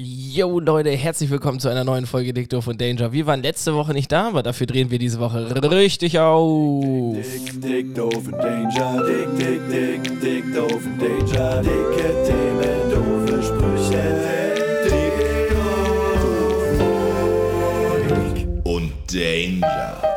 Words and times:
Yo 0.00 0.60
Leute, 0.60 0.90
herzlich 0.90 1.28
willkommen 1.28 1.58
zu 1.58 1.68
einer 1.68 1.82
neuen 1.82 2.06
Folge 2.06 2.32
Dick 2.32 2.48
Doof 2.48 2.68
und 2.68 2.80
Danger. 2.80 3.12
Wir 3.12 3.26
waren 3.26 3.42
letzte 3.42 3.74
Woche 3.74 3.92
nicht 3.92 4.12
da, 4.12 4.28
aber 4.28 4.44
dafür 4.44 4.68
drehen 4.68 4.92
wir 4.92 5.00
diese 5.00 5.18
Woche 5.18 5.60
richtig 5.72 6.20
auf. 6.20 7.16
Dick, 7.16 7.60
dick, 7.60 7.96
doof 7.96 8.14
und 8.14 8.30
Danger, 8.30 9.04
dick, 9.04 9.26
dick, 9.36 9.60
dick, 9.68 10.20
dick, 10.20 10.54
doof 10.54 10.86
und 10.86 11.02
Danger, 11.02 11.62
dicke 11.62 12.14
Themen, 12.24 12.90
doofe 12.92 13.42
Sprüche, 13.42 14.04
dick 14.84 15.50
doof 18.14 18.62
und 18.62 18.92
Danger. 19.12 20.07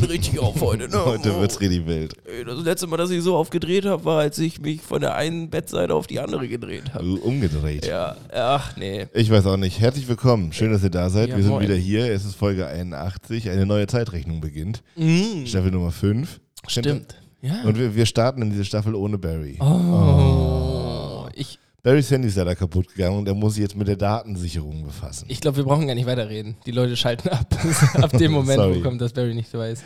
Drehen 0.00 0.10
richtig 0.10 0.38
auf 0.38 0.60
heute, 0.60 0.88
ne? 0.88 1.04
Heute 1.04 1.38
wird's 1.40 1.60
richtig 1.60 1.86
wild. 1.86 2.14
Das 2.46 2.58
letzte 2.64 2.86
Mal, 2.86 2.96
dass 2.96 3.10
ich 3.10 3.22
so 3.22 3.36
aufgedreht 3.36 3.84
habe, 3.86 4.04
war, 4.04 4.20
als 4.20 4.38
ich 4.38 4.60
mich 4.60 4.80
von 4.80 5.00
der 5.00 5.14
einen 5.14 5.50
Bettseite 5.50 5.94
auf 5.94 6.06
die 6.06 6.20
andere 6.20 6.48
gedreht 6.48 6.94
habe. 6.94 7.04
Du, 7.04 7.16
Umgedreht. 7.18 7.86
Ja, 7.86 8.16
ach 8.32 8.76
nee. 8.76 9.06
Ich 9.14 9.30
weiß 9.30 9.46
auch 9.46 9.56
nicht. 9.56 9.80
Herzlich 9.80 10.08
willkommen. 10.08 10.52
Schön, 10.52 10.72
dass 10.72 10.82
ihr 10.82 10.90
da 10.90 11.10
seid. 11.10 11.30
Ja, 11.30 11.36
wir 11.36 11.42
sind 11.42 11.52
moin. 11.52 11.62
wieder 11.62 11.74
hier. 11.74 12.10
Es 12.12 12.24
ist 12.24 12.34
Folge 12.34 12.66
81. 12.66 13.50
Eine 13.50 13.66
neue 13.66 13.86
Zeitrechnung 13.86 14.40
beginnt. 14.40 14.82
Staffel 15.44 15.70
Nummer 15.70 15.92
5. 15.92 16.40
Stimmt. 16.66 17.16
Ja. 17.42 17.62
Und 17.64 17.78
wir, 17.78 17.94
wir 17.94 18.06
starten 18.06 18.42
in 18.42 18.50
diese 18.50 18.64
Staffel 18.64 18.94
ohne 18.94 19.18
Barry. 19.18 19.58
oh. 19.60 20.84
Ich, 20.86 20.89
Barrys 21.82 22.10
Handy 22.10 22.28
ist 22.28 22.36
leider 22.36 22.54
kaputt 22.54 22.88
gegangen 22.94 23.18
und 23.18 23.28
er 23.28 23.34
muss 23.34 23.54
sich 23.54 23.62
jetzt 23.62 23.76
mit 23.76 23.88
der 23.88 23.96
Datensicherung 23.96 24.84
befassen. 24.84 25.24
ich 25.28 25.40
glaube, 25.40 25.56
wir 25.58 25.64
brauchen 25.64 25.86
gar 25.86 25.94
nicht 25.94 26.06
weiterreden. 26.06 26.56
Die 26.66 26.72
Leute 26.72 26.96
schalten 26.96 27.28
ab. 27.30 27.46
ab 27.94 28.10
dem 28.18 28.32
Moment, 28.32 28.60
wo 28.60 28.80
kommt, 28.80 29.00
dass 29.00 29.12
Barry 29.12 29.34
nicht 29.34 29.52
dabei 29.52 29.70
ist. 29.70 29.82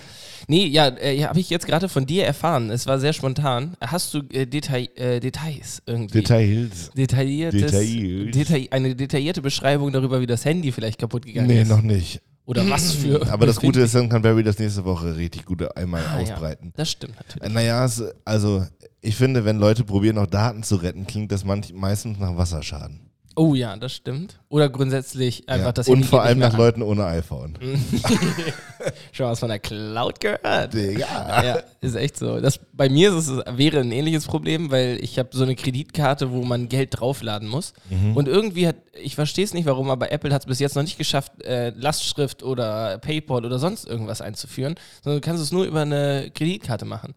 Nee, 0.49 0.67
ja, 0.67 0.89
äh, 0.89 1.23
habe 1.25 1.41
ich 1.41 1.49
jetzt 1.51 1.67
gerade 1.67 1.89
von 1.89 2.05
dir 2.05 2.25
erfahren. 2.25 2.71
Es 2.71 2.87
war 2.87 2.99
sehr 2.99 3.13
spontan. 3.13 3.77
Hast 3.81 4.13
du 4.13 4.19
äh, 4.33 4.47
Detail, 4.47 4.89
äh, 4.97 5.21
Details 5.21 5.83
irgendwie? 5.87 6.19
Details. 6.21 6.91
Detailliertes, 6.97 7.61
Details. 7.73 8.31
Detail, 8.37 8.69
eine 8.71 8.95
detaillierte 8.95 9.41
Beschreibung 9.41 9.93
darüber, 9.93 10.21
wie 10.21 10.27
das 10.27 10.45
Handy 10.45 10.73
vielleicht 10.73 10.99
kaputt 10.99 11.25
gegangen 11.25 11.47
Nee, 11.47 11.63
ist. 11.63 11.69
noch 11.69 11.81
nicht. 11.83 12.21
Oder 12.47 12.69
was 12.69 12.93
für. 12.93 13.27
Aber 13.33 13.47
das 13.47 13.59
Gute 13.59 13.81
ist, 13.83 13.95
dann 13.95 14.09
kann 14.09 14.21
Barry 14.23 14.43
das 14.43 14.59
nächste 14.59 14.85
Woche 14.85 15.17
richtig 15.17 15.47
gut 15.47 15.63
einmal 15.77 16.03
Ah, 16.03 16.17
ja. 16.19 16.23
ausbreiten. 16.23 16.73
Das 16.77 16.91
stimmt 16.91 17.17
natürlich. 17.17 17.53
Naja, 17.53 17.89
also 18.25 18.67
ich 19.01 19.17
finde, 19.17 19.45
wenn 19.45 19.59
Leute 19.59 19.85
probieren, 19.85 20.19
auch 20.19 20.27
Daten 20.27 20.63
zu 20.63 20.77
retten, 20.77 21.07
klingt 21.07 21.33
das 21.33 21.45
manch, 21.45 21.73
meistens 21.73 22.19
nach 22.19 22.37
Wasserschaden. 22.37 23.11
Oh 23.37 23.55
ja, 23.55 23.77
das 23.77 23.93
stimmt. 23.93 24.39
Oder 24.49 24.69
grundsätzlich 24.69 25.49
einfach 25.49 25.67
Ja. 25.67 25.73
das 25.73 25.89
Und 25.89 26.05
vor 26.07 26.23
allem 26.23 26.39
nach 26.39 26.53
an. 26.53 26.59
Leuten 26.59 26.83
ohne 26.83 27.05
iPhone. 27.07 27.59
Schon 29.13 29.27
was 29.27 29.41
von 29.41 29.49
der 29.49 29.59
Cloud 29.59 30.21
gehört. 30.21 30.75
Digga. 30.75 31.43
Ja, 31.45 31.59
ist 31.81 31.95
echt 31.97 32.17
so. 32.19 32.41
Das, 32.41 32.61
bei 32.73 32.89
mir 32.89 33.15
ist 33.17 33.29
es, 33.29 33.43
wäre 33.57 33.81
ein 33.81 33.93
ähnliches 33.93 34.27
Problem, 34.27 34.71
weil 34.71 34.99
ich 35.03 35.19
habe 35.19 35.31
so 35.33 35.43
eine 35.43 35.57
Kreditkarte, 35.57 36.31
wo 36.33 36.43
man 36.43 36.69
Geld 36.69 36.91
draufladen 37.01 37.49
muss. 37.49 37.73
Mhm. 37.91 38.17
Und 38.17 38.29
irgendwie 38.29 38.69
hat, 38.69 38.77
ich 38.93 39.15
verstehe 39.15 39.45
es 39.45 39.55
nicht 39.55 39.67
warum, 39.67 39.91
aber 39.91 40.13
Apple 40.13 40.33
hat 40.33 40.43
es 40.43 40.47
bis 40.47 40.59
jetzt 40.61 40.77
noch 40.77 40.83
nicht 40.83 40.99
geschafft, 40.99 41.43
äh, 41.43 41.71
Lastschrift 41.71 42.43
oder 42.43 42.99
PayPal 42.99 43.45
oder 43.45 43.59
sonst 43.59 43.87
irgendwas 43.87 44.21
einzuführen, 44.21 44.75
sondern 45.03 45.21
du 45.21 45.27
kannst 45.27 45.43
es 45.43 45.51
nur 45.53 45.65
über 45.65 45.83
eine 45.83 46.31
Kreditkarte 46.35 46.85
machen. 46.85 47.15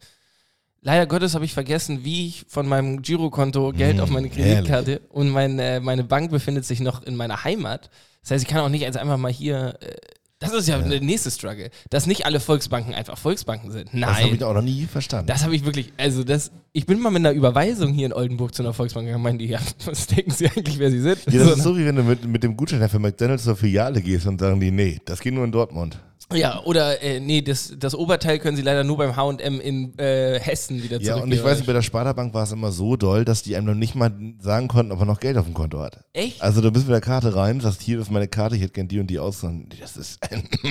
Leider 0.88 1.06
Gottes 1.06 1.36
habe 1.36 1.44
ich 1.44 1.54
vergessen, 1.54 2.06
wie 2.06 2.28
ich 2.28 2.46
von 2.48 2.66
meinem 2.66 3.02
Girokonto 3.02 3.74
Geld 3.74 4.00
auf 4.00 4.10
meine 4.10 4.30
Kreditkarte 4.30 5.02
und 5.10 5.28
mein, 5.28 5.60
äh, 5.60 5.82
meine 5.82 6.06
Bank 6.06 6.32
befindet 6.32 6.64
sich 6.64 6.80
noch 6.80 7.04
in 7.04 7.18
meiner 7.18 7.44
Heimat. 7.44 7.90
Das 8.22 8.32
heißt, 8.32 8.44
ich 8.46 8.50
kann 8.50 8.62
auch 8.62 8.70
nicht 8.70 8.84
jetzt 8.84 8.96
einfach 8.96 9.18
mal 9.18 9.30
hier. 9.30 9.78
Äh, 9.82 9.96
das 10.40 10.54
ist 10.54 10.70
ja, 10.70 10.78
der 10.78 11.02
nächste 11.02 11.30
Struggle, 11.30 11.72
dass 11.90 12.08
nicht 12.08 12.26
alle 12.26 12.40
Volksbanken 12.40 12.94
einfach 12.94 13.18
Volksbanken 13.18 13.70
sind. 13.72 13.94
Nein. 13.94 14.02
Das 14.10 14.24
habe 14.24 14.36
ich 14.36 14.44
auch 14.46 14.54
noch 14.54 14.62
nie 14.62 14.86
verstanden. 14.86 15.28
Das 15.28 15.44
habe 15.44 15.58
ich 15.58 15.66
wirklich, 15.66 15.92
also 15.98 16.24
das, 16.24 16.52
ich 16.72 16.86
bin 16.86 17.02
mal 17.02 17.10
mit 17.10 17.20
einer 17.20 17.32
Überweisung 17.34 17.92
hier 17.92 18.06
in 18.06 18.14
Oldenburg 18.14 18.56
zu 18.56 18.64
einer 18.64 18.72
Volksbank 18.72 19.08
gegangen, 19.08 19.24
meinen 19.24 19.40
die, 19.40 19.48
ja, 19.48 19.60
was 19.86 20.08
denken 20.08 20.32
sie 20.32 20.48
eigentlich, 20.48 20.80
wer 20.80 20.90
sie 20.90 21.02
sind? 21.02 21.20
ja, 21.26 21.40
das 21.40 21.48
So, 21.50 21.54
ist 21.54 21.64
so, 21.64 21.78
wie 21.78 21.86
wenn 21.86 21.98
du 21.98 22.04
mit, 22.04 22.26
mit 22.26 22.44
dem 22.44 22.56
Gutschein 22.56 22.88
für 22.88 23.00
McDonalds 23.00 23.44
zur 23.44 23.58
Filiale 23.58 24.02
gehst 24.02 24.26
und 24.26 24.40
sagen 24.40 24.58
die, 24.61 24.72
nee, 24.72 25.02
das 25.04 25.20
geht 25.20 25.34
nur 25.34 25.44
in 25.44 25.52
Dortmund. 25.52 26.00
Ja, 26.33 26.61
oder, 26.64 27.02
äh, 27.02 27.20
nee, 27.21 27.42
das, 27.42 27.73
das 27.80 27.95
Oberteil 27.95 28.39
können 28.39 28.58
sie 28.58 28.61
leider 28.64 28.83
nur 28.83 28.98
beim 28.98 29.15
H&M 29.15 29.61
in 29.61 29.98
äh, 29.98 30.39
Hessen 30.42 30.83
wieder 30.83 30.99
Ja, 30.99 31.14
zurück. 31.14 31.23
und 31.23 31.32
ich 31.32 31.42
weiß 31.43 31.58
nicht, 31.60 31.67
bei 31.67 31.73
der 31.73 31.82
Sparda-Bank 31.82 32.33
war 32.33 32.43
es 32.43 32.52
immer 32.52 32.71
so 32.73 32.98
doll, 32.98 33.23
dass 33.23 33.43
die 33.43 33.55
einem 33.55 33.67
noch 33.67 33.73
nicht 33.76 33.95
mal 33.95 34.11
sagen 34.39 34.67
konnten, 34.67 34.92
ob 34.92 34.99
er 34.99 35.05
noch 35.05 35.20
Geld 35.21 35.37
auf 35.37 35.45
dem 35.45 35.54
Konto 35.54 35.80
hat. 35.80 36.04
Echt? 36.11 36.42
Also 36.42 36.60
du 36.61 36.70
bist 36.71 36.86
mit 36.86 36.93
der 36.93 37.02
Karte 37.02 37.33
rein, 37.33 37.61
sagst, 37.61 37.82
hier 37.82 37.99
ist 37.99 38.11
meine 38.11 38.27
Karte, 38.27 38.55
ich 38.58 38.61
hätte 38.61 38.73
gern 38.73 38.87
die 38.89 38.99
und 38.99 39.08
die 39.08 39.20
aus. 39.20 39.42
Und 39.43 39.70
das 39.82 39.95
ist, 39.95 40.20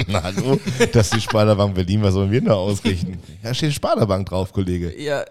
na, 0.08 0.22
hallo, 0.22 0.58
das 0.92 1.06
ist 1.06 1.14
die 1.14 1.20
Sparda-Bank 1.22 1.74
Berlin, 1.74 2.02
was 2.02 2.12
sollen 2.12 2.30
wir 2.30 2.42
da 2.42 2.52
ausrichten? 2.54 3.18
Da 3.42 3.54
steht 3.54 3.72
Sparda-Bank 3.72 4.28
drauf, 4.28 4.52
Kollege. 4.52 5.00
Ja, 5.00 5.24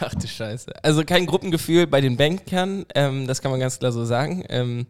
ach 0.00 0.14
du 0.14 0.26
Scheiße. 0.26 0.72
Also 0.82 1.04
kein 1.04 1.26
Gruppengefühl 1.26 1.86
bei 1.86 2.00
den 2.00 2.16
Bankern, 2.16 2.84
ähm, 2.96 3.26
das 3.28 3.40
kann 3.42 3.52
man 3.52 3.60
ganz 3.60 3.78
klar 3.78 3.92
so 3.92 4.04
sagen. 4.04 4.44
Ähm, 4.48 4.86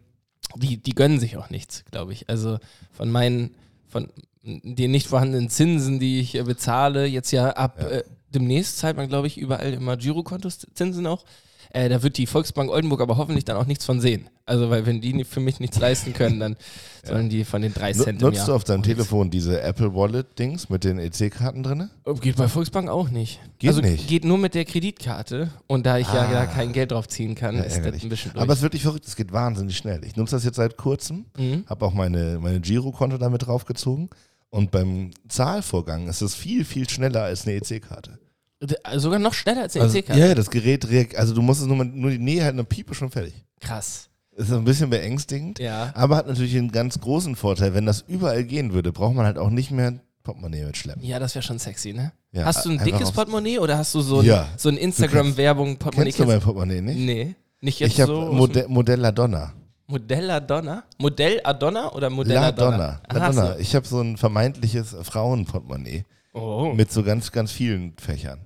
die, 0.55 0.77
die 0.77 0.93
gönnen 0.95 1.19
sich 1.19 1.37
auch 1.37 1.49
nichts, 1.51 1.83
glaube 1.91 2.13
ich. 2.13 2.27
Also 2.29 2.57
von 2.91 3.11
meinen, 3.11 3.55
von 3.87 4.07
den 4.43 4.91
nicht 4.91 5.07
vorhandenen 5.07 5.49
Zinsen, 5.49 5.99
die 5.99 6.19
ich 6.19 6.35
äh, 6.35 6.43
bezahle, 6.43 7.05
jetzt 7.05 7.31
ja 7.31 7.51
ab 7.51 7.79
Äh, 7.81 8.03
demnächst 8.33 8.77
zahlt 8.79 8.97
man, 8.97 9.07
glaube 9.07 9.27
ich, 9.27 9.37
überall 9.37 9.73
immer 9.73 9.95
Girokontozinsen 9.95 11.05
auch. 11.07 11.23
Äh, 11.69 11.89
da 11.89 12.03
wird 12.03 12.17
die 12.17 12.27
Volksbank 12.27 12.69
Oldenburg 12.69 13.01
aber 13.01 13.17
hoffentlich 13.17 13.45
dann 13.45 13.57
auch 13.57 13.65
nichts 13.65 13.83
von 13.85 13.99
sehen. 13.99 14.29
Also, 14.45 14.69
weil 14.69 14.85
wenn 14.85 15.01
die 15.01 15.23
für 15.23 15.39
mich 15.39 15.59
nichts 15.59 15.79
leisten 15.79 16.13
können, 16.13 16.39
dann 16.39 16.55
sollen 17.03 17.29
die 17.29 17.45
von 17.45 17.61
den 17.63 17.73
drei 17.73 17.93
Cent 17.93 18.21
im 18.21 18.27
Nutzt 18.27 18.47
du 18.47 18.53
auf 18.53 18.63
deinem 18.63 18.83
Telefon 18.83 19.31
diese 19.31 19.59
Apple 19.61 19.95
Wallet-Dings 19.95 20.69
mit 20.69 20.83
den 20.83 20.99
EC-Karten 20.99 21.63
drin? 21.63 21.89
Oh, 22.05 22.13
Geht 22.13 22.35
bei 22.35 22.47
Volksbank 22.47 22.89
auch 22.89 23.09
nicht. 23.09 23.39
Geht 23.57 23.69
also 23.69 23.81
nicht? 23.81 24.07
geht 24.07 24.23
nur 24.25 24.37
mit 24.37 24.53
der 24.53 24.65
Kreditkarte 24.65 25.49
und 25.65 25.85
da 25.87 25.97
ich 25.97 26.07
ja 26.07 26.27
Ah. 26.27 26.31
da 26.31 26.45
kein 26.45 26.73
Geld 26.73 26.91
drauf 26.91 27.07
ziehen 27.07 27.33
kann, 27.33 27.55
Ja, 27.55 27.63
ist 27.63 27.77
das 27.77 27.85
ein 27.85 27.91
bisschen 28.09 28.33
durch. 28.33 28.43
Aber 28.43 28.53
es 28.53 28.59
ist 28.59 28.63
wirklich 28.63 28.83
verrückt, 28.83 29.05
es 29.07 29.15
geht 29.15 29.31
wahnsinnig 29.31 29.75
schnell. 29.77 30.03
Ich 30.05 30.15
nutze 30.15 30.35
das 30.35 30.43
jetzt 30.43 30.57
seit 30.57 30.77
kurzem, 30.77 31.25
Mhm. 31.37 31.63
habe 31.67 31.85
auch 31.85 31.93
meine, 31.93 32.37
meine 32.39 32.59
Girokonto 32.59 33.17
damit 33.17 33.47
draufgezogen 33.47 34.09
und 34.53 34.69
beim 34.71 35.11
Zahlvorgang 35.27 36.07
ist 36.07 36.21
es 36.21 36.35
viel, 36.35 36.63
viel 36.63 36.87
schneller 36.89 37.23
als 37.23 37.45
eine 37.47 37.55
EC-Karte. 37.55 38.19
D- 38.61 38.75
Sogar 38.97 39.19
noch 39.19 39.33
schneller 39.33 39.63
als 39.63 39.75
eine 39.75 39.85
Also, 39.85 39.97
EC-Karte. 39.97 40.19
ja, 40.21 40.35
das 40.35 40.49
Gerät 40.51 40.87
reagiert, 40.89 41.19
also 41.19 41.33
du 41.33 41.41
musst 41.41 41.61
es 41.61 41.67
nur, 41.67 41.77
mit, 41.77 41.93
nur 41.95 42.11
die 42.11 42.19
Nähe 42.19 42.43
halten, 42.43 42.59
eine 42.59 42.63
Piepe 42.65 42.93
schon 42.93 43.09
fertig. 43.09 43.33
Krass. 43.59 44.09
Ist 44.35 44.51
ein 44.51 44.63
bisschen 44.63 44.89
beängstigend, 44.89 45.59
Ja. 45.59 45.91
aber 45.95 46.15
hat 46.15 46.27
natürlich 46.27 46.55
einen 46.57 46.71
ganz 46.71 46.99
großen 46.99 47.35
Vorteil. 47.35 47.73
Wenn 47.73 47.85
das 47.85 48.03
überall 48.07 48.43
gehen 48.43 48.73
würde, 48.73 48.91
braucht 48.91 49.15
man 49.15 49.25
halt 49.25 49.37
auch 49.37 49.49
nicht 49.49 49.71
mehr 49.71 49.99
Portemonnaie 50.23 50.65
mitschleppen. 50.65 51.03
Ja, 51.03 51.19
das 51.19 51.35
wäre 51.35 51.43
schon 51.43 51.59
sexy, 51.59 51.91
ne? 51.93 52.13
Ja, 52.31 52.45
hast 52.45 52.65
du 52.65 52.69
ein 52.71 52.83
dickes 52.83 53.11
Portemonnaie 53.11 53.59
oder 53.59 53.77
hast 53.77 53.93
du 53.93 54.01
so 54.01 54.19
ein, 54.19 54.25
Ja. 54.25 54.47
so 54.57 54.69
ein 54.69 54.77
Instagram-Werbung-Portemonnaie? 54.77 56.11
Kennst 56.11 56.19
du 56.19 56.25
mein 56.25 56.39
Portemonnaie 56.41 56.81
nicht? 56.81 56.97
Nee, 56.99 57.35
nicht 57.61 57.79
jetzt 57.79 57.91
Ich 57.93 58.01
habe 58.01 58.11
so. 58.13 58.21
Modell, 58.31 58.67
Modell 58.69 59.03
Adonna. 59.05 59.53
Modell 59.93 60.31
Adonna? 60.31 60.83
Modell 60.97 61.39
Adonna 61.43 61.91
oder 61.93 62.09
Modell 62.09 62.33
La 62.33 62.47
Adonna? 62.47 62.99
Donna. 63.07 63.29
Donna. 63.29 63.57
Ich 63.59 63.75
habe 63.75 63.87
so 63.87 64.01
ein 64.01 64.17
vermeintliches 64.17 64.95
Frauenportemonnaie 65.03 66.03
Oh. 66.33 66.73
mit 66.73 66.91
so 66.91 67.03
ganz, 67.03 67.31
ganz 67.31 67.51
vielen 67.51 67.93
Fächern. 67.99 68.39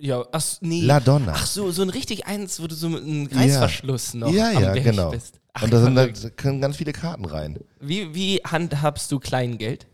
Ja, 0.00 0.24
ach, 0.32 0.42
nee. 0.60 0.80
La 0.82 0.98
Donna. 0.98 1.34
Ach 1.36 1.46
so, 1.46 1.70
so 1.70 1.82
ein 1.82 1.90
richtig 1.90 2.26
eins, 2.26 2.60
wo 2.60 2.66
du 2.66 2.74
so 2.74 2.88
mit 2.88 3.04
einem 3.04 3.26
Reißverschluss 3.26 4.14
noch 4.14 4.32
ja, 4.32 4.48
am 4.48 4.62
ja, 4.62 4.72
Berg 4.72 4.84
genau. 4.84 5.10
bist. 5.10 5.38
Ach, 5.52 5.62
Und 5.62 5.72
da 5.72 5.80
sind 5.80 5.94
da 5.94 6.08
können 6.30 6.60
ganz 6.60 6.76
viele 6.78 6.92
Karten 6.92 7.24
rein. 7.26 7.58
wie, 7.80 8.12
wie 8.12 8.38
handhabst 8.44 9.12
du 9.12 9.20
Kleingeld? 9.20 9.86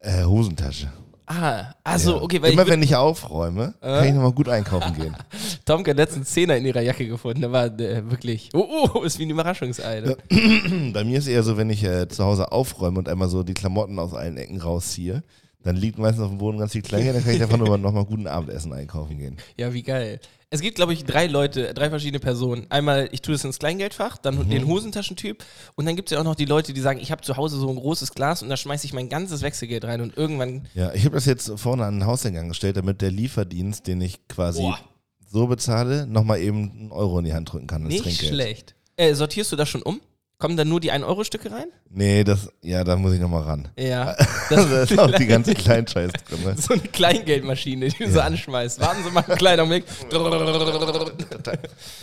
Äh, 0.00 0.24
Hosentasche. 0.24 0.92
Ah, 1.34 1.74
also, 1.82 2.16
Ja. 2.16 2.22
okay, 2.22 2.42
weil 2.42 2.52
Immer 2.52 2.62
ich, 2.62 2.68
wenn 2.68 2.82
ich 2.82 2.94
aufräume, 2.94 3.74
kann 3.80 4.06
ich 4.06 4.12
nochmal 4.12 4.32
gut 4.32 4.48
einkaufen 4.48 4.94
gehen. 4.94 5.16
Tomke 5.64 5.90
hat 5.92 5.96
letztens 5.96 6.30
Zehner 6.30 6.56
in 6.56 6.66
ihrer 6.66 6.82
Jacke 6.82 7.06
gefunden. 7.06 7.40
Der 7.40 7.52
war 7.52 7.66
äh, 7.66 8.10
wirklich, 8.10 8.50
oh, 8.52 8.88
oh, 8.94 9.00
ist 9.04 9.18
wie 9.18 9.24
ein 9.24 9.30
Überraschungsei. 9.30 10.00
Ne? 10.00 10.16
Bei 10.92 11.04
mir 11.04 11.18
ist 11.18 11.26
eher 11.28 11.42
so, 11.42 11.56
wenn 11.56 11.70
ich 11.70 11.82
äh, 11.84 12.08
zu 12.08 12.24
Hause 12.24 12.52
aufräume 12.52 12.98
und 12.98 13.08
einmal 13.08 13.28
so 13.28 13.42
die 13.42 13.54
Klamotten 13.54 13.98
aus 13.98 14.12
allen 14.14 14.36
Ecken 14.36 14.60
rausziehe, 14.60 15.22
dann 15.64 15.76
liegt 15.76 15.98
meistens 15.98 16.22
auf 16.24 16.30
dem 16.30 16.38
Boden 16.38 16.58
ganz 16.58 16.72
viel 16.72 16.82
Kleingeld, 16.82 17.16
dann 17.16 17.24
kann 17.24 17.34
ich 17.34 17.42
einfach 17.42 17.58
nur 17.58 17.76
nochmal 17.78 18.04
guten 18.04 18.26
Abendessen 18.26 18.72
einkaufen 18.72 19.18
gehen. 19.18 19.36
Ja, 19.56 19.72
wie 19.72 19.82
geil. 19.82 20.20
Es 20.50 20.60
gibt, 20.60 20.76
glaube 20.76 20.92
ich, 20.92 21.04
drei 21.04 21.28
Leute, 21.28 21.72
drei 21.72 21.88
verschiedene 21.88 22.20
Personen. 22.20 22.66
Einmal, 22.68 23.08
ich 23.12 23.22
tue 23.22 23.34
das 23.34 23.42
ins 23.42 23.58
Kleingeldfach, 23.58 24.18
dann 24.18 24.36
Mhm. 24.36 24.50
den 24.50 24.66
Hosentaschentyp 24.66 25.42
und 25.76 25.86
dann 25.86 25.96
gibt 25.96 26.10
es 26.10 26.14
ja 26.14 26.20
auch 26.20 26.24
noch 26.24 26.34
die 26.34 26.44
Leute, 26.44 26.74
die 26.74 26.80
sagen, 26.82 27.00
ich 27.00 27.10
habe 27.10 27.22
zu 27.22 27.38
Hause 27.38 27.56
so 27.58 27.70
ein 27.70 27.76
großes 27.76 28.12
Glas 28.12 28.42
und 28.42 28.50
da 28.50 28.56
schmeiße 28.58 28.84
ich 28.84 28.92
mein 28.92 29.08
ganzes 29.08 29.40
Wechselgeld 29.40 29.84
rein 29.84 30.02
und 30.02 30.14
irgendwann, 30.16 30.68
Ja, 30.74 30.92
ich 30.92 31.06
habe 31.06 31.14
das 31.14 31.24
jetzt 31.24 31.50
vorne 31.58 31.84
an 31.86 32.00
den 32.00 32.06
Hauseingang 32.06 32.48
gestellt, 32.48 32.76
damit 32.76 33.00
der 33.00 33.10
Lieferdienst, 33.10 33.86
den 33.86 34.02
ich 34.02 34.28
quasi 34.28 34.60
Boah. 34.60 34.78
so 35.26 35.46
bezahle, 35.46 36.06
nochmal 36.06 36.40
eben 36.40 36.70
einen 36.70 36.92
Euro 36.92 37.18
in 37.20 37.24
die 37.24 37.32
Hand 37.32 37.50
drücken 37.50 37.66
kann 37.66 37.84
nicht 37.84 38.02
Trinkgeld. 38.02 38.28
schlecht. 38.34 38.74
Äh, 38.96 39.14
sortierst 39.14 39.50
du 39.52 39.56
das 39.56 39.70
schon 39.70 39.80
um? 39.82 40.02
Kommen 40.42 40.56
dann 40.56 40.68
nur 40.68 40.80
die 40.80 40.90
1-Euro-Stücke 40.90 41.52
rein? 41.52 41.66
Nee, 41.88 42.24
das, 42.24 42.50
ja, 42.62 42.82
da 42.82 42.96
muss 42.96 43.12
ich 43.12 43.20
nochmal 43.20 43.42
ran. 43.42 43.68
Ja. 43.78 44.16
da 44.50 44.82
ist 44.82 44.98
auch 44.98 45.12
die 45.12 45.28
ganze 45.28 45.54
Kleinscheiß 45.54 46.10
drin. 46.28 46.42
ne? 46.44 46.56
so 46.58 46.74
eine 46.74 46.82
Kleingeldmaschine, 46.82 47.86
die 47.86 48.06
du 48.06 48.10
so 48.10 48.18
anschmeißt. 48.18 48.80
Warten 48.80 49.04
Sie 49.04 49.10
mal 49.12 49.22
einen 49.24 49.38
kleinen 49.38 49.60
Augenblick. 49.60 49.84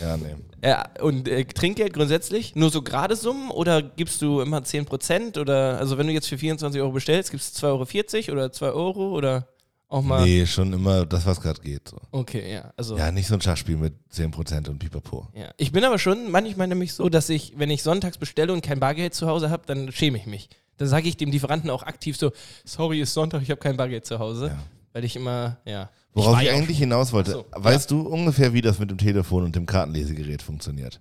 Ja, 0.00 0.16
nee. 0.16 0.36
Ja, 0.64 0.88
und 1.02 1.28
äh, 1.28 1.44
Trinkgeld 1.44 1.92
grundsätzlich? 1.92 2.56
Nur 2.56 2.70
so 2.70 2.80
gerade 2.80 3.14
Summen 3.14 3.50
oder 3.50 3.82
gibst 3.82 4.22
du 4.22 4.40
immer 4.40 4.60
10%? 4.60 5.38
Oder 5.38 5.76
also 5.78 5.98
wenn 5.98 6.06
du 6.06 6.14
jetzt 6.14 6.30
für 6.30 6.38
24 6.38 6.80
Euro 6.80 6.92
bestellst, 6.92 7.32
gibst 7.32 7.62
du 7.62 7.66
2,40 7.66 8.30
Euro 8.30 8.32
oder 8.32 8.52
2 8.52 8.66
Euro 8.70 9.10
oder 9.10 9.48
Auch 9.90 10.02
mal. 10.02 10.24
Nee, 10.24 10.46
schon 10.46 10.72
immer 10.72 11.04
das, 11.04 11.26
was 11.26 11.40
gerade 11.40 11.60
geht. 11.60 11.88
So. 11.88 11.98
Okay, 12.12 12.52
ja. 12.52 12.72
Also 12.76 12.96
Ja, 12.96 13.10
nicht 13.10 13.26
so 13.26 13.34
ein 13.34 13.40
Schachspiel 13.40 13.76
mit 13.76 13.92
10% 14.14 14.68
und 14.68 14.78
Pipapo. 14.78 15.26
Ja. 15.34 15.50
Ich 15.56 15.72
bin 15.72 15.82
aber 15.84 15.98
schon 15.98 16.30
manchmal 16.30 16.68
nämlich 16.68 16.94
so, 16.94 17.08
dass 17.08 17.28
ich, 17.28 17.54
wenn 17.58 17.70
ich 17.70 17.82
sonntags 17.82 18.16
bestelle 18.16 18.52
und 18.52 18.62
kein 18.62 18.78
Bargeld 18.78 19.14
zu 19.14 19.26
Hause 19.26 19.50
habe, 19.50 19.64
dann 19.66 19.90
schäme 19.90 20.16
ich 20.16 20.26
mich. 20.26 20.48
Dann 20.76 20.86
sage 20.86 21.08
ich 21.08 21.16
dem 21.16 21.32
Lieferanten 21.32 21.68
auch 21.70 21.82
aktiv 21.82 22.16
so, 22.16 22.30
sorry, 22.64 23.00
ist 23.00 23.12
Sonntag, 23.14 23.42
ich 23.42 23.50
habe 23.50 23.60
kein 23.60 23.76
Bargeld 23.76 24.06
zu 24.06 24.20
Hause. 24.20 24.46
Ja. 24.46 24.58
Weil 24.92 25.04
ich 25.04 25.16
immer, 25.16 25.58
ja. 25.64 25.90
Worauf 26.14 26.40
ich, 26.40 26.46
ja 26.46 26.52
auch 26.52 26.56
eigentlich 26.58 26.78
hinaus 26.78 27.12
wollte, 27.12 27.32
so, 27.32 27.44
weißt 27.50 27.90
du 27.90 28.02
ungefähr, 28.02 28.52
wie 28.54 28.62
das 28.62 28.78
mit 28.78 28.90
dem 28.90 28.98
Telefon 28.98 29.42
und 29.44 29.56
dem 29.56 29.66
Kartenlesegerät 29.66 30.40
funktioniert? 30.40 31.00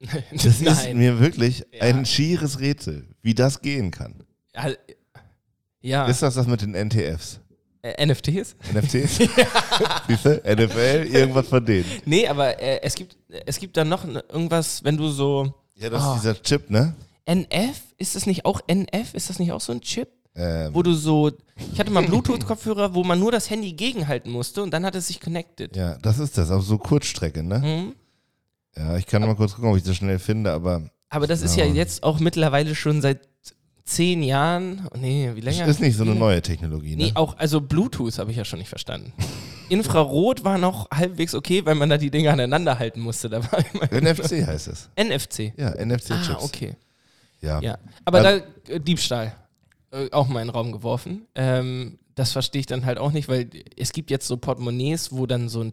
Das 0.32 0.44
ist 0.46 0.62
Nein. 0.62 0.96
mir 0.96 1.18
wirklich 1.20 1.64
Ja. 1.72 1.82
ein 1.82 2.06
schieres 2.06 2.60
Rätsel, 2.60 3.08
wie 3.20 3.34
das 3.34 3.60
gehen 3.62 3.90
kann. 3.90 4.22
Ja, 4.54 4.70
ja. 5.80 6.06
Ist 6.06 6.22
das 6.22 6.34
das 6.34 6.46
mit 6.46 6.62
den 6.62 6.74
NTFs? 6.74 7.40
Äh, 7.82 8.06
NFTs? 8.06 8.56
NFTs? 8.72 9.16
Siehst 10.08 10.24
du? 10.24 10.40
NFL, 10.44 11.08
irgendwas 11.12 11.48
von 11.48 11.64
denen. 11.64 11.84
Nee, 12.04 12.26
aber 12.28 12.60
äh, 12.60 12.80
es 12.82 12.94
gibt 12.94 13.16
es 13.46 13.58
gibt 13.58 13.76
dann 13.76 13.88
noch 13.88 14.04
irgendwas, 14.04 14.82
wenn 14.84 14.96
du 14.96 15.08
so 15.08 15.52
Ja, 15.74 15.90
das 15.90 16.02
Oh. 16.04 16.14
ist 16.14 16.22
dieser 16.22 16.42
Chip, 16.42 16.70
ne? 16.70 16.94
NF, 17.24 17.80
ist 17.98 18.16
das 18.16 18.26
nicht 18.26 18.44
auch 18.44 18.60
NF? 18.66 19.14
Ist 19.14 19.30
das 19.30 19.38
nicht 19.38 19.52
auch 19.52 19.60
so 19.60 19.72
ein 19.72 19.80
Chip? 19.80 20.08
Ähm, 20.34 20.74
Wo 20.74 20.82
du 20.82 20.94
so, 20.94 21.30
ich 21.72 21.78
hatte 21.78 21.90
mal 21.90 22.02
Bluetooth-Kopfhörer, 22.04 22.94
wo 22.94 23.04
man 23.04 23.20
nur 23.20 23.30
das 23.30 23.50
Handy 23.50 23.74
gegenhalten 23.74 24.30
musste 24.30 24.62
und 24.62 24.70
dann 24.72 24.84
hat 24.86 24.94
es 24.94 25.08
sich 25.08 25.20
connected. 25.20 25.76
ja, 25.76 25.98
das 25.98 26.18
ist 26.18 26.38
das, 26.38 26.50
aber 26.50 26.62
so 26.62 26.78
Kurzstrecke, 26.78 27.42
ne? 27.42 27.58
Mhm. 27.58 27.94
Ja, 28.76 28.96
ich 28.96 29.06
kann 29.06 29.20
mal 29.22 29.36
kurz 29.36 29.54
gucken, 29.54 29.70
ob 29.70 29.76
ich 29.76 29.82
das 29.82 29.96
schnell 29.96 30.18
finde, 30.18 30.50
aber 30.52 30.88
Aber 31.10 31.26
das 31.26 31.42
ist 31.42 31.56
Ja. 31.56 31.66
jetzt 31.66 32.02
auch 32.02 32.18
mittlerweile 32.20 32.74
schon 32.74 33.02
seit 33.02 33.28
zehn 33.84 34.22
Jahren. 34.22 34.88
Nee, 34.96 35.30
wie 35.34 35.40
das 35.40 35.56
länger? 35.56 35.68
ist 35.70 35.80
nicht 35.80 35.96
so 35.96 36.04
eine 36.04 36.14
neue 36.14 36.40
Technologie, 36.42 36.96
ne? 36.96 37.04
Nee, 37.06 37.12
auch, 37.14 37.36
also 37.38 37.60
Bluetooth 37.60 38.18
habe 38.18 38.30
ich 38.30 38.36
ja 38.36 38.44
schon 38.44 38.58
nicht 38.58 38.68
verstanden. 38.68 39.12
Infrarot 39.68 40.44
war 40.44 40.58
noch 40.58 40.90
halbwegs 40.90 41.34
okay, 41.34 41.64
weil 41.64 41.74
man 41.74 41.88
da 41.88 41.96
die 41.98 42.10
Dinge 42.10 42.30
aneinander 42.30 42.78
halten 42.78 43.00
musste. 43.00 43.28
Da 43.28 43.42
war 43.50 43.58
immer 43.72 44.00
NFC 44.12 44.46
heißt 44.46 44.68
es. 44.68 44.88
NFC. 44.96 45.52
Ja, 45.56 45.70
NFC-Chips. 45.70 46.28
Ah, 46.30 46.38
okay. 46.42 46.74
Ja. 47.40 47.60
Ja. 47.60 47.78
Aber 48.04 48.18
Also- 48.24 48.44
da, 48.66 48.72
äh, 48.74 48.80
Diebstahl. 48.80 49.34
Äh, 49.90 50.10
auch 50.12 50.28
mal 50.28 50.40
in 50.42 50.48
den 50.48 50.54
Raum 50.54 50.72
geworfen. 50.72 51.22
Ähm, 51.34 51.98
das 52.14 52.32
verstehe 52.32 52.60
ich 52.60 52.66
dann 52.66 52.84
halt 52.84 52.98
auch 52.98 53.12
nicht, 53.12 53.28
weil 53.28 53.48
es 53.76 53.92
gibt 53.92 54.10
jetzt 54.10 54.26
so 54.26 54.36
Portemonnaies, 54.36 55.12
wo 55.12 55.26
dann 55.26 55.48
so 55.48 55.62
ein 55.62 55.72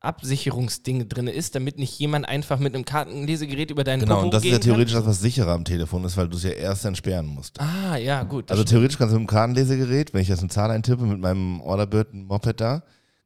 Absicherungsding 0.00 1.08
drin 1.08 1.26
ist, 1.26 1.54
damit 1.54 1.78
nicht 1.78 1.98
jemand 1.98 2.28
einfach 2.28 2.58
mit 2.58 2.74
einem 2.74 2.84
Kartenlesegerät 2.84 3.70
über 3.70 3.84
deinen 3.84 4.00
Genau, 4.00 4.16
Popo 4.16 4.26
und 4.26 4.34
das 4.34 4.44
ist 4.44 4.50
ja 4.50 4.58
theoretisch 4.58 4.94
kann. 4.94 5.02
das, 5.02 5.10
was 5.10 5.20
sicherer 5.20 5.52
am 5.52 5.64
Telefon 5.64 6.04
ist, 6.04 6.16
weil 6.16 6.28
du 6.28 6.36
es 6.36 6.42
ja 6.44 6.50
erst 6.50 6.84
entsperren 6.84 7.26
musst. 7.26 7.60
Ah, 7.60 7.96
ja, 7.96 8.22
gut. 8.22 8.50
Also 8.50 8.62
stimmt. 8.62 8.70
theoretisch 8.70 8.98
kannst 8.98 9.14
du 9.14 9.18
mit 9.18 9.28
dem 9.28 9.30
Kartenlesegerät, 9.32 10.14
wenn 10.14 10.20
ich 10.22 10.28
jetzt 10.28 10.40
eine 10.40 10.48
Zahl 10.48 10.70
eintippe 10.70 11.04
mit 11.04 11.18
meinem 11.20 11.60
Orderbird 11.60 12.12
Moped 12.14 12.60
da, 12.60 12.82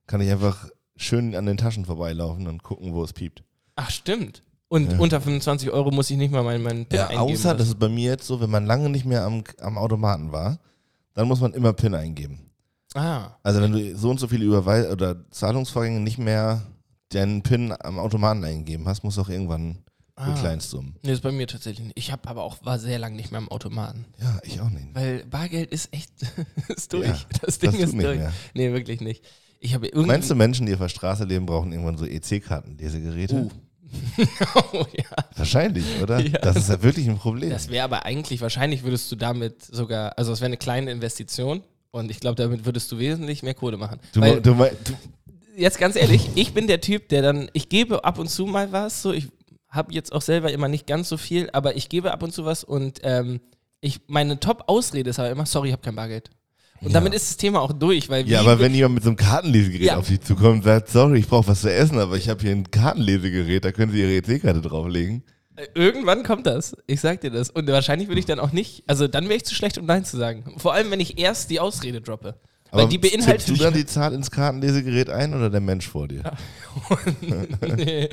kann 0.06 0.20
ich 0.20 0.30
einfach 0.30 0.68
schön 0.96 1.34
an 1.34 1.46
den 1.46 1.56
Taschen 1.56 1.84
vorbeilaufen 1.84 2.46
und 2.46 2.62
gucken, 2.62 2.92
wo 2.94 3.02
es 3.04 3.12
piept. 3.12 3.42
Ach, 3.76 3.90
stimmt. 3.90 4.42
Und 4.68 4.92
Ja. 4.92 4.98
unter 4.98 5.20
25 5.20 5.70
Euro 5.70 5.90
muss 5.90 6.08
ich 6.10 6.16
nicht 6.16 6.32
mal 6.32 6.42
meinen, 6.42 6.62
meinen 6.62 6.86
PIN 6.86 6.98
Ja, 6.98 7.08
eingeben. 7.08 7.32
außer, 7.34 7.54
das 7.54 7.68
ist 7.68 7.78
bei 7.78 7.88
mir 7.90 8.10
jetzt 8.12 8.26
so, 8.26 8.40
wenn 8.40 8.50
man 8.50 8.64
lange 8.66 8.88
nicht 8.88 9.04
mehr 9.04 9.24
am, 9.24 9.42
am 9.60 9.76
Automaten 9.76 10.32
war, 10.32 10.58
dann 11.14 11.28
muss 11.28 11.40
man 11.40 11.52
immer 11.52 11.74
PIN 11.74 11.94
eingeben. 11.94 12.50
Ah, 12.94 13.36
Also 13.42 13.60
wenn 13.60 13.72
du 13.72 13.96
so 13.96 14.10
und 14.10 14.20
so 14.20 14.28
viele 14.28 14.44
Überweis 14.44 14.86
oder 14.90 15.28
Zahlungsvorgänge 15.30 16.00
nicht 16.00 16.18
mehr 16.18 16.62
deinen 17.10 17.42
PIN 17.42 17.74
am 17.78 17.98
Automaten 17.98 18.44
eingegeben 18.44 18.86
hast, 18.86 19.04
musst 19.04 19.16
du 19.16 19.22
auch 19.22 19.28
irgendwann 19.28 19.78
ah. 20.16 20.28
mit 20.28 20.38
Kleinstsummen. 20.38 20.96
Nee, 21.02 21.12
ist 21.12 21.22
bei 21.22 21.32
mir 21.32 21.46
tatsächlich 21.46 21.86
nicht. 21.86 21.98
Ich 21.98 22.12
habe 22.12 22.28
aber 22.28 22.42
auch, 22.42 22.64
war 22.64 22.78
sehr 22.78 22.98
lange 22.98 23.16
nicht 23.16 23.30
mehr 23.30 23.38
am 23.38 23.48
Automaten. 23.48 24.06
Ja, 24.20 24.40
ich 24.44 24.60
auch 24.60 24.70
nicht. 24.70 24.94
Weil 24.94 25.24
Bargeld 25.26 25.70
ist 25.70 25.92
echt, 25.92 26.12
ist 26.68 26.92
durch. 26.92 27.06
Ja, 27.06 27.16
das 27.42 27.58
Ding 27.58 27.72
das 27.72 27.80
ist 27.80 27.94
durch. 27.94 28.18
mehr. 28.18 28.32
Nee, 28.54 28.72
wirklich 28.72 29.00
nicht. 29.00 29.24
Ich 29.60 29.74
habe 29.74 29.86
irgendwie. 29.86 30.08
Meinst 30.08 30.30
du, 30.30 30.34
Menschen, 30.34 30.66
die 30.66 30.72
auf 30.74 30.80
der 30.80 30.88
Straße 30.88 31.24
leben, 31.24 31.46
brauchen 31.46 31.72
irgendwann 31.72 31.96
so 31.96 32.04
EC-Kartenlesegeräte? 32.04 33.36
Uh. 33.36 33.50
oh, 34.72 34.86
ja. 34.96 35.04
Wahrscheinlich, 35.36 35.84
oder? 36.02 36.18
Ja. 36.18 36.38
Das 36.38 36.56
ist 36.56 36.68
ja 36.68 36.82
wirklich 36.82 37.08
ein 37.08 37.18
Problem. 37.18 37.50
Das 37.50 37.68
wäre 37.68 37.84
aber 37.84 38.04
eigentlich, 38.06 38.40
wahrscheinlich 38.40 38.82
würdest 38.82 39.12
du 39.12 39.16
damit 39.16 39.62
sogar, 39.62 40.18
also 40.18 40.32
es 40.32 40.40
wäre 40.40 40.46
eine 40.46 40.56
kleine 40.56 40.90
Investition 40.90 41.62
und 41.92 42.10
ich 42.10 42.20
glaube, 42.20 42.34
damit 42.36 42.64
würdest 42.64 42.90
du 42.90 42.98
wesentlich 42.98 43.42
mehr 43.42 43.54
Kohle 43.54 43.76
machen. 43.76 44.00
Du, 44.12 44.20
Weil, 44.20 44.40
du, 44.40 44.54
du, 44.54 44.66
jetzt 45.56 45.78
ganz 45.78 45.94
ehrlich, 45.94 46.30
ich 46.34 46.52
bin 46.54 46.66
der 46.66 46.80
Typ, 46.80 47.08
der 47.10 47.22
dann, 47.22 47.50
ich 47.52 47.68
gebe 47.68 48.04
ab 48.04 48.18
und 48.18 48.28
zu 48.28 48.46
mal 48.46 48.72
was, 48.72 49.02
so 49.02 49.12
ich 49.12 49.28
habe 49.68 49.92
jetzt 49.92 50.12
auch 50.12 50.22
selber 50.22 50.50
immer 50.52 50.68
nicht 50.68 50.86
ganz 50.86 51.08
so 51.08 51.16
viel, 51.16 51.48
aber 51.52 51.76
ich 51.76 51.88
gebe 51.88 52.10
ab 52.12 52.22
und 52.22 52.32
zu 52.32 52.44
was 52.44 52.64
und 52.64 53.00
ähm, 53.04 53.40
ich, 53.80 54.00
meine 54.06 54.40
Top-Ausrede 54.40 55.10
ist 55.10 55.18
aber 55.18 55.30
immer, 55.30 55.46
sorry, 55.46 55.68
ich 55.68 55.72
habe 55.72 55.82
kein 55.82 55.94
Bargeld. 55.96 56.30
Und 56.80 56.88
Ja. 56.88 56.94
damit 56.94 57.14
ist 57.14 57.28
das 57.30 57.36
Thema 57.36 57.60
auch 57.60 57.72
durch, 57.72 58.08
weil 58.08 58.26
ja, 58.28 58.40
aber 58.40 58.58
wenn 58.58 58.74
jemand 58.74 58.94
mit 58.96 59.04
so 59.04 59.10
einem 59.10 59.16
Kartenlesegerät 59.16 59.86
Ja. 59.86 59.96
auf 59.98 60.08
dich 60.08 60.20
zukommt 60.22 60.56
und 60.56 60.64
sagt, 60.64 60.88
sorry, 60.88 61.18
ich 61.20 61.28
brauche 61.28 61.46
was 61.48 61.60
zu 61.60 61.72
essen, 61.72 61.98
aber 61.98 62.16
ich 62.16 62.28
habe 62.28 62.40
hier 62.42 62.52
ein 62.52 62.70
Kartenlesegerät, 62.70 63.64
da 63.64 63.72
können 63.72 63.92
Sie 63.92 64.00
Ihre 64.00 64.14
EC-Karte 64.16 64.60
drauflegen. 64.62 65.22
Irgendwann 65.74 66.22
kommt 66.22 66.46
das. 66.46 66.76
Ich 66.86 67.00
sag 67.00 67.20
dir 67.20 67.30
das. 67.30 67.50
Und 67.50 67.66
wahrscheinlich 67.68 68.08
würde 68.08 68.18
ich 68.18 68.26
dann 68.26 68.40
auch 68.40 68.52
nicht, 68.52 68.84
also 68.86 69.08
dann 69.08 69.24
wäre 69.24 69.36
ich 69.36 69.44
zu 69.44 69.54
schlecht, 69.54 69.78
um 69.78 69.86
Nein 69.86 70.04
zu 70.04 70.16
sagen. 70.16 70.54
Vor 70.58 70.74
allem, 70.74 70.90
wenn 70.90 71.00
ich 71.00 71.18
erst 71.18 71.50
die 71.50 71.60
Ausrede 71.60 72.00
droppe. 72.00 72.34
Weil 72.72 72.84
Aber 72.84 72.90
die 72.90 72.96
beinhaltet. 72.96 73.44
tippst 73.44 73.60
du 73.60 73.64
dann 73.64 73.74
die 73.74 73.84
Zahl 73.84 74.14
ins 74.14 74.30
Kartenlesegerät 74.30 75.10
ein 75.10 75.34
oder 75.34 75.50
der 75.50 75.60
Mensch 75.60 75.86
vor 75.86 76.08
dir? 76.08 76.22
nee. 77.76 78.08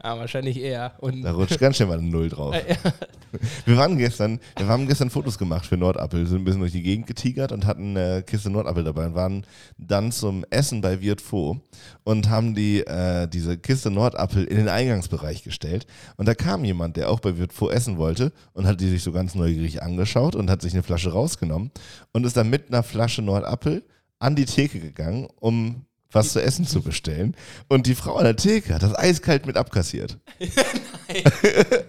ah, 0.00 0.18
wahrscheinlich 0.18 0.60
eher. 0.60 0.92
Und 0.98 1.22
Da 1.22 1.32
rutscht 1.32 1.58
ganz 1.58 1.76
schnell 1.76 1.88
mal 1.88 1.98
eine 1.98 2.08
Null 2.08 2.28
drauf. 2.28 2.54
Ja. 2.68 2.92
Wir 3.64 3.78
waren 3.78 3.96
gestern, 3.96 4.40
wir 4.58 4.68
haben 4.68 4.86
gestern 4.86 5.08
Fotos 5.08 5.38
gemacht 5.38 5.64
für 5.64 5.78
Nordappel, 5.78 6.26
sind 6.26 6.42
ein 6.42 6.44
bisschen 6.44 6.60
durch 6.60 6.72
die 6.72 6.82
Gegend 6.82 7.06
getigert 7.06 7.50
und 7.50 7.64
hatten 7.64 7.96
eine 7.96 8.22
Kiste 8.22 8.50
Nordappel 8.50 8.84
dabei 8.84 9.06
und 9.06 9.14
waren 9.14 9.46
dann 9.78 10.12
zum 10.12 10.44
Essen 10.50 10.82
bei 10.82 11.00
Wirt 11.00 11.22
Fo 11.22 11.62
und 12.04 12.28
haben 12.28 12.54
die, 12.54 12.80
äh, 12.86 13.26
diese 13.28 13.56
Kiste 13.56 13.90
Nordappel 13.90 14.44
in 14.44 14.58
den 14.58 14.68
Eingangsbereich 14.68 15.44
gestellt. 15.44 15.86
Und 16.18 16.28
da 16.28 16.34
kam 16.34 16.62
jemand, 16.66 16.98
der 16.98 17.08
auch 17.08 17.20
bei 17.20 17.38
Wirt 17.38 17.54
Fo 17.54 17.70
essen 17.70 17.96
wollte 17.96 18.32
und 18.52 18.66
hat 18.66 18.82
die 18.82 18.90
sich 18.90 19.02
so 19.02 19.12
ganz 19.12 19.34
neugierig 19.34 19.82
angeschaut 19.82 20.36
und 20.36 20.50
hat 20.50 20.60
sich 20.60 20.74
eine 20.74 20.82
Flasche 20.82 21.12
rausgenommen 21.12 21.70
und 22.12 22.26
ist 22.26 22.36
dann 22.36 22.50
mit 22.50 22.68
einer 22.68 22.82
Flasche 22.82 23.22
Nordappel 23.22 23.82
an 24.22 24.36
die 24.36 24.44
Theke 24.46 24.80
gegangen, 24.80 25.28
um 25.40 25.84
was 26.10 26.32
zu 26.32 26.42
essen 26.42 26.66
zu 26.66 26.82
bestellen. 26.82 27.34
Und 27.68 27.86
die 27.86 27.94
Frau 27.94 28.16
an 28.16 28.24
der 28.24 28.36
Theke 28.36 28.74
hat 28.74 28.82
das 28.82 28.94
eiskalt 28.94 29.46
mit 29.46 29.56
abkassiert. 29.56 30.18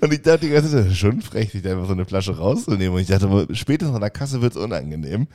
Und 0.00 0.12
ich 0.12 0.22
dachte 0.22 0.40
die 0.46 0.48
ganze 0.48 0.70
Zeit, 0.72 0.80
das 0.86 0.92
ist 0.92 0.98
schon 0.98 1.22
frech, 1.22 1.52
sich 1.52 1.62
da 1.62 1.70
einfach 1.70 1.86
so 1.86 1.92
eine 1.92 2.04
Flasche 2.04 2.36
rauszunehmen. 2.36 2.96
Und 2.96 3.00
ich 3.02 3.06
dachte, 3.06 3.46
spätestens 3.52 3.94
an 3.94 4.00
der 4.00 4.10
Kasse 4.10 4.42
wird 4.42 4.56
es 4.56 4.60
unangenehm. 4.60 5.28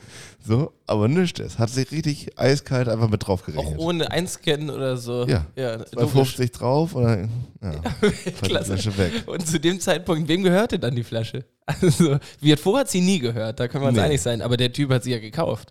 So, 0.46 0.74
aber 0.86 1.08
nichts 1.08 1.40
ist. 1.40 1.58
Hat 1.58 1.70
sich 1.70 1.90
richtig 1.92 2.38
eiskalt 2.38 2.88
einfach 2.90 3.08
mit 3.08 3.26
drauf 3.26 3.40
Auch 3.40 3.46
gerechnet. 3.46 3.78
ohne 3.78 4.10
Einscannen 4.10 4.68
oder 4.68 4.98
so. 4.98 5.26
Ja. 5.26 5.46
ja 5.56 5.78
Bei 5.78 6.02
logisch. 6.02 6.12
50 6.34 6.52
drauf 6.52 6.94
und 6.94 7.04
dann 7.04 7.30
ja, 7.62 7.72
die 8.02 8.30
Klasse. 8.32 8.76
Flasche 8.76 8.98
weg. 8.98 9.12
Und 9.24 9.46
zu 9.46 9.58
dem 9.58 9.80
Zeitpunkt, 9.80 10.28
wem 10.28 10.42
gehörte 10.42 10.78
dann 10.78 10.94
die 10.94 11.04
Flasche? 11.04 11.44
Also, 11.80 12.18
Wirt 12.40 12.60
vor 12.60 12.78
hat 12.78 12.88
sie 12.90 13.02
nie 13.02 13.18
gehört, 13.18 13.60
da 13.60 13.68
können 13.68 13.84
wir 13.84 13.88
uns 13.88 13.96
Nee. 13.98 14.02
einig 14.04 14.22
sein, 14.22 14.40
aber 14.40 14.56
der 14.56 14.72
Typ 14.72 14.90
hat 14.90 15.04
sie 15.04 15.10
ja 15.12 15.18
gekauft. 15.18 15.70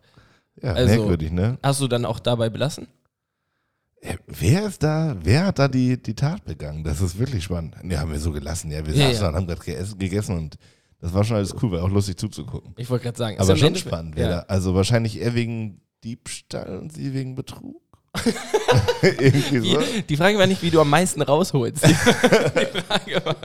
Ja, 0.62 0.74
Also- 0.74 0.96
merkwürdig, 0.96 1.32
ne? 1.32 1.58
Hast 1.64 1.82
du 1.82 1.88
dann 1.88 2.06
auch 2.06 2.20
dabei 2.20 2.50
belassen? 2.50 2.88
Ja, 4.04 4.14
wer 4.28 4.68
ist 4.68 4.84
da, 4.84 5.16
wer 5.24 5.48
hat 5.48 5.58
da 5.60 5.68
die, 5.68 6.02
die 6.02 6.14
Tat 6.14 6.46
begangen? 6.46 6.84
Das 6.84 7.02
ist 7.02 7.18
wirklich 7.18 7.44
spannend. 7.44 7.84
Ne, 7.84 8.00
haben 8.00 8.12
wir 8.12 8.20
so 8.20 8.32
gelassen. 8.32 8.70
Ja, 8.72 8.86
wir 8.86 8.94
Ja, 8.94 9.08
saßen 9.08 9.24
ja. 9.24 9.30
und 9.30 9.36
haben 9.36 9.48
gerade 9.48 9.96
gegessen, 9.98 10.38
und 10.38 10.56
das 11.02 11.14
war 11.14 11.24
schon 11.24 11.38
alles 11.38 11.54
cool, 11.62 11.72
war 11.72 11.84
auch 11.84 11.90
lustig 11.90 12.18
zuzugucken. 12.20 12.74
Ich 12.78 12.90
wollte 12.90 13.04
gerade 13.06 13.18
sagen. 13.18 13.36
ist 13.38 13.42
Aber 13.42 13.58
schon 13.58 13.70
Ende- 13.70 13.80
spannend, 13.80 14.16
wer 14.16 14.30
ja. 14.30 14.36
da, 14.38 14.40
also 14.48 14.76
wahrscheinlich 14.76 15.20
eher 15.20 15.34
wegen 15.34 15.82
Diebstahl 16.04 16.78
und 16.78 16.94
sie 16.94 17.14
wegen 17.14 17.34
Betrug. 17.36 17.82
Irgendwie 19.02 19.60
so. 19.72 19.80
Die, 20.10 20.18
Frage 20.18 20.38
war 20.38 20.48
nicht, 20.48 20.62
wie 20.62 20.70
du 20.72 20.80
am 20.82 20.90
meisten 20.90 21.22
rausholst. 21.22 21.86
Die, 21.86 21.94
Frage 21.94 23.26
war, 23.26 23.36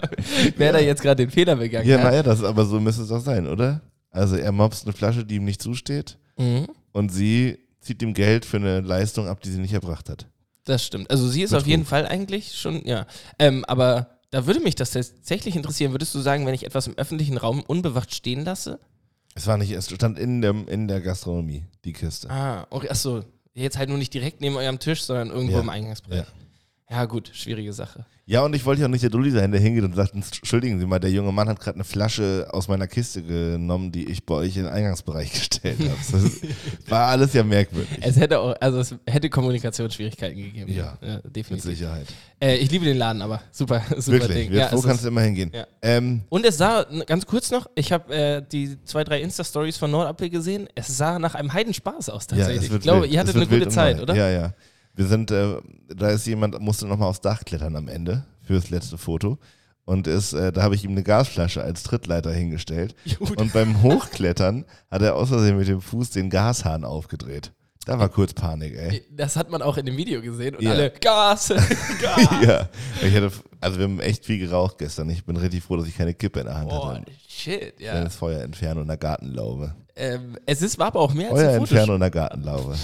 wer 0.57 0.73
da 0.73 0.78
jetzt 0.78 1.02
gerade 1.02 1.25
den 1.25 1.31
Fehler 1.31 1.57
begangen 1.57 1.87
Ja, 1.88 1.99
hat. 1.99 2.04
naja, 2.04 2.23
das, 2.23 2.42
aber 2.42 2.64
so 2.64 2.81
müsste 2.81 3.02
es 3.02 3.11
auch 3.11 3.21
sein, 3.21 3.47
oder? 3.47 3.81
Also 4.11 4.37
er 4.37 4.52
mobst 4.52 4.85
eine 4.87 4.92
Flasche, 4.95 5.25
die 5.25 5.37
ihm 5.37 5.45
nicht 5.45 5.62
zusteht 5.62 6.19
Mhm. 6.38 6.66
Und 6.92 7.11
sie 7.11 7.58
zieht 7.80 8.02
ihm 8.02 8.14
Geld 8.14 8.44
für 8.44 8.58
eine 8.58 8.80
Leistung 8.80 9.26
ab, 9.28 9.40
die 9.42 9.50
sie 9.50 9.58
nicht 9.61 9.72
erbracht 9.75 10.08
hat. 10.08 10.26
Das 10.64 10.84
stimmt. 10.87 11.11
Also 11.11 11.28
sie 11.28 11.42
ist 11.42 11.50
Betrug. 11.50 11.62
auf 11.64 11.68
jeden 11.68 11.84
Fall 11.84 12.06
eigentlich 12.06 12.54
schon, 12.54 12.84
ja. 12.87 13.06
Ähm, 13.38 13.64
aber 13.66 14.18
da 14.30 14.46
würde 14.46 14.61
mich 14.61 14.76
das 14.76 14.92
tatsächlich 14.92 15.56
interessieren. 15.56 15.92
Würdest 15.92 16.14
du 16.14 16.20
sagen, 16.20 16.46
wenn 16.46 16.54
ich 16.54 16.64
etwas 16.64 16.87
im 16.87 16.96
öffentlichen 16.96 17.37
Raum 17.37 17.61
unbewacht 17.62 18.14
stehen 18.14 18.44
lasse? 18.44 18.78
Es 19.34 19.46
war 19.46 19.56
nicht, 19.58 19.72
es 19.72 19.90
stand 19.90 20.18
in 20.18 20.40
der, 20.42 20.54
in 20.68 20.87
der 20.88 21.00
Gastronomie, 21.00 21.64
die 21.84 21.92
Kiste. 21.92 22.30
Ah, 22.30 22.66
okay, 22.70 22.88
achso. 22.90 23.25
Jetzt 23.54 23.76
halt 23.76 23.88
nur 23.88 23.99
nicht 23.99 24.14
direkt 24.14 24.40
neben 24.40 24.56
eurem 24.56 24.78
Tisch, 24.78 25.02
sondern 25.02 25.30
irgendwo 25.30 25.56
Ja. 25.56 25.61
im 25.61 25.68
Eingangsbereich. 25.68 26.20
Ja. 26.20 26.26
Ja, 26.99 27.04
gut, 27.06 27.30
schwierige 27.32 27.72
Sache. 27.72 28.04
Ja, 28.33 28.43
und 28.47 28.57
ich 28.57 28.65
wollte 28.65 28.81
ja 28.81 28.87
auch 28.87 28.91
nicht 28.91 29.03
der 29.03 29.11
Dulli 29.11 29.31
sein, 29.31 29.53
der 29.53 29.61
hingeht 29.61 29.85
und 29.85 29.95
sagt, 29.95 30.15
entschuldigen 30.15 30.81
Sie 30.81 30.87
mal, 30.87 30.99
der 30.99 31.11
junge 31.11 31.33
Mann 31.33 31.51
hat 31.51 31.61
gerade 31.61 31.75
eine 31.75 31.85
Flasche 31.85 32.49
aus 32.51 32.67
meiner 32.67 32.87
Kiste 32.87 33.23
genommen, 33.23 33.93
die 33.93 34.07
ich 34.07 34.25
bei 34.25 34.37
euch 34.37 34.57
in 34.57 34.65
den 34.65 34.73
Eingangsbereich 34.73 35.31
gestellt 35.35 35.79
habe. 35.81 35.99
Das 36.11 36.91
war 36.91 37.09
alles 37.09 37.35
ja 37.35 37.45
merkwürdig. 37.45 37.91
Es 38.01 38.17
hätte 38.17 38.41
auch, 38.41 38.57
also 38.59 38.79
es 38.81 38.95
hätte 39.07 39.29
Kommunikationsschwierigkeiten 39.29 40.43
gegeben. 40.43 40.73
Ja, 40.73 40.97
Mit 41.03 41.37
definitiv. 41.37 41.77
Sicherheit. 41.77 42.07
Äh, 42.41 42.57
ich 42.57 42.71
liebe 42.71 42.87
den 42.87 42.97
Laden, 42.97 43.21
aber 43.21 43.43
super, 43.51 43.83
super 43.99 44.21
Wirklich, 44.21 44.49
Ding. 44.49 44.55
ja, 44.55 44.73
wo 44.73 44.81
kannst 44.81 45.05
du 45.05 45.09
immer 45.09 45.21
hingehen? 45.21 45.51
Ja. 45.53 45.67
Ähm, 45.83 46.23
und 46.31 46.47
es 46.47 46.57
sah, 46.57 46.87
ganz 47.05 47.27
kurz 47.27 47.51
noch, 47.51 47.67
ich 47.75 47.93
habe 47.93 48.15
äh, 48.15 48.43
die 48.51 48.83
zwei, 48.85 49.05
drei 49.05 49.21
Insta-Stories 49.21 49.77
von 49.77 49.91
Nordapfel 49.91 50.31
gesehen. 50.31 50.69
Es 50.75 50.97
sah 50.97 51.19
nach 51.19 51.35
einem 51.35 51.53
Heidenspaß 51.53 52.09
aus 52.09 52.27
ja, 52.31 52.39
tatsächlich. 52.39 52.71
wird 52.71 52.81
ich 52.81 52.85
glaube, 52.85 53.07
ihr 53.07 53.21
hattet 53.21 53.37
eine 53.37 53.47
gute 53.47 53.69
Zeit, 53.69 54.01
oder? 54.01 54.15
Ja, 54.15 54.31
ja. 54.31 54.55
Wir 54.94 55.06
sind, 55.06 55.30
äh, 55.30 55.56
da 55.94 56.08
ist 56.11 56.26
jemand, 56.26 56.61
musste 56.61 56.87
nochmal 56.87 57.08
aufs 57.08 57.20
Dach 57.20 57.44
klettern 57.44 57.76
am 57.76 57.88
Ende 57.88 58.25
fürs 58.42 58.70
letzte 58.70 58.99
Foto. 58.99 59.38
Und 59.84 60.06
ist, 60.06 60.32
äh, 60.32 60.52
da 60.52 60.62
habe 60.62 60.75
ich 60.76 60.84
ihm 60.84 60.92
eine 60.92 61.02
Gasflasche 61.02 61.62
als 61.62 61.82
Trittleiter 61.82 62.30
hingestellt. 62.32 62.94
Gut. 63.18 63.37
Und 63.40 63.52
beim 63.52 63.82
Hochklettern 63.82 64.64
hat 64.90 65.02
er 65.02 65.26
Versehen 65.26 65.56
mit 65.58 65.66
dem 65.66 65.80
Fuß 65.80 66.11
den 66.11 66.30
Gashahn 66.30 66.84
aufgedreht. 66.84 67.52
Da 67.84 67.99
war 67.99 68.08
kurz 68.08 68.32
Panik, 68.32 68.75
ey. 68.76 69.02
Das 69.11 69.34
hat 69.34 69.50
man 69.50 69.61
auch 69.61 69.76
in 69.76 69.84
dem 69.87 69.96
Video 69.96 70.22
gesehen 70.22 70.54
und 70.54 70.62
Ja. 70.62 70.70
alle 70.70 70.90
Gas, 70.92 71.49
Gas. 72.00 72.28
ja. 72.46 72.68
Ich 73.02 73.12
hatte, 73.12 73.32
also 73.61 73.78
wir 73.78 73.84
haben 73.87 73.99
echt 73.99 74.25
viel 74.25 74.38
geraucht 74.38 74.78
gestern. 74.78 75.11
Ich 75.11 75.25
bin 75.25 75.37
richtig 75.37 75.64
froh, 75.64 75.76
dass 75.76 75.88
ich 75.88 75.96
keine 75.96 76.14
Kippe 76.14 76.38
in 76.40 76.46
der 76.46 76.54
Hand 76.58 76.68
Boah, 76.68 76.94
hatte. 76.94 77.11
shit, 77.28 77.75
ja. 77.80 77.90
Kleines 77.90 78.14
Feuer 78.14 78.40
entfernen 78.42 78.82
und 78.82 78.88
eine 78.90 78.99
Gartenlaube. 78.99 79.75
Ähm, 79.96 80.38
es 80.46 80.62
ist, 80.62 80.78
war 80.78 80.87
aber 80.88 81.00
auch 81.00 81.12
mehr 81.12 81.30
als 81.32 81.40
Feuer 81.40 81.49
ein 81.49 81.54
Foto. 81.54 81.62
entfernen 81.75 81.90
und 81.96 82.02
eine 82.02 82.11
Gartenlaube. 82.12 82.76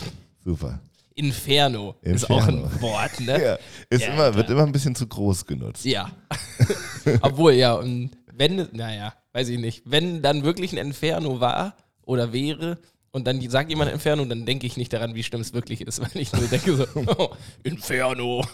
Super. 0.44 0.80
Inferno, 1.18 1.96
ist 2.02 2.30
auch 2.30 2.46
Inferno. 2.46 2.66
ein 2.66 2.80
Wort, 2.80 3.20
ne? 3.20 3.42
Ja. 3.42 3.58
Ist 3.90 4.02
Ja, 4.02 4.12
immer, 4.12 4.34
wird 4.34 4.50
immer 4.50 4.62
ein 4.62 4.72
bisschen 4.72 4.94
zu 4.94 5.06
groß 5.06 5.46
genutzt. 5.46 5.84
Ja. 5.84 6.10
Obwohl, 7.22 7.54
ja, 7.54 7.74
und 7.74 8.10
wenn, 8.32 8.68
naja, 8.72 9.14
weiß 9.32 9.48
ich 9.48 9.58
nicht, 9.58 9.82
wenn 9.84 10.22
dann 10.22 10.44
wirklich 10.44 10.72
ein 10.72 10.78
Inferno 10.78 11.40
war 11.40 11.76
oder 12.02 12.32
wäre 12.32 12.78
und 13.10 13.26
dann 13.26 13.40
sagt 13.50 13.70
jemand 13.70 13.90
Inferno, 13.90 14.24
dann 14.24 14.46
denke 14.46 14.66
ich 14.66 14.76
nicht 14.76 14.92
daran, 14.92 15.14
wie 15.14 15.22
schlimm 15.22 15.40
es 15.40 15.52
wirklich 15.52 15.80
ist, 15.80 16.00
weil 16.00 16.10
ich 16.14 16.32
nur 16.32 16.46
denke 16.46 16.76
so, 16.76 16.86
oh, 16.94 17.30
Inferno. 17.64 18.44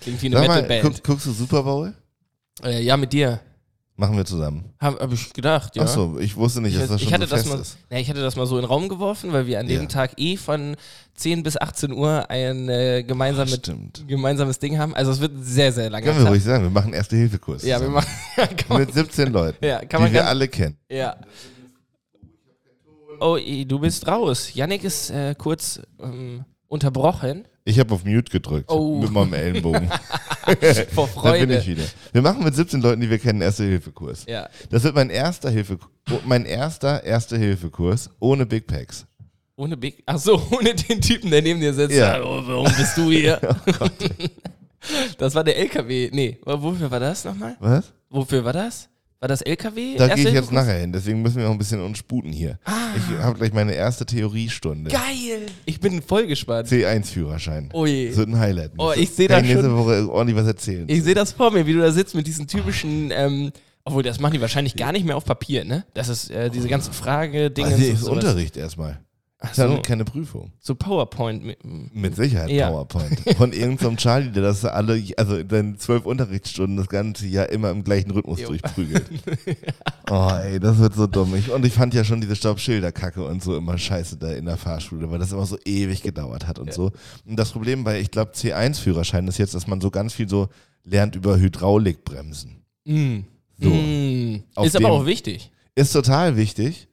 Klingt 0.00 0.22
wie 0.22 0.26
eine 0.26 0.40
Metalband. 0.40 0.82
guck, 0.82 1.02
guckst 1.04 1.26
du 1.26 1.32
Super 1.32 1.62
Bowl? 1.62 1.94
Äh, 2.62 2.82
ja, 2.82 2.96
mit 2.96 3.12
dir. 3.12 3.40
Machen 3.94 4.16
wir 4.16 4.24
zusammen. 4.24 4.64
Habe 4.80 4.98
hab 5.00 5.12
ich 5.12 5.32
gedacht, 5.34 5.76
ja. 5.76 5.82
Ach 5.84 5.88
so, 5.88 6.18
ich 6.18 6.34
wusste 6.34 6.62
nicht, 6.62 6.72
Ich, 6.74 6.80
dass 6.80 6.88
das 6.88 6.96
ich, 7.02 7.04
schon 7.08 7.12
hatte 7.12 7.26
so 7.26 7.36
das 7.36 7.46
mal, 7.46 7.60
ist. 7.60 7.76
ja, 7.90 7.98
ich 7.98 8.08
hatte 8.08 8.22
das 8.22 8.36
mal 8.36 8.46
so 8.46 8.56
in 8.56 8.62
den 8.62 8.68
Raum 8.68 8.88
geworfen, 8.88 9.32
weil 9.34 9.46
wir 9.46 9.60
an 9.60 9.68
dem 9.68 9.82
Ja. 9.82 9.86
Tag 9.86 10.12
eh 10.18 10.36
von 10.38 10.76
10 11.14 11.42
bis 11.42 11.58
18 11.58 11.92
Uhr 11.92 12.28
ein 12.30 12.70
äh, 12.70 13.02
gemeinsames, 13.06 13.52
Stimmt. 13.56 14.02
gemeinsames 14.08 14.58
Ding 14.58 14.78
haben. 14.78 14.94
Also 14.94 15.10
es 15.12 15.20
wird 15.20 15.32
sehr, 15.42 15.72
sehr 15.72 15.90
lange 15.90 16.06
Können 16.06 16.24
wir 16.24 16.30
ruhig 16.30 16.42
sagen, 16.42 16.64
wir 16.64 16.70
machen 16.70 16.94
Erste-Hilfe-Kurs. 16.94 17.64
Ja, 17.64 17.80
wir 17.80 17.90
machen. 17.90 18.08
Ja, 18.68 18.78
Mit 18.78 18.94
17 18.94 19.30
Leuten, 19.30 19.62
Ja, 19.64 19.80
kann 19.80 19.88
die 19.90 19.96
man 20.04 20.12
wir 20.12 20.20
ganz- 20.20 20.30
alle 20.30 20.48
kennen. 20.48 20.76
ja. 20.88 21.16
Oh, 23.20 23.36
du 23.66 23.78
bist 23.78 24.08
raus. 24.08 24.52
Yannick 24.54 24.82
ist 24.82 25.10
äh, 25.10 25.34
kurz 25.38 25.80
ähm, 26.02 26.44
unterbrochen. 26.66 27.44
Ich 27.64 27.78
habe 27.78 27.94
auf 27.94 28.04
Mute 28.04 28.32
gedrückt 28.32 28.68
Oh. 28.68 29.00
mit 29.00 29.12
meinem 29.12 29.34
Ellenbogen. 29.34 29.88
Vor 30.94 31.06
da 31.06 31.32
bin 31.32 31.40
Freude. 31.40 31.58
ich 31.58 31.66
wieder. 31.66 31.84
Wir 32.12 32.22
machen 32.22 32.44
mit 32.44 32.54
17 32.54 32.80
Leuten, 32.80 33.00
die 33.00 33.10
wir 33.10 33.18
kennen, 33.18 33.40
Erste-Hilfe-Kurs. 33.40 34.24
Ja. 34.26 34.48
Das 34.70 34.82
wird 34.84 34.94
mein 34.94 35.10
erster 35.10 35.50
Hilfe, 35.50 35.78
mein 36.24 36.44
erster 36.44 37.04
Erste-Hilfe-Kurs 37.04 38.10
ohne 38.20 38.46
Big 38.46 38.66
Packs. 38.66 39.06
Ohne 39.56 39.76
Big. 39.76 40.02
Ach 40.06 40.18
so, 40.18 40.42
ohne 40.50 40.74
den 40.74 41.00
Typen, 41.00 41.30
der 41.30 41.42
neben 41.42 41.60
dir 41.60 41.72
sitzt. 41.72 41.94
Ja. 41.94 42.12
Hallo, 42.12 42.42
warum 42.46 42.72
bist 42.76 42.96
du 42.96 43.10
hier? 43.10 43.38
das 45.18 45.34
war 45.34 45.44
der 45.44 45.56
LKW. 45.58 46.10
Nee, 46.12 46.38
wofür 46.44 46.90
war 46.90 47.00
das 47.00 47.24
nochmal? 47.24 47.56
Was? 47.60 47.92
Wofür 48.10 48.44
war 48.44 48.52
das? 48.52 48.88
War 49.22 49.28
das 49.28 49.40
LKW? 49.40 49.94
Da 49.98 50.08
gehe 50.16 50.26
ich 50.26 50.34
jetzt 50.34 50.50
nachher 50.50 50.80
hin, 50.80 50.92
deswegen 50.92 51.22
müssen 51.22 51.36
wir 51.36 51.44
noch 51.44 51.52
ein 51.52 51.58
bisschen 51.58 51.80
uns 51.80 51.96
sputen 51.96 52.32
hier. 52.32 52.58
Ich 52.96 53.18
habe 53.22 53.38
gleich 53.38 53.52
meine 53.52 53.72
erste 53.72 54.04
Theoriestunde. 54.04 54.90
Geil! 54.90 55.46
Ich 55.64 55.78
bin 55.78 56.02
voll 56.02 56.26
gespannt. 56.26 56.66
C1-Führerschein. 56.66 57.70
Oh 57.72 57.86
je. 57.86 58.08
Das 58.08 58.16
wird 58.16 58.30
ein 58.30 58.38
Highlight. 58.40 58.72
Oh, 58.78 58.90
ich 58.96 59.10
seh 59.10 59.28
Kann 59.28 59.36
da 59.36 59.42
ich 59.42 59.54
nächste 59.54 59.66
schon- 59.70 59.76
Woche 59.78 60.10
ordentlich 60.10 60.36
was 60.36 60.48
erzählen. 60.48 60.86
Ich 60.88 61.04
sehe 61.04 61.14
das 61.14 61.30
vor 61.30 61.52
mir, 61.52 61.64
wie 61.68 61.72
du 61.72 61.78
da 61.78 61.92
sitzt 61.92 62.16
mit 62.16 62.26
diesen 62.26 62.48
typischen, 62.48 63.12
ähm, 63.12 63.52
obwohl 63.84 64.02
das 64.02 64.18
machen 64.18 64.32
die 64.32 64.40
wahrscheinlich 64.40 64.74
gar 64.74 64.90
nicht 64.90 65.06
mehr 65.06 65.16
auf 65.16 65.24
Papier, 65.24 65.64
ne? 65.64 65.84
Das 65.94 66.08
ist 66.08 66.28
äh, 66.32 66.50
diese 66.50 66.66
ganzen 66.66 66.92
Frage-Dinge. 66.92 67.68
also, 67.68 67.80
ist. 67.84 68.02
Unterricht 68.08 68.56
erstmal. 68.56 68.98
Ach 69.44 69.48
Das 69.48 69.58
ist 69.58 69.64
so, 69.64 69.74
ja 69.74 69.80
keine 69.80 70.04
Prüfung. 70.04 70.52
so 70.60 70.74
PowerPoint. 70.76 71.44
mit-. 71.44 71.58
Mit 71.64 72.14
Sicherheit 72.14 72.48
Ja. 72.50 72.70
PowerPoint. 72.70 73.18
Von 73.36 73.52
irgendeinem 73.52 73.96
Charlie, 73.98 74.30
der 74.30 74.44
das 74.44 74.64
alle, 74.64 75.02
also 75.16 75.36
in 75.36 75.50
seinen 75.50 75.78
zwölf 75.78 76.06
Unterrichtsstunden 76.06 76.76
das 76.76 76.86
ganze 76.88 77.26
Jahr 77.26 77.48
immer 77.48 77.70
im 77.70 77.82
gleichen 77.82 78.12
Rhythmus 78.12 78.40
Jo. 78.40 78.48
durchprügelt. 78.48 79.04
oh 80.10 80.30
ey, 80.42 80.60
das 80.60 80.78
wird 80.78 80.94
so 80.94 81.06
dumm. 81.08 81.34
Ich, 81.34 81.50
und 81.50 81.66
ich 81.66 81.72
fand 81.72 81.92
ja 81.92 82.04
schon 82.04 82.20
diese 82.20 82.36
Staubschilderkacke 82.36 83.24
und 83.24 83.42
so 83.42 83.56
immer 83.56 83.76
scheiße 83.76 84.16
da 84.16 84.30
in 84.32 84.44
der 84.44 84.56
Fahrschule, 84.56 85.10
weil 85.10 85.18
das 85.18 85.32
immer 85.32 85.46
so 85.46 85.58
ewig 85.64 86.02
gedauert 86.02 86.46
hat 86.46 86.60
und 86.60 86.72
so. 86.72 86.92
Und 87.26 87.36
das 87.36 87.50
Problem 87.50 87.82
bei, 87.82 87.98
ich 88.00 88.10
glaube, 88.12 88.32
C1-Führerschein 88.32 89.26
ist 89.26 89.38
jetzt, 89.38 89.54
dass 89.54 89.66
man 89.66 89.80
so 89.80 89.90
ganz 89.90 90.12
viel 90.14 90.28
so 90.28 90.48
lernt 90.84 91.16
über 91.16 91.36
Hydraulikbremsen. 91.38 92.62
Mm. 92.84 93.18
So. 93.60 93.70
Mm. 93.70 94.42
Ist 94.64 94.76
aber 94.76 94.90
auch 94.90 95.06
wichtig. 95.06 95.50
Ist 95.74 95.92
total 95.92 96.36
wichtig. 96.36 96.88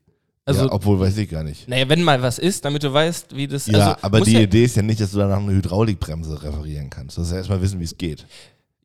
Also, 0.50 0.66
ja, 0.66 0.72
obwohl 0.72 1.00
weiß 1.00 1.18
ich 1.18 1.30
gar 1.30 1.44
nicht. 1.44 1.68
naja, 1.68 1.88
wenn 1.88 2.02
mal 2.02 2.22
was 2.22 2.40
ist, 2.40 2.66
damit 2.66 2.84
du 2.84 2.92
weißt, 2.92 3.36
wie 3.36 3.48
das. 3.48 3.68
Ja, 3.68 3.92
also, 3.92 3.96
aber 4.02 4.22
die 4.22 4.34
ja, 4.34 4.40
Idee 4.42 4.66
ist 4.66 4.76
ja 4.76 4.82
nicht, 4.82 5.00
dass 5.00 5.12
du 5.12 5.20
danach 5.20 5.38
eine 5.38 5.52
Hydraulikbremse 5.52 6.42
referieren 6.42 6.90
kannst. 6.90 7.18
Du 7.18 7.22
musst 7.22 7.32
ja 7.32 7.38
erstmal 7.38 7.62
wissen, 7.62 7.80
wie 7.80 7.84
es 7.84 7.98
geht. 7.98 8.26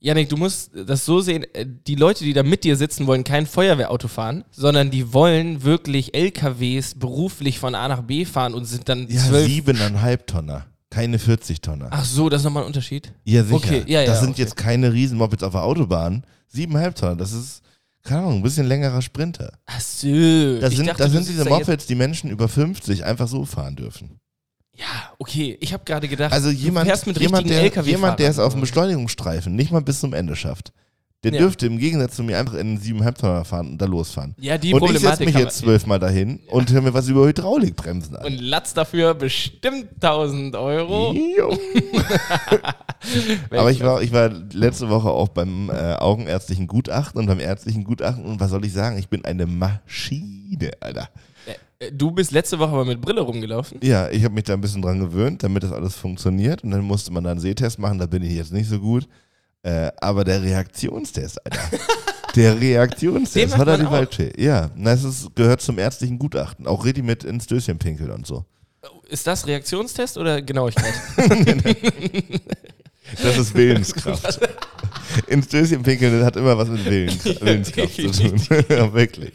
Janik, 0.00 0.28
du 0.28 0.36
musst 0.36 0.70
das 0.86 1.06
so 1.06 1.22
sehen, 1.22 1.46
äh, 1.54 1.64
die 1.86 1.94
Leute, 1.94 2.24
die 2.24 2.34
da 2.34 2.42
mit 2.42 2.62
dir 2.64 2.76
sitzen, 2.76 3.06
wollen 3.06 3.24
kein 3.24 3.46
Feuerwehrauto 3.46 4.06
fahren, 4.06 4.44
sondern 4.50 4.90
die 4.90 5.14
wollen 5.14 5.62
wirklich 5.62 6.14
LKWs 6.14 6.94
beruflich 6.96 7.58
von 7.58 7.74
A 7.74 7.88
nach 7.88 8.02
B 8.02 8.26
fahren 8.26 8.52
und 8.52 8.66
sind 8.66 8.86
dann 8.90 9.06
Ja, 9.08 9.22
siebeneinhalb 9.22 10.26
Tonner. 10.26 10.66
Keine 10.90 11.18
40 11.18 11.62
Tonner. 11.62 11.88
Ach 11.90 12.04
so, 12.04 12.28
das 12.28 12.42
ist 12.42 12.44
nochmal 12.44 12.64
ein 12.64 12.66
Unterschied. 12.66 13.14
ja, 13.24 13.42
sicher. 13.42 13.56
okay, 13.56 13.82
ja, 13.86 14.02
ja, 14.02 14.06
das 14.06 14.20
sind 14.20 14.32
okay. 14.32 14.42
jetzt 14.42 14.56
keine 14.56 14.92
Riesenmopeds 14.92 15.42
auf 15.42 15.52
der 15.52 15.62
Autobahn. 15.62 16.22
Siebeneinhalb 16.48 16.94
Tonner, 16.96 17.16
das 17.16 17.32
ist, 17.32 17.62
keine 18.04 18.20
Ahnung, 18.20 18.36
ein 18.36 18.42
bisschen 18.42 18.66
längerer 18.66 19.02
Sprinter. 19.02 19.58
Ach 19.66 19.80
so. 19.80 20.60
Das 20.60 20.74
sind, 20.74 20.86
dachte, 20.86 21.02
das 21.02 21.12
du 21.12 21.16
sind 21.18 21.28
diese 21.28 21.44
Mopeds, 21.46 21.86
die 21.86 21.94
Menschen 21.94 22.30
über 22.30 22.48
50 22.48 23.04
einfach 23.04 23.28
so 23.28 23.44
fahren 23.44 23.76
dürfen. 23.76 24.20
Ja, 24.76 25.12
okay. 25.18 25.56
Ich 25.60 25.72
habe 25.72 25.84
gerade 25.84 26.06
gedacht, 26.08 26.32
Also 26.32 26.50
du 26.50 26.54
jemand, 26.54 26.86
fährst 26.86 27.06
mit 27.06 27.18
jemand, 27.18 27.48
der, 27.48 27.62
LKW 27.62 27.90
jemand, 27.90 28.18
der 28.18 28.28
es 28.30 28.38
auf 28.38 28.52
dem 28.52 28.60
Beschleunigungsstreifen 28.60 29.54
nicht 29.54 29.72
mal 29.72 29.80
bis 29.80 30.00
zum 30.00 30.12
Ende 30.12 30.36
schafft, 30.36 30.72
der 31.24 31.32
Ja. 31.32 31.38
dürfte 31.40 31.66
im 31.66 31.78
Gegensatz 31.78 32.14
zu 32.16 32.22
mir 32.22 32.38
einfach 32.38 32.54
in 32.54 32.60
einen 32.60 32.78
siebeneinhalb 32.78 33.18
Tonner 33.18 33.44
fahren 33.44 33.70
und 33.72 33.78
da 33.78 33.86
losfahren. 33.86 34.34
Ja, 34.38 34.56
die 34.58 34.72
und 34.74 34.82
ich 34.84 34.90
setze 34.90 34.98
Problematik 35.00 35.26
mich 35.26 35.36
jetzt 35.36 35.58
zwölfmal 35.58 35.98
dahin 35.98 36.40
und 36.48 36.70
höre 36.70 36.82
mir 36.82 36.94
was 36.94 37.08
über 37.08 37.26
Hydraulikbremsen 37.26 38.14
an. 38.16 38.26
Und 38.26 38.38
latz 38.40 38.74
dafür 38.74 39.14
bestimmt 39.14 39.86
1000 40.00 40.54
Euro. 40.56 41.14
Aber 43.50 43.70
ich 43.70 43.80
war, 43.82 44.02
ich 44.02 44.12
war 44.12 44.30
letzte 44.52 44.88
Woche 44.88 45.10
auch 45.10 45.28
beim 45.28 45.70
äh, 45.70 45.94
augenärztlichen 45.94 46.66
Gutachten 46.66 47.18
und 47.20 47.26
beim 47.26 47.40
ärztlichen 47.40 47.84
Gutachten 47.84 48.24
und 48.24 48.40
was 48.40 48.50
soll 48.50 48.64
ich 48.64 48.72
sagen? 48.72 48.98
Ich 48.98 49.08
bin 49.08 49.24
eine 49.24 49.46
Maschine, 49.46 50.70
Alter. 50.80 51.08
Äh, 51.46 51.90
Du 51.92 52.12
bist 52.12 52.30
letzte 52.30 52.58
Woche 52.58 52.70
aber 52.70 52.84
mit 52.84 53.00
Brille 53.00 53.20
rumgelaufen. 53.20 53.78
Ja, 53.82 54.08
ich 54.08 54.24
habe 54.24 54.34
mich 54.34 54.44
da 54.44 54.54
ein 54.54 54.60
bisschen 54.60 54.80
dran 54.80 55.00
gewöhnt, 55.00 55.42
damit 55.42 55.62
das 55.64 55.72
alles 55.72 55.94
funktioniert 55.96 56.62
und 56.64 56.70
dann 56.70 56.82
musste 56.82 57.12
man 57.12 57.24
da 57.24 57.32
einen 57.32 57.40
Sehtest 57.40 57.78
machen, 57.78 57.98
da 57.98 58.06
bin 58.06 58.22
ich 58.22 58.32
jetzt 58.32 58.52
nicht 58.52 58.68
so 58.68 58.78
gut. 58.78 59.06
Äh, 59.64 59.90
aber 60.00 60.24
der 60.24 60.42
Reaktionstest, 60.42 61.44
Alter. 61.44 61.78
Der 62.36 62.60
Reaktionstest, 62.60 63.56
hat 63.58 63.66
er 63.66 63.78
die? 63.78 63.90
Waldfee. 63.90 64.32
Ja, 64.36 64.70
das 64.76 65.04
ist, 65.04 65.34
gehört 65.34 65.62
zum 65.62 65.78
ärztlichen 65.78 66.18
Gutachten. 66.18 66.66
Auch 66.66 66.84
richtig 66.84 67.02
mit 67.04 67.24
ins 67.24 67.46
Döschen 67.46 67.78
pinkeln 67.78 68.10
und 68.10 68.26
so. 68.26 68.44
Ist 69.08 69.26
das 69.26 69.46
Reaktionstest 69.46 70.18
oder 70.18 70.42
Genauigkeit? 70.42 70.92
Das 73.22 73.36
ist 73.36 73.54
Willenskraft. 73.54 74.40
Ins 75.28 75.46
Döschen 75.48 75.82
pinkeln 75.82 76.14
das 76.18 76.24
hat 76.24 76.36
immer 76.36 76.56
was 76.56 76.68
mit 76.68 76.84
Willen, 76.86 77.10
Willenskraft 77.40 77.94
zu 77.94 78.10
tun. 78.10 78.64
ja, 78.68 78.92
wirklich. 78.92 79.32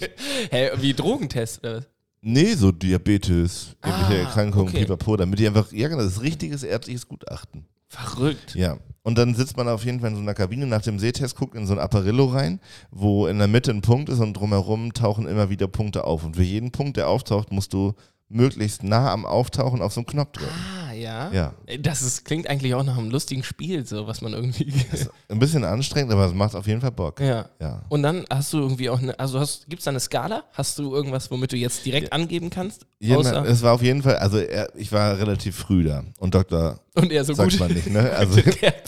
Hä, 0.50 0.71
wie 0.77 0.93
Drogentest? 0.93 1.59
Oder? 1.59 1.77
was? 1.77 1.88
Nee, 2.21 2.55
so 2.55 2.71
Diabetes, 2.71 3.75
irgendwelche 3.86 4.13
Ah, 4.15 4.25
Erkrankungen, 4.25 4.69
okay. 4.69 4.79
pipapo, 4.79 5.15
damit 5.15 5.39
die 5.39 5.48
einfach, 5.48 5.71
ja 5.71 5.88
genau, 5.88 6.01
das 6.01 6.13
ist 6.13 6.21
richtiges 6.21 6.63
ärztliches 6.63 7.07
Gutachten. 7.07 7.65
Verrückt. 7.88 8.55
Ja. 8.55 8.77
Und 9.03 9.18
dann 9.18 9.34
sitzt 9.34 9.58
man 9.58 9.68
auf 9.68 9.86
jeden 9.86 10.01
Fall 10.01 10.10
in 10.10 10.15
so 10.15 10.22
einer 10.22 10.34
Kabine 10.34 10.68
nach 10.68 10.82
dem 10.82 11.00
Sehtest, 11.00 11.36
guckt 11.36 11.56
in 11.56 11.65
so 11.65 11.74
ein 11.74 11.79
Apparillo 11.79 12.25
rein, 12.25 12.60
wo 12.91 13.27
in 13.27 13.39
der 13.39 13.48
Mitte 13.48 13.72
ein 13.72 13.82
Punkt 13.82 14.10
ist 14.10 14.20
und 14.20 14.34
drumherum 14.34 14.94
tauchen 14.94 15.27
immer 15.27 15.50
wieder 15.50 15.68
Punkte 15.68 16.03
auf. 16.03 16.24
Und 16.24 16.36
für 16.36 16.44
jeden 16.44 16.72
Punkt, 16.72 16.98
der 16.98 17.08
auftaucht, 17.08 17.51
musst 17.51 17.74
du 17.74 17.94
möglichst 18.29 18.84
nah 18.84 19.12
am 19.12 19.25
Auftauchen 19.25 19.82
auf 19.82 19.94
so 19.94 20.01
einen 20.01 20.08
Knopf 20.08 20.34
drücken. 20.34 20.53
Ah, 20.88 20.88
ja. 21.00 21.32
Ja. 21.32 21.53
Das 21.79 22.01
ist, 22.01 22.25
klingt 22.25 22.48
eigentlich 22.50 22.74
auch 22.75 22.84
nach 22.84 22.98
einem 22.98 23.10
lustigen 23.10 23.44
Spiel, 23.44 23.86
so 23.86 24.06
was 24.08 24.22
man 24.22 24.34
irgendwie. 24.34 24.72
Ein 25.29 25.39
bisschen 25.39 25.63
anstrengend, 25.63 26.12
aber 26.12 26.25
es 26.25 26.34
macht 26.34 26.56
auf 26.56 26.68
jeden 26.68 26.82
Fall 26.82 26.91
Bock. 26.91 27.20
ja. 27.20 27.50
Ja. 27.60 27.82
Und 27.89 28.03
dann 28.03 28.25
hast 28.29 28.53
du 28.53 28.60
irgendwie 28.60 28.89
auch 28.89 29.00
eine, 29.00 29.18
also 29.20 29.39
hast, 29.39 29.68
gibt 29.70 29.79
es 29.79 29.86
da 29.86 29.91
eine 29.91 30.00
Skala? 30.00 30.44
Hast 30.53 30.77
du 30.79 30.94
irgendwas, 30.94 31.29
womit 31.32 31.51
du 31.51 31.58
jetzt 31.58 31.86
direkt 31.86 32.12
angeben 32.13 32.50
kannst? 32.50 32.86
Außer, 33.10 33.46
es 33.46 33.62
war 33.62 33.74
auf 33.74 33.82
jeden 33.82 34.03
Fall, 34.03 34.18
also 34.18 34.38
er, 34.39 34.70
ich 34.75 34.91
war 34.91 35.18
relativ 35.18 35.56
früh 35.56 35.84
da 35.84 36.03
und 36.20 36.36
Doktor 36.36 36.79
und 36.96 37.12
er 37.12 37.24
so 37.24 37.34
sagt 37.34 37.51
gut. 37.51 37.60
man 37.62 37.72
nicht, 37.74 37.89
ne? 37.89 38.10
Also, 38.18 38.41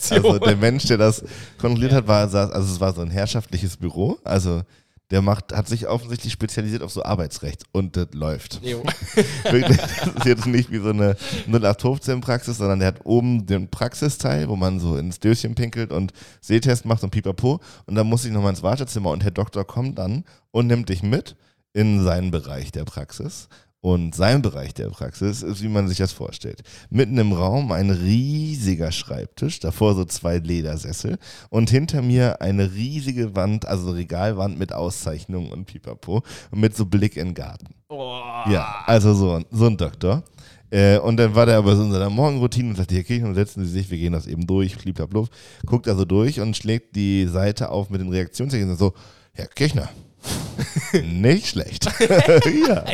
also 0.10 0.39
der 0.39 0.58
Mensch, 0.58 0.86
der 0.86 0.98
das 0.98 1.24
kontrolliert 1.58 1.94
hat, 1.94 2.08
war, 2.08 2.27
saß- 2.27 2.51
also 2.51 2.74
es 2.74 2.80
war 2.80 2.94
so 2.94 3.01
ein 3.01 3.10
herrschaftliches 3.12 3.77
Büro, 3.77 4.18
also 4.24 4.62
der 5.12 5.22
macht, 5.22 5.53
hat 5.53 5.68
sich 5.68 5.88
offensichtlich 5.88 6.34
spezialisiert 6.34 6.82
auf 6.82 6.91
so 6.91 7.03
Arbeitsrecht 7.03 7.63
und 7.74 7.98
das 7.98 8.08
läuft. 8.13 8.62
Jo. 8.63 8.82
Wirklich, 9.44 9.77
das 9.77 10.08
ist 10.08 10.25
jetzt 10.25 10.46
nicht 10.48 10.72
wie 10.72 10.80
so 10.80 10.89
eine 10.89 11.15
0815-Praxis, 11.50 12.58
sondern 12.58 12.80
der 12.80 12.88
hat 12.89 13.06
oben 13.06 13.46
den 13.46 13.70
Praxisteil, 13.70 14.48
wo 14.48 14.56
man 14.56 14.80
so 14.80 14.98
ins 14.98 15.20
Döschen 15.20 15.53
pinkelt 15.53 15.91
und 15.91 16.13
Sehtest 16.39 16.86
macht 16.86 17.03
und 17.03 17.12
pipapo. 17.12 17.60
Und 17.86 17.96
dann 17.96 18.08
muss 18.08 18.25
ich 18.25 18.32
nochmal 18.32 18.51
ins 18.51 18.63
Wartezimmer 18.63 19.12
und 19.12 19.24
Herr 19.24 19.32
Doktor 19.32 19.65
kommt 19.65 20.00
dann 20.00 20.24
und 20.51 20.68
nimmt 20.68 20.89
dich 20.89 21.03
mit 21.03 21.36
in 21.74 22.03
seinen 22.03 22.32
Bereich 22.32 22.72
der 22.72 22.86
Praxis. 22.86 23.50
Und 23.83 24.13
sein 24.13 24.43
Bereich 24.43 24.75
der 24.75 24.89
Praxis 24.89 25.41
ist, 25.41 25.63
wie 25.63 25.67
man 25.67 25.88
sich 25.88 25.97
das 25.97 26.11
vorstellt. 26.11 26.61
Mitten 26.91 27.17
im 27.17 27.33
Raum 27.33 27.71
ein 27.71 27.89
riesiger 27.89 28.91
Schreibtisch, 28.91 29.59
davor 29.59 29.95
so 29.95 30.05
zwei 30.05 30.38
Ledersessel 30.38 31.17
und 31.50 31.71
hinter 31.71 32.03
mir 32.03 32.41
eine 32.41 32.71
riesige 32.73 33.35
Wand, 33.35 33.65
also 33.67 33.89
Regalwand 33.91 34.59
mit 34.59 34.71
Auszeichnungen 34.71 35.51
und 35.51 35.65
Pipapo 35.65 36.21
und 36.51 36.59
mit 36.59 36.75
so 36.77 36.85
Blick 36.85 37.17
in 37.17 37.29
den 37.29 37.33
Garten. 37.33 37.69
Oh. 37.89 38.19
Ja, 38.51 38.83
also 38.85 39.15
so, 39.15 39.33
ein- 39.33 39.45
so 39.50 39.65
ein 39.65 39.77
Doktor. 39.77 40.23
Äh, 40.69 41.00
und 41.00 41.17
dann 41.17 41.33
war 41.33 41.47
der 41.47 41.57
aber 41.57 41.75
so 41.75 41.81
in 41.83 41.91
seiner 41.91 42.09
Morgenroutine 42.11 42.69
und 42.69 42.75
sagte, 42.75 42.93
hier 42.93 43.03
Kirchen, 43.03 43.33
setzen 43.33 43.65
Sie 43.65 43.71
sich, 43.71 43.89
wir 43.89 43.97
gehen 43.97 44.13
das 44.13 44.27
eben 44.27 44.45
durch, 44.45 44.77
bliblablub. 44.77 45.27
Guckt 45.65 45.88
also 45.88 46.05
durch 46.05 46.39
und 46.39 46.55
schlägt 46.55 46.95
die 46.95 47.25
Seite 47.25 47.69
auf 47.69 47.89
mit 47.89 48.00
den 48.00 48.09
Reaktionszeichen 48.09 48.69
und 48.69 48.77
so, 48.77 48.93
Herr 49.33 49.47
Kirchner, 49.47 49.89
nicht 51.03 51.47
schlecht. 51.47 51.85
ja, 52.67 52.85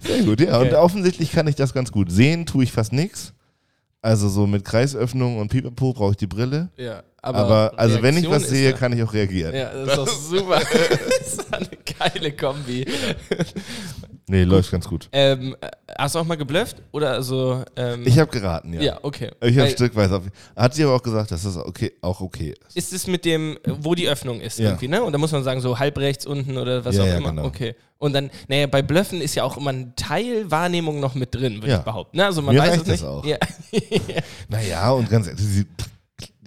sehr 0.00 0.22
gut, 0.24 0.40
ja. 0.40 0.58
Und 0.58 0.66
Okay. 0.68 0.74
offensichtlich 0.74 1.32
kann 1.32 1.46
ich 1.46 1.54
das 1.56 1.72
ganz 1.72 1.92
gut. 1.92 2.10
Sehen 2.10 2.46
tue 2.46 2.64
ich 2.64 2.72
fast 2.72 2.92
nichts. 2.92 3.32
Also 4.00 4.28
so 4.28 4.46
mit 4.46 4.64
Kreisöffnung 4.64 5.38
und 5.38 5.48
Pipapo 5.48 5.92
brauche 5.92 6.12
ich 6.12 6.16
die 6.16 6.26
Brille. 6.26 6.68
Ja, 6.76 7.02
aber, 7.20 7.38
Aber, 7.38 7.72
also 7.78 8.02
wenn 8.02 8.16
ich 8.16 8.28
was 8.30 8.48
sehe, 8.48 8.72
da- 8.72 8.78
kann 8.78 8.92
ich 8.92 9.02
auch 9.02 9.12
reagieren. 9.12 9.54
Ja, 9.54 9.70
das 9.72 9.88
ist 9.88 9.96
doch 9.96 10.08
super. 10.08 10.60
das 11.20 11.32
ist 11.34 11.52
eine 11.54 11.68
geile 11.98 12.32
Kombi. 12.32 12.86
Nee, 14.30 14.44
läuft 14.44 14.70
ganz 14.70 14.86
gut. 14.86 15.08
Ähm, 15.12 15.56
äh, 15.60 15.68
hast 15.98 16.14
du 16.14 16.18
auch 16.18 16.24
mal 16.24 16.36
geblufft? 16.36 16.76
Oder 16.92 17.12
also. 17.12 17.64
Ähm, 17.76 18.02
Ich 18.06 18.18
habe 18.18 18.30
geraten, 18.30 18.74
ja. 18.74 18.80
ja. 18.82 18.98
okay. 19.02 19.30
Ich 19.40 19.58
habe 19.58 19.70
stückweise 19.70 20.16
auf. 20.18 20.24
Hat 20.54 20.74
sie 20.74 20.84
aber 20.84 20.94
auch 20.94 21.02
gesagt, 21.02 21.30
dass 21.30 21.44
das 21.44 21.56
okay, 21.56 21.92
auch 22.02 22.20
okay 22.20 22.54
ist. 22.66 22.76
Ist 22.76 22.92
es 22.92 23.06
mit 23.06 23.24
dem, 23.24 23.58
wo 23.64 23.94
die 23.94 24.06
Öffnung 24.08 24.40
ist 24.42 24.58
Ja. 24.58 24.66
irgendwie, 24.66 24.88
ne? 24.88 25.02
Und 25.02 25.12
da 25.12 25.18
muss 25.18 25.32
man 25.32 25.42
sagen, 25.44 25.60
so 25.62 25.78
halb 25.78 25.96
rechts 25.98 26.26
unten 26.26 26.58
oder 26.58 26.84
was 26.84 26.96
Ja, 26.96 27.02
auch 27.04 27.06
ja, 27.06 27.16
immer. 27.16 27.30
genau. 27.30 27.44
Okay. 27.46 27.74
Und 27.96 28.12
dann, 28.12 28.30
naja, 28.48 28.66
bei 28.66 28.82
Blöffen 28.82 29.20
ist 29.22 29.34
ja 29.34 29.44
auch 29.44 29.56
immer 29.56 29.72
ein 29.72 29.94
Teil 29.96 30.48
Wahrnehmung 30.50 31.00
noch 31.00 31.14
mit 31.14 31.34
drin, 31.34 31.62
würde 31.62 31.76
ich 31.76 31.78
behaupten. 31.80 32.18
Ne? 32.18 32.26
Also 32.26 32.42
man 32.42 32.54
Mir 32.54 32.60
weiß 32.60 32.76
es 32.82 32.86
nicht. 32.86 33.02
das 33.02 33.08
auch. 33.08 33.24
Ja. 33.24 33.38
Naja, 34.48 34.90
und 34.92 35.08
ganz 35.10 35.26
ehrlich, 35.26 35.64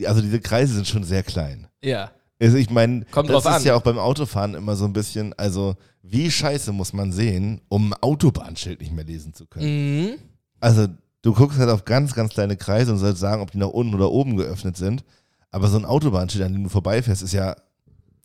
also 0.08 0.22
diese 0.22 0.40
Kreise 0.40 0.74
sind 0.74 0.88
schon 0.88 1.04
sehr 1.04 1.24
klein. 1.24 1.68
ja. 1.82 2.12
Also 2.42 2.58
ich 2.58 2.72
meine, 2.72 3.06
das 3.14 3.30
ist 3.30 3.46
an. 3.46 3.64
ja 3.64 3.76
auch 3.76 3.84
beim 3.84 4.00
Autofahren 4.00 4.56
immer 4.56 4.76
so 4.76 4.86
ein 4.86 4.94
bisschen, 4.94 5.32
also 5.34 5.76
wie 6.02 6.32
scheiße 6.32 6.72
muss 6.72 6.92
man 6.92 7.12
sehen, 7.12 7.62
um 7.70 7.94
ein 7.94 8.02
Autobahnschild 8.02 8.82
nicht 8.82 8.92
mehr 8.92 9.06
lesen 9.06 9.36
zu 9.36 9.46
können. 9.46 10.06
Mhm. 10.06 10.14
Also 10.60 10.88
du 11.22 11.34
guckst 11.34 11.60
halt 11.60 11.70
auf 11.70 11.86
ganz, 11.86 12.16
ganz 12.16 12.34
kleine 12.34 12.58
Kreise 12.58 12.92
und 12.92 12.98
sollst 12.98 13.20
sagen, 13.20 13.44
ob 13.44 13.52
die 13.52 13.60
nach 13.60 13.68
unten 13.68 13.94
oder 13.94 14.10
oben 14.10 14.38
geöffnet 14.38 14.76
sind. 14.76 15.04
Aber 15.52 15.68
so 15.68 15.78
ein 15.78 15.86
Autobahnschild, 15.86 16.44
an 16.44 16.54
dem 16.54 16.64
du 16.64 16.70
vorbeifährst, 16.70 17.22
ist 17.22 17.34
ja 17.34 17.56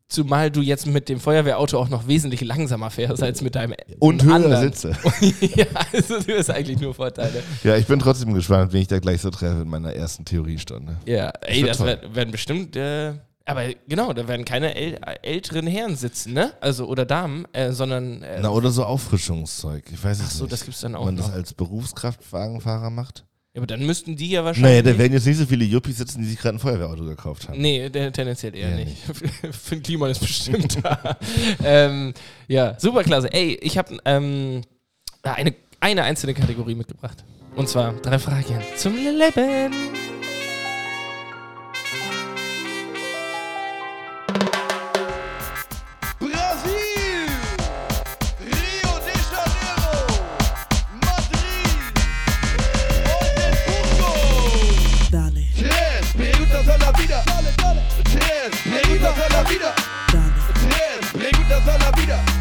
Zumal 0.08 0.52
du 0.52 0.60
jetzt 0.60 0.86
mit 0.86 1.08
dem 1.08 1.18
Feuerwehrauto 1.18 1.78
auch 1.78 1.88
noch 1.88 2.06
wesentlich 2.06 2.40
langsamer 2.40 2.90
fährst 2.90 3.22
als 3.24 3.42
mit 3.42 3.56
deinem 3.56 3.74
und 3.98 4.22
höhere 4.22 4.34
anderen. 4.36 4.62
Sitze. 4.72 4.96
ja, 5.56 5.66
also 5.92 6.20
du 6.20 6.38
hast 6.38 6.48
eigentlich 6.50 6.80
nur 6.80 6.94
Vorteile. 6.94 7.42
Ja, 7.64 7.76
ich 7.76 7.86
bin 7.86 7.98
trotzdem 7.98 8.32
gespannt, 8.32 8.72
wen 8.72 8.82
ich 8.82 8.86
da 8.88 9.00
gleich 9.00 9.20
so 9.20 9.30
treffe 9.30 9.62
in 9.62 9.68
meiner 9.68 9.92
ersten 9.92 10.24
Theoriestunde. 10.24 10.98
Ja, 11.06 11.30
ey, 11.40 11.62
wird 11.62 11.70
das 11.70 11.78
toll. 11.78 11.98
werden, 12.12 12.30
bestimmt, 12.30 12.76
äh, 12.76 13.14
aber 13.44 13.64
genau, 13.88 14.12
da 14.12 14.28
werden 14.28 14.44
keine 14.44 14.76
äl 14.76 14.98
älteren 15.22 15.66
Herren 15.66 15.96
sitzen, 15.96 16.32
ne? 16.34 16.52
Also, 16.60 16.86
oder 16.86 17.04
Damen, 17.04 17.44
äh, 17.52 17.72
sondern, 17.72 18.22
äh, 18.22 18.38
Na, 18.42 18.50
oder 18.50 18.70
so 18.70 18.84
Auffrischungszeug. 18.84 19.84
Ich 19.92 20.02
weiß 20.04 20.20
es 20.20 20.26
ach 20.26 20.30
so, 20.30 20.44
nicht. 20.44 20.52
das 20.52 20.64
gibt's 20.64 20.80
dann 20.82 20.94
auch 20.94 21.04
man 21.04 21.16
das 21.16 21.28
noch. 21.28 21.34
als 21.34 21.52
Berufskraftwagenfahrer 21.52 22.90
macht? 22.90 23.24
Ja, 23.56 23.60
aber 23.60 23.66
dann 23.66 23.86
müssten 23.86 24.16
die 24.16 24.28
ja 24.28 24.42
Naja, 24.42 24.44
wahrscheinlich. 24.48 24.82
da 24.92 24.98
werden 24.98 25.12
jetzt 25.14 25.24
nicht 25.24 25.38
so 25.38 25.46
viele 25.46 25.64
Yuppies 25.64 25.96
sitzen, 25.96 26.20
die 26.20 26.28
sich 26.28 26.38
gerade 26.38 26.56
ein 26.56 26.60
Feuerwehrauto 26.60 27.04
gekauft 27.04 27.48
haben. 27.48 27.58
Nee, 27.58 27.88
der, 27.88 28.12
tendenziell 28.12 28.54
eher 28.54 28.68
Ja, 28.68 28.76
nicht. 28.76 28.96
Finn 29.50 29.82
Kliman 29.82 30.10
ist 30.10 30.20
bestimmt 30.20 30.76
da. 30.84 31.16
ähm, 31.64 32.12
ja, 32.48 32.78
super 32.78 33.02
klasse. 33.02 33.32
Ey, 33.32 33.54
ich 33.62 33.78
habe 33.78 33.96
ähm, 34.04 34.60
eine, 35.22 35.54
eine 35.80 36.02
einzelne 36.02 36.34
Kategorie 36.34 36.74
mitgebracht. 36.74 37.24
Und 37.54 37.66
zwar 37.70 37.94
drei 37.94 38.18
Fragen 38.18 38.60
zum 38.76 38.94
Leben. 38.94 39.72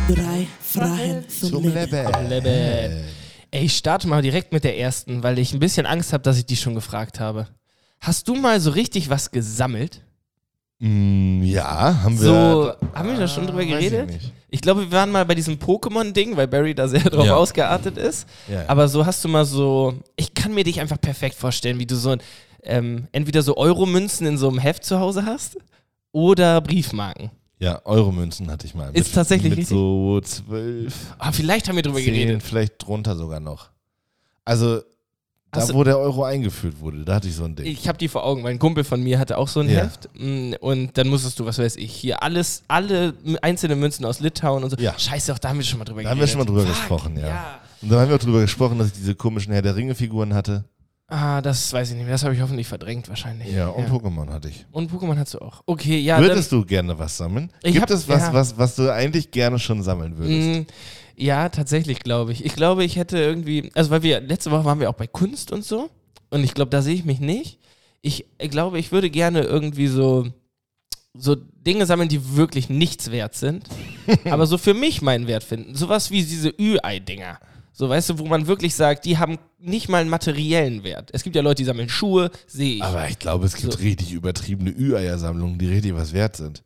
Drei 0.08 0.48
Fragen 0.62 1.28
zum, 1.30 1.50
Zum 1.50 1.64
Leben. 1.64 1.92
Leben. 2.30 2.30
Leben. 2.30 3.06
Ey, 3.52 3.66
ich 3.66 3.76
starte 3.76 4.08
mal 4.08 4.22
direkt 4.22 4.52
mit 4.54 4.64
der 4.64 4.78
ersten, 4.78 5.24
weil 5.24 5.40
ich 5.40 5.54
ein 5.54 5.60
bisschen 5.60 5.86
Angst 5.86 6.14
habe, 6.14 6.22
dass 6.24 6.38
ich 6.38 6.46
die 6.46 6.56
schon 6.58 6.76
gefragt 6.76 7.20
habe. 7.20 7.48
Hast 8.02 8.28
du 8.28 8.36
mal 8.36 8.60
so 8.60 8.72
richtig 8.72 9.10
was 9.10 9.32
gesammelt? 9.32 10.02
Mm, 10.80 11.42
ja, 11.44 12.04
haben 12.04 12.20
wir. 12.20 12.26
So, 12.28 12.72
haben 12.94 13.10
wir 13.10 13.18
da 13.18 13.28
schon 13.28 13.48
drüber 13.48 13.60
Weiß 13.60 13.66
ich 13.66 13.72
geredet? 13.90 14.08
nicht. 14.12 14.32
Ich 14.50 14.62
glaube, 14.62 14.82
wir 14.82 14.92
waren 14.92 15.10
mal 15.12 15.26
bei 15.26 15.34
diesem 15.36 15.56
Pokémon-Ding, 15.58 16.36
weil 16.38 16.48
Barry 16.48 16.76
da 16.76 16.88
sehr 16.88 17.00
drauf 17.02 17.26
Ja. 17.26 17.36
ausgeartet 17.36 17.98
ist. 17.98 18.28
Ja, 18.48 18.62
ja. 18.62 18.70
Aber 18.70 18.88
so 18.88 19.06
hast 19.06 19.24
du 19.24 19.28
mal 19.30 19.46
so, 19.46 19.96
ich 20.18 20.34
kann 20.34 20.54
mir 20.54 20.64
dich 20.64 20.80
einfach 20.82 21.00
perfekt 21.02 21.36
vorstellen, 21.36 21.80
wie 21.80 21.86
du 21.88 21.96
so 21.96 22.16
ähm, 22.64 23.08
entweder 23.12 23.42
so 23.42 23.58
Euromünzen 23.58 24.28
in 24.28 24.38
so 24.38 24.50
einem 24.50 24.60
Heft 24.60 24.84
zu 24.84 25.00
Hause 25.00 25.26
hast 25.26 25.58
oder 26.12 26.62
Briefmarken. 26.62 27.32
Ja, 27.60 27.82
Euromünzen 27.86 28.52
hatte 28.52 28.68
ich 28.68 28.76
mal. 28.76 28.90
Ist 28.94 29.14
tatsächlich 29.16 29.50
mit 29.52 29.60
richtig? 29.60 29.76
so 29.76 30.20
zwölf, 30.22 30.94
Ah, 31.18 31.32
vielleicht 31.32 31.70
haben 31.70 31.76
wir 31.78 31.84
drüber 31.84 32.00
zehn, 32.00 32.14
geredet. 32.14 32.44
vielleicht 32.44 32.86
drunter 32.86 33.16
sogar 33.16 33.40
noch. 33.40 33.70
Also, 34.44 34.82
da 35.52 35.62
Hast 35.62 35.70
du- 35.70 35.74
wo 35.76 35.84
der 35.86 35.98
Euro 35.98 36.26
eingeführt 36.26 36.82
wurde, 36.82 37.06
da 37.06 37.16
hatte 37.16 37.30
ich 37.30 37.36
so 37.36 37.46
ein 37.46 37.56
Ding. 37.56 37.66
Ich 37.66 37.88
habe 37.88 37.98
die 37.98 38.10
vor 38.10 38.26
Augen, 38.26 38.44
weil 38.44 38.52
ein 38.52 38.60
Kumpel 38.60 38.84
von 38.84 39.02
mir 39.02 39.18
hatte 39.20 39.38
auch 39.38 39.48
so 39.48 39.62
ein 39.62 39.70
Ja. 39.70 39.84
Heft. 39.84 40.10
Mm, 40.14 40.54
Und 40.60 40.98
dann 40.98 41.08
musstest 41.08 41.40
du, 41.40 41.46
was 41.46 41.58
weiß 41.58 41.78
ich, 41.78 41.94
hier 41.94 42.22
alles, 42.22 42.64
alle 42.68 43.14
m- 43.26 43.38
einzelne 43.42 43.78
Münzen 43.78 44.04
aus 44.04 44.20
Litauen 44.20 44.64
und 44.66 44.70
so. 44.72 44.76
Ja. 44.78 44.94
Scheiße, 45.00 45.34
auch 45.34 45.40
da 45.40 45.50
haben 45.50 45.58
wir 45.58 45.64
schon 45.66 45.80
mal 45.80 45.86
drüber 45.86 46.04
Da 46.04 46.10
haben 46.10 46.20
geredet. 46.20 46.36
wir 46.38 46.46
schon 46.46 46.54
mal 46.54 46.60
drüber 46.62 46.74
Fuck, 46.74 46.76
gesprochen, 47.00 47.18
ja. 47.18 47.28
ja. 47.28 47.60
Und 47.82 47.90
dann 47.90 48.00
haben 48.00 48.10
wir 48.10 48.16
auch 48.16 48.20
drüber 48.20 48.42
gesprochen, 48.42 48.78
dass 48.80 48.88
ich 48.88 48.94
diese 48.94 49.16
komischen 49.16 49.54
Herr 49.54 49.62
der 49.62 49.76
Ringe-Figuren 49.78 50.34
hatte. 50.34 50.66
Ah, 51.08 51.40
das 51.42 51.72
weiß 51.72 51.90
ich 51.92 51.96
nicht 51.96 52.06
mehr. 52.06 52.14
Das 52.16 52.24
habe 52.24 52.34
ich 52.34 52.42
hoffentlich 52.42 52.68
verdrängt 52.68 53.08
wahrscheinlich. 53.10 53.52
Ja, 53.54 53.68
und 53.68 53.88
Pokémon 53.90 54.28
hatte 54.32 54.50
ich. 54.50 54.66
Und 54.72 54.92
Pokémon 54.92 55.16
hast 55.18 55.36
du 55.36 55.40
auch. 55.40 55.62
Okay, 55.68 56.00
ja. 56.00 56.20
Würdest 56.20 56.52
du 56.52 56.66
gerne 56.66 56.98
was 56.98 57.16
sammeln? 57.18 57.52
Ich 57.62 57.74
Gibt 57.74 57.84
hab- 57.84 57.90
es 57.92 58.08
was, 58.08 58.22
ja. 58.22 58.34
was, 58.34 58.58
was 58.58 58.76
du 58.76 58.92
eigentlich 58.92 59.30
gerne 59.30 59.60
schon 59.60 59.84
sammeln 59.84 60.18
würdest? 60.18 60.60
Mm, 60.72 60.74
Ja, 61.16 61.50
tatsächlich, 61.50 62.00
glaube 62.00 62.32
ich. 62.32 62.44
Ich 62.44 62.56
glaube, 62.56 62.84
ich 62.84 62.96
hätte 62.96 63.20
irgendwie, 63.20 63.70
also 63.76 63.92
weil 63.92 64.02
wir, 64.02 64.20
letzte 64.20 64.50
Woche 64.50 64.66
waren 64.66 64.80
wir 64.80 64.90
auch 64.90 64.96
bei 64.96 65.06
Kunst 65.08 65.52
und 65.52 65.64
so. 65.64 65.92
Und 66.32 66.44
ich 66.44 66.56
glaube, 66.56 66.72
da 66.72 66.82
sehe 66.82 66.96
ich 66.96 67.06
mich 67.06 67.20
nicht. 67.20 67.60
Ich, 68.02 68.26
ich 68.40 68.50
glaube, 68.50 68.80
ich 68.80 68.92
würde 68.92 69.12
gerne 69.12 69.42
irgendwie 69.42 69.88
so, 69.88 70.28
so 71.14 71.36
Dinge 71.36 71.86
sammeln, 71.86 72.10
die 72.10 72.36
wirklich 72.36 72.68
nichts 72.70 73.12
wert 73.12 73.36
sind. 73.36 73.68
aber 74.26 74.48
so 74.48 74.58
für 74.58 74.74
mich 74.74 75.04
meinen 75.04 75.28
Wert 75.28 75.44
finden. 75.44 75.76
Sowas 75.76 76.10
wie 76.10 76.24
diese 76.24 76.50
Ü-Ei-Dinger. 76.50 77.40
So, 77.78 77.90
weißt 77.90 78.12
du, 78.12 78.20
wo 78.20 78.26
man 78.26 78.48
wirklich 78.48 78.74
sagt, 78.74 79.04
die 79.04 79.18
haben 79.18 79.38
nicht 79.60 79.90
mal 79.90 80.00
einen 80.00 80.10
materiellen 80.10 80.86
Wert. 80.86 81.10
Es 81.12 81.24
gibt 81.24 81.36
ja 81.36 81.42
Leute, 81.42 81.56
die 81.62 81.66
sammeln 81.66 81.90
Schuhe, 81.90 82.32
sehe 82.48 82.76
ich. 82.76 82.84
Aber 82.84 83.10
ich 83.10 83.20
glaube, 83.20 83.46
es 83.46 83.56
gibt 83.58 83.74
So. 83.74 83.80
richtig 83.80 84.14
übertriebene 84.14 84.70
Ü-Eier-Sammlungen, 84.72 85.58
die 85.60 85.68
richtig 85.68 85.94
was 85.94 86.14
wert 86.14 86.38
sind. 86.38 86.64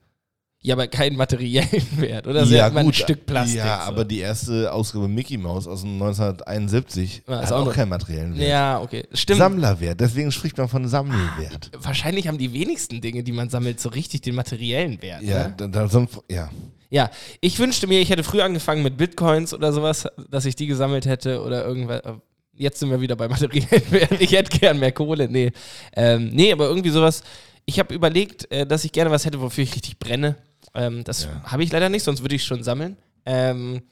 ja, 0.61 0.75
aber 0.75 0.87
keinen 0.87 1.15
materiellen 1.17 1.67
Wert. 1.97 2.27
Oder 2.27 2.45
sehr 2.45 2.69
mal 2.69 2.81
ein 2.85 2.93
Stück 2.93 3.25
Plastik. 3.25 3.57
Ja, 3.57 3.77
so. 3.85 3.91
aber 3.91 4.05
die 4.05 4.19
erste 4.19 4.71
Ausgabe 4.71 5.07
Mickey 5.07 5.37
Mouse 5.37 5.67
aus 5.67 5.81
dem 5.81 5.93
1971 5.93 7.23
Ja, 7.27 7.39
ist 7.39 7.45
hat 7.47 7.53
auch 7.53 7.67
auch, 7.67 7.73
keinen 7.73 7.89
materiellen 7.89 8.37
Wert. 8.37 8.47
Ja, 8.49 8.79
okay. 8.79 9.07
Stimmt. 9.13 9.39
Sammlerwert, 9.39 9.99
deswegen 9.99 10.31
spricht 10.31 10.57
man 10.57 10.67
von 10.67 10.87
Sammelwert. 10.87 11.71
Wahrscheinlich 11.81 12.27
haben 12.27 12.37
die 12.37 12.53
wenigsten 12.53 13.01
Dinge, 13.01 13.23
die 13.23 13.31
man 13.31 13.49
sammelt, 13.49 13.79
so 13.79 13.89
richtig 13.89 14.21
den 14.21 14.35
materiellen 14.35 15.01
Wert. 15.01 15.23
Ja, 15.23 15.47
Ne? 15.47 15.53
da, 15.57 15.67
da, 15.67 15.87
sonst, 15.87 16.19
ja. 16.29 16.49
Ja, 16.89 17.09
ich 17.41 17.59
wünschte 17.59 17.87
mir, 17.87 17.99
ich 17.99 18.09
hätte 18.09 18.23
früher 18.23 18.45
angefangen 18.45 18.83
mit 18.83 18.97
Bitcoins 18.97 19.53
oder 19.53 19.71
sowas, 19.73 20.07
dass 20.29 20.45
ich 20.45 20.55
die 20.55 20.67
gesammelt 20.67 21.05
hätte 21.05 21.41
oder 21.43 21.65
irgendwas. 21.65 22.01
äh, 22.01 22.13
jetzt 22.53 22.79
sind 22.79 22.89
wir 22.89 22.99
wieder 23.01 23.15
bei 23.15 23.27
materiellen. 23.27 23.67
Ich 24.19 24.31
hätte 24.31 24.57
gern 24.57 24.79
mehr 24.79 24.91
Kohle. 24.91 25.29
Nee. 25.29 25.51
Ähm, 25.95 26.29
nee, 26.29 26.51
aber 26.51 26.67
irgendwie 26.67 26.89
sowas. 26.89 27.23
Ich 27.65 27.79
habe 27.79 27.93
überlegt, 27.93 28.51
äh, 28.51 28.65
dass 28.65 28.83
ich 28.83 28.91
gerne 28.91 29.11
was 29.11 29.25
hätte, 29.25 29.39
wofür 29.39 29.63
ich 29.63 29.75
richtig 29.75 29.99
brenne. 29.99 30.35
Ähm, 30.73 31.03
das 31.03 31.25
Ja. 31.25 31.43
habe 31.43 31.63
ich 31.63 31.71
leider 31.71 31.89
nicht, 31.89 32.03
sonst 32.03 32.21
würde 32.21 32.35
ich 32.35 32.43
schon 32.43 32.63
sammeln. 32.63 32.97
Ähm, 33.25 33.83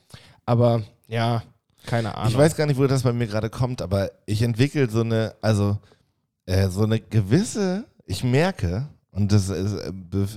aber 0.46 0.84
ja, 1.08 1.44
keine 1.86 2.16
Ahnung. 2.16 2.32
Ich 2.32 2.38
weiß 2.38 2.56
gar 2.56 2.66
nicht, 2.66 2.78
wo 2.78 2.88
das 2.88 3.04
bei 3.04 3.14
mir 3.14 3.28
gerade 3.28 3.50
kommt, 3.50 3.82
aber 3.82 4.12
ich 4.26 4.42
entwickle 4.42 4.90
so 4.90 5.02
eine, 5.02 5.36
also 5.42 5.78
äh, 6.46 6.68
so 6.70 6.84
eine 6.84 7.00
gewisse, 7.00 7.86
ich 8.06 8.24
merke, 8.24 8.88
und 9.12 9.32
das 9.32 9.50
ist, 9.50 9.74
äh, 9.74 9.92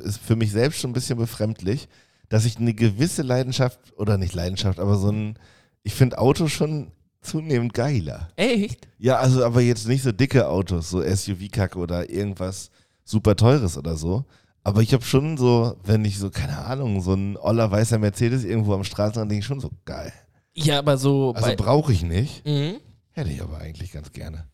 ist 0.05 0.19
für 0.19 0.37
mich 0.37 0.53
selbst 0.53 0.81
schon 0.81 0.91
ein 0.91 0.95
bisschen 0.95 1.19
befremdlich, 1.19 1.89
dass 2.31 2.47
ich 2.47 2.57
eine 2.57 2.73
gewisse 2.73 3.21
Leidenschaft, 3.21 3.79
oder 3.99 4.17
nicht 4.17 4.35
Leidenschaft, 4.35 4.79
aber 4.81 4.97
so 4.97 5.11
ein, 5.11 5.39
ich 5.83 5.95
finde 5.95 6.19
Autos 6.19 6.53
schon 6.53 6.93
zunehmend 7.21 7.75
geiler. 7.75 8.29
Echt? 8.37 8.89
Ja, 8.99 9.19
also 9.19 9.45
aber 9.45 9.61
jetzt 9.61 9.87
nicht 9.87 10.03
so 10.03 10.13
dicke 10.13 10.49
Autos, 10.49 10.89
so 10.89 11.03
SUV-Kacke 11.03 11.79
oder 11.79 12.09
irgendwas 12.09 12.71
super 13.05 13.37
teures 13.37 13.77
oder 13.77 13.97
so. 13.97 14.25
Aber 14.63 14.81
ich 14.81 14.95
habe 14.95 15.05
schon 15.05 15.37
so, 15.37 15.77
wenn 15.83 16.05
ich 16.05 16.19
so, 16.19 16.31
keine 16.31 16.59
Ahnung, 16.59 17.01
so 17.03 17.15
ein 17.15 17.37
oller 17.37 17.71
weißer 17.71 17.99
Mercedes 17.99 18.45
irgendwo 18.45 18.75
am 18.75 18.85
Straßenrand, 18.85 19.31
denke 19.31 19.41
ich 19.41 19.47
schon 19.47 19.61
so 19.61 19.71
geil. 19.85 20.13
Ja, 20.55 20.79
aber 20.79 20.99
so 20.99 21.33
Also 21.35 21.55
brauche 21.57 21.93
ich 21.93 22.03
nicht. 22.03 22.47
Mhm. 22.47 22.77
Hätte 23.11 23.31
ich 23.31 23.43
aber 23.43 23.59
eigentlich 23.59 23.93
ganz 23.93 24.13
gerne. 24.13 24.47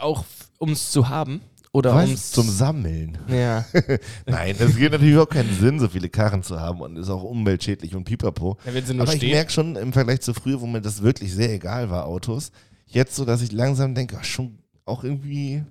auch 0.00 0.24
um 0.58 0.72
es 0.72 0.90
zu 0.90 1.08
haben 1.08 1.40
oder 1.76 1.94
Was? 1.94 2.06
ums 2.06 2.30
Zum 2.30 2.48
Sammeln. 2.48 3.18
ja. 3.28 3.66
Nein, 4.26 4.56
das 4.58 4.76
gibt 4.76 4.92
natürlich 4.92 5.12
überhaupt 5.12 5.34
keinen 5.34 5.54
Sinn, 5.54 5.78
so 5.78 5.88
viele 5.88 6.08
Karren 6.08 6.42
zu 6.42 6.58
haben 6.58 6.80
und 6.80 6.96
ist 6.96 7.10
auch 7.10 7.22
umweltschädlich 7.22 7.94
und 7.94 8.04
pipapo. 8.04 8.56
Ja, 8.64 8.72
wenn 8.72 8.86
sie 8.86 8.94
nur 8.94 9.02
Aber 9.06 9.14
ich 9.14 9.22
merke 9.22 9.52
schon 9.52 9.76
im 9.76 9.92
Vergleich 9.92 10.22
zu 10.22 10.32
früher, 10.32 10.62
wo 10.62 10.66
mir 10.66 10.80
das 10.80 11.02
wirklich 11.02 11.34
sehr 11.34 11.52
egal 11.52 11.90
war, 11.90 12.06
Autos, 12.06 12.50
jetzt 12.86 13.14
so, 13.14 13.26
dass 13.26 13.42
ich 13.42 13.52
langsam 13.52 13.94
denke, 13.94 14.16
ach, 14.18 14.24
schon 14.24 14.58
auch 14.86 15.04
irgendwie. 15.04 15.64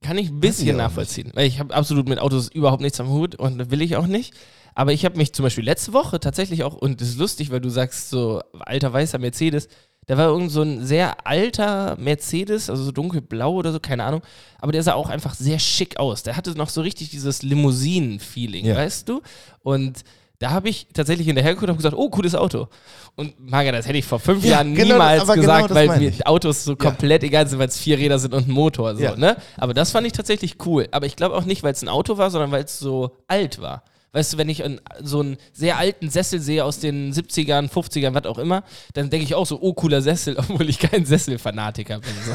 Kann 0.00 0.16
ich 0.16 0.30
ein 0.30 0.38
bisschen 0.38 0.76
auch 0.76 0.84
nachvollziehen. 0.84 1.32
Weil 1.34 1.48
ich 1.48 1.58
habe 1.58 1.74
absolut 1.74 2.08
mit 2.08 2.20
Autos 2.20 2.48
überhaupt 2.48 2.82
nichts 2.82 3.00
am 3.00 3.08
Hut 3.08 3.34
und 3.34 3.72
will 3.72 3.82
ich 3.82 3.96
auch 3.96 4.06
nicht. 4.06 4.34
Aber 4.76 4.92
ich 4.92 5.04
habe 5.04 5.16
mich 5.18 5.32
zum 5.32 5.42
Beispiel 5.42 5.64
letzte 5.64 5.92
Woche 5.92 6.20
tatsächlich 6.20 6.62
auch, 6.62 6.74
und 6.74 7.00
das 7.00 7.08
ist 7.08 7.18
lustig, 7.18 7.50
weil 7.50 7.60
du 7.60 7.68
sagst, 7.68 8.10
so 8.10 8.40
alter 8.60 8.92
weißer 8.92 9.18
Mercedes, 9.18 9.66
da 10.06 10.18
war 10.18 10.26
irgend 10.26 10.50
so 10.50 10.62
ein 10.62 10.84
sehr 10.84 11.26
alter 11.26 11.96
Mercedes, 11.98 12.68
also 12.68 12.82
so 12.82 12.90
dunkelblau 12.92 13.52
oder 13.54 13.72
so, 13.72 13.78
keine 13.80 14.04
Ahnung. 14.04 14.22
Aber 14.60 14.72
der 14.72 14.82
sah 14.82 14.94
auch 14.94 15.08
einfach 15.08 15.34
sehr 15.34 15.58
schick 15.58 15.98
aus. 15.98 16.22
Der 16.24 16.36
hatte 16.36 16.50
noch 16.58 16.68
so 16.70 16.80
richtig 16.80 17.10
dieses 17.10 17.42
Limousinen-Feeling, 17.42 18.64
Ja. 18.66 18.76
weißt 18.76 19.08
du? 19.08 19.22
Und 19.62 20.00
da 20.38 20.50
habe 20.50 20.68
ich 20.68 20.88
tatsächlich 20.92 21.28
hinterhergeguckt 21.28 21.68
und 21.68 21.70
hab 21.70 21.76
gesagt, 21.76 21.94
oh, 21.96 22.10
cooles 22.10 22.34
Auto. 22.34 22.66
Und 23.14 23.38
Maga, 23.38 23.70
das 23.70 23.86
hätte 23.86 23.98
ich 23.98 24.04
vor 24.04 24.18
fünf 24.18 24.42
Ja, 24.44 24.50
Jahren 24.52 24.74
genau, 24.74 24.94
niemals 24.94 25.20
genau 25.22 25.34
gesagt, 25.36 25.70
das 25.70 25.76
weil 25.76 25.98
mir. 26.00 26.12
Autos 26.24 26.64
so 26.64 26.74
komplett 26.74 27.22
egal 27.22 27.46
sind, 27.46 27.60
weil 27.60 27.68
es 27.68 27.78
vier 27.78 27.96
Räder 27.96 28.18
sind 28.18 28.34
und 28.34 28.48
ein 28.48 28.50
Motor. 28.52 28.96
So, 28.96 29.02
Ja. 29.04 29.16
ne? 29.16 29.36
Aber 29.56 29.72
das 29.72 29.92
fand 29.92 30.04
ich 30.04 30.12
tatsächlich 30.12 30.56
cool. 30.66 30.88
Aber 30.90 31.06
ich 31.06 31.14
glaube 31.14 31.36
auch 31.36 31.44
nicht, 31.44 31.62
weil 31.62 31.72
es 31.74 31.82
ein 31.82 31.88
Auto 31.88 32.18
war, 32.18 32.30
sondern 32.32 32.50
weil 32.50 32.64
es 32.64 32.76
so 32.80 33.12
alt 33.28 33.60
war. 33.60 33.84
Weißt 34.14 34.34
du, 34.34 34.36
wenn 34.38 34.50
ich 34.50 34.62
so 35.02 35.20
einen 35.20 35.38
sehr 35.54 35.78
alten 35.78 36.10
Sessel 36.10 36.38
sehe 36.38 36.64
aus 36.66 36.78
den 36.78 37.14
70ern, 37.14 37.70
50ern, 37.70 38.12
was 38.12 38.26
auch 38.26 38.36
immer, 38.38 38.62
dann 38.92 39.08
denke 39.08 39.24
ich 39.24 39.34
auch 39.34 39.46
so, 39.46 39.58
oh, 39.62 39.72
cooler 39.72 40.02
Sessel, 40.02 40.36
obwohl 40.38 40.68
ich 40.68 40.78
kein 40.78 41.06
Sesselfanatiker 41.06 41.98
bin. 42.00 42.12
So. 42.26 42.32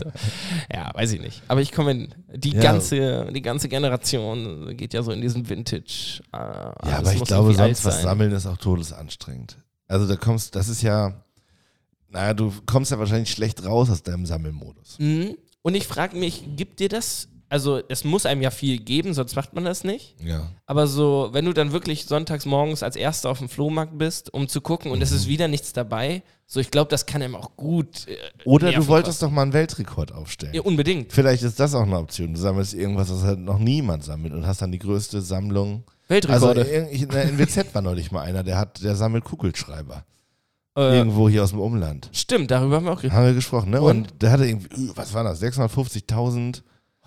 Ja, 0.72 0.90
weiß 0.94 1.12
ich 1.12 1.20
nicht. 1.20 1.42
Aber 1.48 1.60
ich 1.62 1.72
komme 1.72 1.90
in 1.92 2.14
die, 2.34 2.52
Ja. 2.52 2.60
ganze, 2.60 3.26
die 3.32 3.42
ganze 3.42 3.68
Generation 3.68 4.76
geht 4.76 4.92
ja 4.94 5.02
so 5.02 5.10
in 5.12 5.20
diesem 5.20 5.48
Vintage. 5.48 6.20
Äh, 6.32 6.36
Ja, 6.36 6.74
aber 6.98 7.12
ich 7.14 7.24
glaube, 7.24 7.54
sonst 7.54 7.84
was 7.84 8.02
sammeln 8.02 8.32
ist 8.32 8.46
auch 8.46 8.58
todesanstrengend. 8.58 9.56
Also 9.88 10.06
da 10.06 10.16
kommst, 10.16 10.54
das 10.54 10.68
ist 10.68 10.82
ja, 10.82 11.24
naja, 12.08 12.34
du 12.34 12.52
kommst 12.66 12.90
ja 12.90 12.98
wahrscheinlich 12.98 13.30
schlecht 13.30 13.64
raus 13.64 13.90
aus 13.90 14.02
deinem 14.02 14.26
Sammelmodus. 14.26 14.98
Mhm. 14.98 15.36
Und 15.62 15.74
ich 15.74 15.86
frage 15.86 16.16
mich, 16.16 16.44
gibt 16.56 16.80
dir 16.80 16.88
das, 16.88 17.28
also 17.50 17.80
es 17.88 18.04
muss 18.04 18.24
einem 18.24 18.40
ja 18.40 18.50
viel 18.50 18.78
geben, 18.78 19.12
sonst 19.12 19.36
macht 19.36 19.52
man 19.54 19.64
das 19.64 19.84
nicht. 19.84 20.16
Ja. 20.24 20.48
Aber 20.66 20.86
so, 20.86 21.28
wenn 21.32 21.44
du 21.44 21.52
dann 21.52 21.72
wirklich 21.72 22.06
sonntags 22.06 22.46
morgens 22.46 22.82
als 22.82 22.96
Erster 22.96 23.28
auf 23.28 23.38
dem 23.40 23.48
Flohmarkt 23.50 23.98
bist, 23.98 24.32
um 24.32 24.48
zu 24.48 24.60
gucken 24.62 24.90
und 24.90 25.02
es 25.02 25.12
ist 25.12 25.26
wieder 25.26 25.48
nichts 25.48 25.72
dabei, 25.74 26.22
so 26.46 26.58
ich 26.60 26.70
glaube, 26.70 26.88
das 26.90 27.04
kann 27.06 27.20
einem 27.22 27.34
auch 27.36 27.56
gut. 27.56 28.08
Äh, 28.08 28.16
Oder 28.44 28.72
du 28.72 28.86
wolltest 28.88 29.18
kosten. 29.20 29.26
doch 29.26 29.32
mal 29.32 29.42
einen 29.42 29.52
Weltrekord 29.52 30.12
aufstellen. 30.12 30.54
Ja, 30.54 30.62
unbedingt. 30.62 31.12
Vielleicht 31.12 31.42
ist 31.42 31.60
das 31.60 31.74
auch 31.74 31.82
eine 31.82 31.98
Option. 31.98 32.32
Du 32.34 32.40
sammelst 32.40 32.72
irgendwas, 32.74 33.10
was 33.10 33.22
halt 33.24 33.38
noch 33.40 33.58
niemand 33.58 34.04
sammelt 34.04 34.32
und 34.32 34.46
hast 34.46 34.62
dann 34.62 34.72
die 34.72 34.78
größte 34.78 35.20
Sammlung. 35.20 35.84
Also 36.08 36.48
Weltrekorde. 36.48 36.88
ich- 36.90 37.02
in 37.02 37.08
der 37.10 37.24
NWZ 37.26 37.74
war 37.74 37.82
neulich 37.82 38.10
mal 38.10 38.22
einer, 38.22 38.42
der 38.42 38.58
hat, 38.58 38.82
der 38.82 38.96
sammelt 38.96 39.24
Kugelschreiber. 39.24 40.04
äh, 40.76 40.98
Irgendwo 40.98 41.28
hier 41.28 41.42
aus 41.44 41.50
dem 41.50 41.60
Umland. 41.60 42.08
stimmt, 42.12 42.50
darüber 42.50 42.76
haben 42.76 42.84
wir 42.86 42.92
auch 42.92 42.96
geredet. 43.00 43.12
Haben 43.16 43.26
wir 43.26 43.34
gesprochen, 43.34 43.70
ne? 43.70 43.80
Und, 43.82 44.10
Und? 44.12 44.22
der 44.22 44.30
hatte 44.32 44.44
irgendwie, 44.46 44.90
was 44.94 45.12
war 45.14 45.24
das? 45.24 45.40
650.000. 45.42 46.62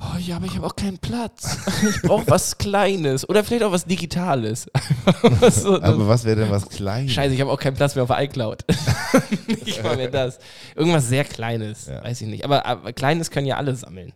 Oh 0.06 0.18
ja, 0.18 0.36
aber 0.36 0.46
ich 0.48 0.56
habe 0.56 0.66
auch 0.66 0.76
keinen 0.76 0.98
Platz. 0.98 1.58
Ich 1.90 2.02
brauche 2.02 2.28
was 2.28 2.58
Kleines 2.58 3.28
oder 3.28 3.44
vielleicht 3.44 3.64
auch 3.64 3.72
was 3.72 3.86
Digitales. 3.86 4.68
Was 5.40 5.62
so- 5.64 5.82
Aber 5.82 6.08
was 6.08 6.24
wäre 6.26 6.42
denn 6.42 6.50
was 6.50 6.68
Kleines? 6.70 7.12
Scheiße, 7.14 7.34
ich 7.34 7.42
habe 7.42 7.52
auch 7.52 7.60
keinen 7.60 7.76
Platz 7.76 7.96
mehr 7.96 8.04
auf 8.04 8.10
iCloud. 8.12 8.66
nicht 9.66 9.84
mal 9.84 9.96
mehr 9.98 10.10
das. 10.10 10.40
Irgendwas 10.76 11.08
sehr 11.08 11.24
Kleines, 11.24 11.86
Ja. 11.88 12.04
weiß 12.04 12.22
ich 12.22 12.28
nicht. 12.28 12.44
Aber, 12.46 12.66
aber 12.66 12.92
Kleines 12.94 13.32
können 13.32 13.48
ja 13.48 13.58
alle 13.58 13.76
sammeln. 13.76 14.14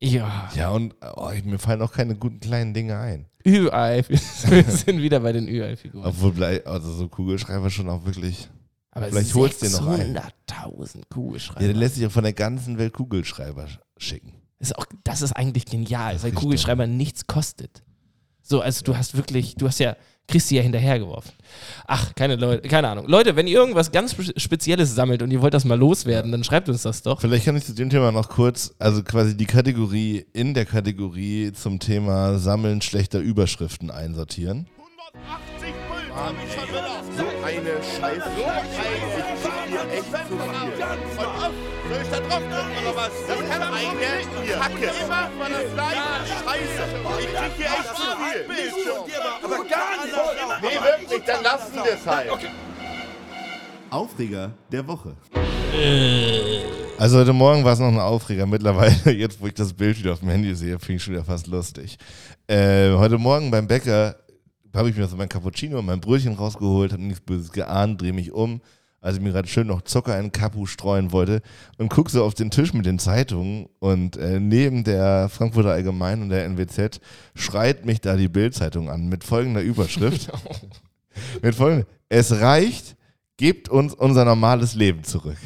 Ja, 0.00 0.50
Ja, 0.54 0.70
und 0.70 0.94
oh, 1.16 1.30
ich- 1.34 1.44
mir 1.44 1.58
fallen 1.58 1.82
auch 1.82 1.92
keine 1.92 2.14
guten 2.16 2.40
kleinen 2.40 2.72
Dinge 2.74 2.98
ein. 2.98 3.26
Ü-Ei. 3.46 4.04
Wir 4.08 4.64
sind 4.64 5.02
wieder 5.02 5.20
bei 5.20 5.32
den 5.32 5.46
Ü-Ei-Figuren. 5.48 6.04
Obwohl, 6.06 6.42
also 6.64 6.92
so 6.92 7.08
Kugelschreiber 7.08 7.68
schon 7.70 7.88
auch 7.90 8.04
wirklich. 8.06 8.48
Aber 8.90 9.06
vielleicht 9.08 9.34
holst 9.34 9.60
du 9.62 9.66
den 9.66 9.72
noch 9.72 9.86
ein. 9.88 10.16
600.000 10.48 10.96
Ja, 10.98 11.02
Kugelschreiber. 11.10 11.60
der 11.66 11.74
lässt 11.74 11.96
sich 11.96 12.06
auch 12.06 12.10
von 12.12 12.24
der 12.24 12.32
ganzen 12.32 12.78
Welt 12.78 12.92
Kugelschreiber 12.94 13.64
sch- 13.64 13.78
schicken. 13.98 14.32
Ist 14.70 14.78
auch, 14.78 14.86
das 15.04 15.22
ist 15.22 15.32
eigentlich 15.32 15.66
genial, 15.66 16.22
weil 16.22 16.32
Kugelschreiber 16.32 16.86
nichts 16.86 17.26
kostet. 17.26 17.82
So, 18.42 18.60
also 18.60 18.82
du 18.84 18.96
hast 18.96 19.16
wirklich, 19.16 19.54
du 19.56 19.66
hast 19.66 19.78
ja, 19.80 19.96
kriegst 20.28 20.48
sie 20.48 20.56
ja 20.56 20.62
hinterhergeworfen. 20.62 21.32
Ach, 21.86 22.14
keine 22.14 22.36
Leute, 22.36 22.68
keine 22.68 22.88
Ahnung. 22.88 23.06
Leute, 23.08 23.36
wenn 23.36 23.46
ihr 23.46 23.56
irgendwas 23.58 23.90
ganz 23.92 24.12
Spe- 24.12 24.38
Spezielles 24.38 24.94
sammelt 24.94 25.22
und 25.22 25.30
ihr 25.30 25.40
wollt 25.40 25.54
das 25.54 25.64
mal 25.64 25.78
loswerden, 25.78 26.30
dann 26.32 26.44
schreibt 26.44 26.68
uns 26.68 26.82
das 26.82 27.02
doch. 27.02 27.20
Vielleicht 27.22 27.44
kann 27.46 27.56
ich 27.56 27.64
zu 27.64 27.74
dem 27.74 27.88
Thema 27.90 28.12
noch 28.12 28.28
kurz, 28.28 28.74
also 28.78 29.02
quasi 29.02 29.36
die 29.36 29.46
Kategorie 29.46 30.26
in 30.34 30.52
der 30.54 30.66
Kategorie 30.66 31.52
zum 31.52 31.78
Thema 31.78 32.38
Sammeln 32.38 32.82
schlechter 32.82 33.18
Überschriften 33.20 33.90
einsortieren. 33.90 34.66
180 35.14 35.74
Puls 35.88 36.14
hab 36.14 36.34
ich 36.44 36.52
schon 36.52 36.68
wieder. 36.68 37.02
So 37.16 37.24
eine 37.44 37.82
Scheiße. 37.82 38.30
So 38.36 39.48
ein 39.48 39.68
hier 39.68 39.92
echt 39.92 40.04
zu 40.04 40.34
viel. 40.34 41.73
Ich 42.04 42.10
da 42.10 42.20
drauf 42.20 42.42
drücken 42.42 42.86
oder 42.86 42.96
was? 42.96 43.10
Das 43.26 43.38
kann 43.48 43.60
doch 43.60 43.72
eine 43.72 44.60
Kacke. 44.60 44.90
Immer 45.04 45.30
von 45.38 45.52
der 45.52 45.64
gleichen 45.74 46.26
Scheiße. 46.28 46.84
Ich 47.20 47.26
krieg 47.26 47.52
hier 47.56 47.66
echt 47.66 47.96
zu 47.96 48.02
viel. 48.20 48.44
Aber 49.42 49.56
gar 49.64 50.04
nicht. 50.04 50.14
Nee, 50.62 51.02
wirklich, 51.02 51.24
dann 51.24 51.42
lassen 51.42 51.74
wir 51.74 51.94
es 51.94 52.06
halt. 52.06 52.30
Aufreger 53.90 54.52
der 54.70 54.86
Woche. 54.86 55.16
Also 56.98 57.18
heute 57.18 57.32
Morgen 57.32 57.64
war 57.64 57.72
es 57.72 57.78
noch 57.78 57.88
ein 57.88 57.98
Aufreger. 57.98 58.46
Mittlerweile, 58.46 58.94
jetzt 59.12 59.40
wo 59.40 59.46
ich 59.46 59.54
das 59.54 59.72
Bild 59.72 59.98
wieder 59.98 60.12
auf 60.12 60.20
dem 60.20 60.28
Handy 60.28 60.54
sehe, 60.54 60.78
finde 60.78 60.96
ich 60.96 61.02
schon 61.02 61.14
wieder 61.14 61.24
fast 61.24 61.46
lustig. 61.46 61.96
Äh, 62.46 62.92
heute 62.92 63.18
Morgen 63.18 63.50
beim 63.50 63.66
Bäcker 63.66 64.16
habe 64.74 64.90
ich 64.90 64.96
mir 64.96 65.06
so 65.06 65.16
mein 65.16 65.28
Cappuccino 65.28 65.78
und 65.78 65.86
mein 65.86 66.00
Brötchen 66.00 66.34
rausgeholt, 66.34 66.92
habe 66.92 67.02
nichts 67.02 67.20
Böses 67.20 67.50
geahnt, 67.52 68.02
drehe 68.02 68.12
mich 68.12 68.32
um, 68.32 68.60
als 69.04 69.16
ich 69.16 69.22
mir 69.22 69.32
gerade 69.32 69.46
schön 69.46 69.66
noch 69.66 69.82
Zucker 69.82 70.16
in 70.16 70.26
den 70.26 70.32
Kapu 70.32 70.64
streuen 70.64 71.12
wollte 71.12 71.42
und 71.76 71.90
gucke 71.90 72.10
so 72.10 72.24
auf 72.24 72.32
den 72.32 72.50
Tisch 72.50 72.72
mit 72.72 72.86
den 72.86 72.98
Zeitungen 72.98 73.68
und 73.78 74.16
äh, 74.16 74.40
neben 74.40 74.82
der 74.82 75.28
Frankfurter 75.28 75.72
Allgemein 75.72 76.22
und 76.22 76.30
der 76.30 76.46
NWZ 76.46 77.00
schreit 77.34 77.84
mich 77.84 78.00
da 78.00 78.16
die 78.16 78.28
Bild-Zeitung 78.28 78.88
an 78.88 79.06
mit 79.08 79.22
folgender 79.22 79.60
Überschrift. 79.60 80.32
mit 81.42 81.54
folgender, 81.54 81.86
es 82.08 82.40
reicht, 82.40 82.96
gebt 83.36 83.68
uns 83.68 83.92
unser 83.92 84.24
normales 84.24 84.74
Leben 84.74 85.04
zurück. 85.04 85.36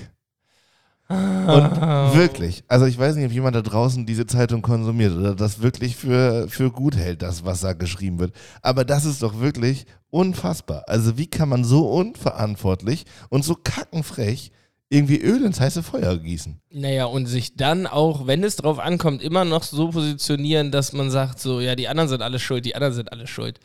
Und 1.10 2.14
wirklich, 2.14 2.64
also 2.68 2.84
ich 2.84 2.98
weiß 2.98 3.16
nicht, 3.16 3.24
ob 3.24 3.32
jemand 3.32 3.56
da 3.56 3.62
draußen 3.62 4.04
diese 4.04 4.26
Zeitung 4.26 4.60
konsumiert 4.60 5.16
oder 5.16 5.34
das 5.34 5.62
wirklich 5.62 5.96
für, 5.96 6.48
für 6.48 6.70
gut 6.70 6.96
hält, 6.96 7.22
das, 7.22 7.46
was 7.46 7.60
da 7.60 7.72
geschrieben 7.72 8.18
wird. 8.18 8.34
Aber 8.60 8.84
das 8.84 9.06
ist 9.06 9.22
doch 9.22 9.40
wirklich 9.40 9.86
unfassbar. 10.10 10.84
Also 10.86 11.16
wie 11.16 11.26
kann 11.26 11.48
man 11.48 11.64
so 11.64 11.88
unverantwortlich 11.88 13.06
und 13.30 13.42
so 13.42 13.54
kackenfrech 13.54 14.52
irgendwie 14.90 15.20
Öl 15.20 15.44
ins 15.44 15.60
heiße 15.60 15.82
Feuer 15.82 16.18
gießen? 16.18 16.60
Naja, 16.70 17.06
und 17.06 17.24
sich 17.24 17.56
dann 17.56 17.86
auch, 17.86 18.26
wenn 18.26 18.44
es 18.44 18.56
drauf 18.56 18.78
ankommt, 18.78 19.22
immer 19.22 19.46
noch 19.46 19.62
so 19.62 19.88
positionieren, 19.88 20.70
dass 20.70 20.92
man 20.92 21.10
sagt, 21.10 21.40
so, 21.40 21.60
ja, 21.60 21.74
die 21.74 21.88
anderen 21.88 22.10
sind 22.10 22.20
alle 22.20 22.38
schuld, 22.38 22.66
die 22.66 22.74
anderen 22.74 22.92
sind 22.92 23.12
alle 23.12 23.26
schuld. 23.26 23.60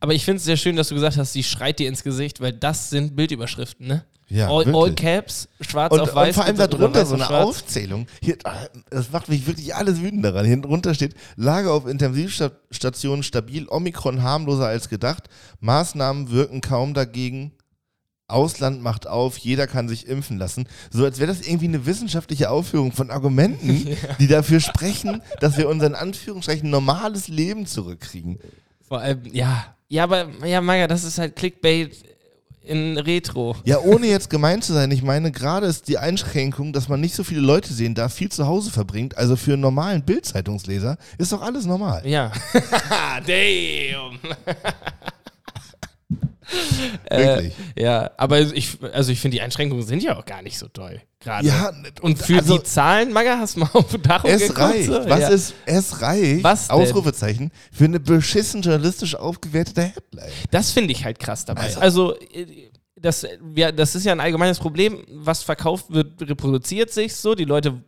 Aber 0.00 0.14
ich 0.14 0.24
finde 0.24 0.38
es 0.38 0.44
sehr 0.44 0.56
schön, 0.56 0.76
dass 0.76 0.88
du 0.88 0.94
gesagt 0.94 1.16
hast, 1.16 1.32
sie 1.32 1.42
schreit 1.42 1.78
dir 1.78 1.88
ins 1.88 2.02
Gesicht, 2.02 2.40
weil 2.40 2.52
das 2.52 2.90
sind 2.90 3.16
Bildüberschriften, 3.16 3.86
ne? 3.86 4.04
Ja, 4.28 4.48
all, 4.48 4.74
all 4.74 4.92
Caps, 4.92 5.48
schwarz 5.60 5.92
Und, 5.92 6.00
auf 6.00 6.08
und 6.08 6.14
weiß. 6.16 6.34
vor 6.34 6.44
allem 6.44 6.56
darunter 6.56 7.00
weiß 7.02 7.08
so 7.08 7.14
eine 7.14 7.24
schwarz. 7.26 7.46
Aufzählung. 7.46 8.08
Hier, 8.20 8.36
das 8.90 9.12
macht 9.12 9.28
mich 9.28 9.46
wirklich 9.46 9.72
alles 9.74 10.00
wütend 10.00 10.24
daran. 10.24 10.44
Hier 10.44 10.60
drunter 10.60 10.94
steht, 10.94 11.14
Lage 11.36 11.70
auf 11.70 11.86
Intensivstationen 11.86 13.22
stabil, 13.22 13.68
Omikron 13.68 14.22
harmloser 14.22 14.66
als 14.66 14.88
gedacht. 14.88 15.28
Maßnahmen 15.60 16.30
wirken 16.30 16.60
kaum 16.60 16.92
dagegen. 16.92 17.52
Ausland 18.28 18.82
macht 18.82 19.06
auf, 19.06 19.38
jeder 19.38 19.68
kann 19.68 19.88
sich 19.88 20.08
impfen 20.08 20.38
lassen. 20.38 20.66
So 20.90 21.04
als 21.04 21.20
wäre 21.20 21.28
das 21.32 21.46
irgendwie 21.46 21.68
eine 21.68 21.86
wissenschaftliche 21.86 22.50
Aufführung 22.50 22.90
von 22.90 23.12
Argumenten, 23.12 23.96
die 24.18 24.26
dafür 24.26 24.58
sprechen, 24.58 25.22
dass 25.38 25.56
wir 25.56 25.68
unser 25.68 25.86
in 25.86 25.94
Anführungsstrichen 25.94 26.68
normales 26.68 27.28
Leben 27.28 27.66
zurückkriegen. 27.66 28.40
Vor 28.88 28.98
allem, 29.00 29.22
ja. 29.32 29.75
Ja, 29.88 30.04
aber, 30.04 30.28
ja, 30.44 30.60
Maga, 30.60 30.86
das 30.86 31.04
ist 31.04 31.18
halt 31.18 31.36
Clickbait 31.36 31.92
in 32.62 32.98
Retro. 32.98 33.56
Ja, 33.64 33.78
ohne 33.78 34.06
jetzt 34.08 34.28
gemein 34.28 34.60
zu 34.60 34.72
sein, 34.72 34.90
ich 34.90 35.02
meine, 35.02 35.30
gerade 35.30 35.66
ist 35.66 35.88
die 35.88 35.98
Einschränkung, 35.98 36.72
dass 36.72 36.88
man 36.88 37.00
nicht 37.00 37.14
so 37.14 37.22
viele 37.22 37.40
Leute 37.40 37.72
sehen 37.72 37.94
darf, 37.94 38.12
viel 38.12 38.30
zu 38.30 38.46
Hause 38.46 38.70
verbringt. 38.70 39.16
Also 39.16 39.36
für 39.36 39.52
einen 39.52 39.62
normalen 39.62 40.02
Bildzeitungsleser 40.02 40.98
ist 41.18 41.32
doch 41.32 41.42
alles 41.42 41.64
normal. 41.66 42.06
Ja. 42.06 42.32
Damn. 43.26 44.18
Wirklich. 47.10 47.52
Äh, 47.74 47.82
ja, 47.82 48.10
aber 48.16 48.40
ich, 48.40 48.78
also 48.92 49.12
ich 49.12 49.20
finde, 49.20 49.36
die 49.36 49.40
Einschränkungen 49.42 49.84
sind 49.84 50.02
ja 50.02 50.16
auch 50.18 50.24
gar 50.24 50.42
nicht 50.42 50.58
so 50.58 50.68
toll. 50.68 51.00
Gerade. 51.20 51.46
Ja, 51.46 51.72
Und 52.02 52.18
für 52.18 52.36
also- 52.36 52.58
die 52.58 52.62
Zahlen, 52.64 53.12
Maga, 53.12 53.38
hast 53.38 53.56
du 53.56 53.60
mal 53.60 53.70
auf 53.72 53.86
Darum 54.02 54.30
Es 54.30 54.42
geguckt? 54.42 54.58
reicht. 54.60 54.86
So? 54.86 55.08
Was 55.08 55.20
ja. 55.20 55.28
ist, 55.28 55.54
es 55.64 56.00
reicht, 56.02 56.44
Was 56.44 56.68
denn? 56.68 56.76
Ausrufezeichen, 56.76 57.50
für 57.72 57.84
eine 57.84 57.98
beschissen 58.00 58.62
journalistisch 58.62 59.14
aufgewertete 59.16 59.82
Headline. 59.82 60.30
Das 60.50 60.70
finde 60.70 60.92
ich 60.92 61.04
halt 61.04 61.18
krass 61.18 61.44
dabei. 61.44 61.74
Also, 61.78 62.16
äh, 62.18 62.68
das, 62.98 63.26
ja, 63.54 63.70
das 63.72 63.94
ist 63.94 64.04
ja 64.04 64.12
ein 64.12 64.20
allgemeines 64.20 64.58
Problem. 64.58 65.04
Was 65.10 65.42
verkauft 65.42 65.86
wird, 65.90 66.20
reproduziert 66.22 66.90
sich 66.90 67.14
so. 67.14 67.34
Die 67.34 67.44
Leute 67.44 67.82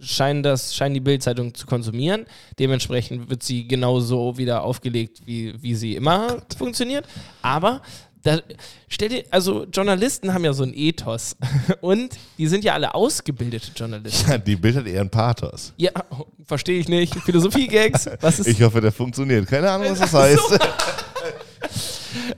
scheinen 0.00 0.42
das, 0.42 0.74
scheinen 0.74 0.94
die 0.94 1.00
Bildzeitung 1.00 1.54
zu 1.54 1.66
konsumieren. 1.66 2.26
Dementsprechend 2.58 3.30
wird 3.30 3.42
sie 3.42 3.66
genauso 3.66 4.36
wieder 4.36 4.62
aufgelegt, 4.62 5.22
wie, 5.24 5.54
wie 5.62 5.74
sie 5.74 5.96
immer 5.96 6.42
funktioniert. 6.56 7.06
Aber 7.40 7.80
da, 8.22 8.38
stell 8.88 9.08
dir, 9.08 9.24
also 9.30 9.64
Journalisten 9.64 10.32
haben 10.32 10.44
ja 10.44 10.52
so 10.52 10.64
ein 10.64 10.72
Ethos. 10.74 11.36
Und 11.80 12.16
die 12.38 12.46
sind 12.46 12.62
ja 12.62 12.74
alle 12.74 12.94
ausgebildete 12.94 13.68
Journalisten. 13.74 14.30
Ja, 14.30 14.38
die 14.38 14.56
Bild 14.56 14.76
hat 14.76 14.86
eher 14.86 15.00
einen 15.00 15.10
Pathos. 15.10 15.72
Ja, 15.76 15.90
verstehe 16.44 16.78
ich 16.78 16.88
nicht. 16.88 17.14
Philosophie-Gags. 17.14 18.10
Ich 18.44 18.62
hoffe, 18.62 18.80
der 18.80 18.92
funktioniert. 18.92 19.46
Keine 19.48 19.70
Ahnung, 19.70 19.90
was 19.90 19.98
das 19.98 20.12
heißt. 20.12 20.48
so 20.48 20.56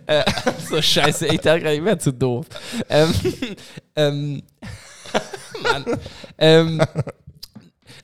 scheiße? 0.80 1.26
Ich 1.26 1.40
dachte 1.40 1.60
gerade, 1.60 1.74
ich 1.74 1.84
wäre 1.84 1.98
zu 1.98 2.12
doof. 2.12 2.46
Ähm, 2.88 3.12
ähm, 3.96 4.42
Mann. 5.62 5.84
Ähm, 6.38 6.82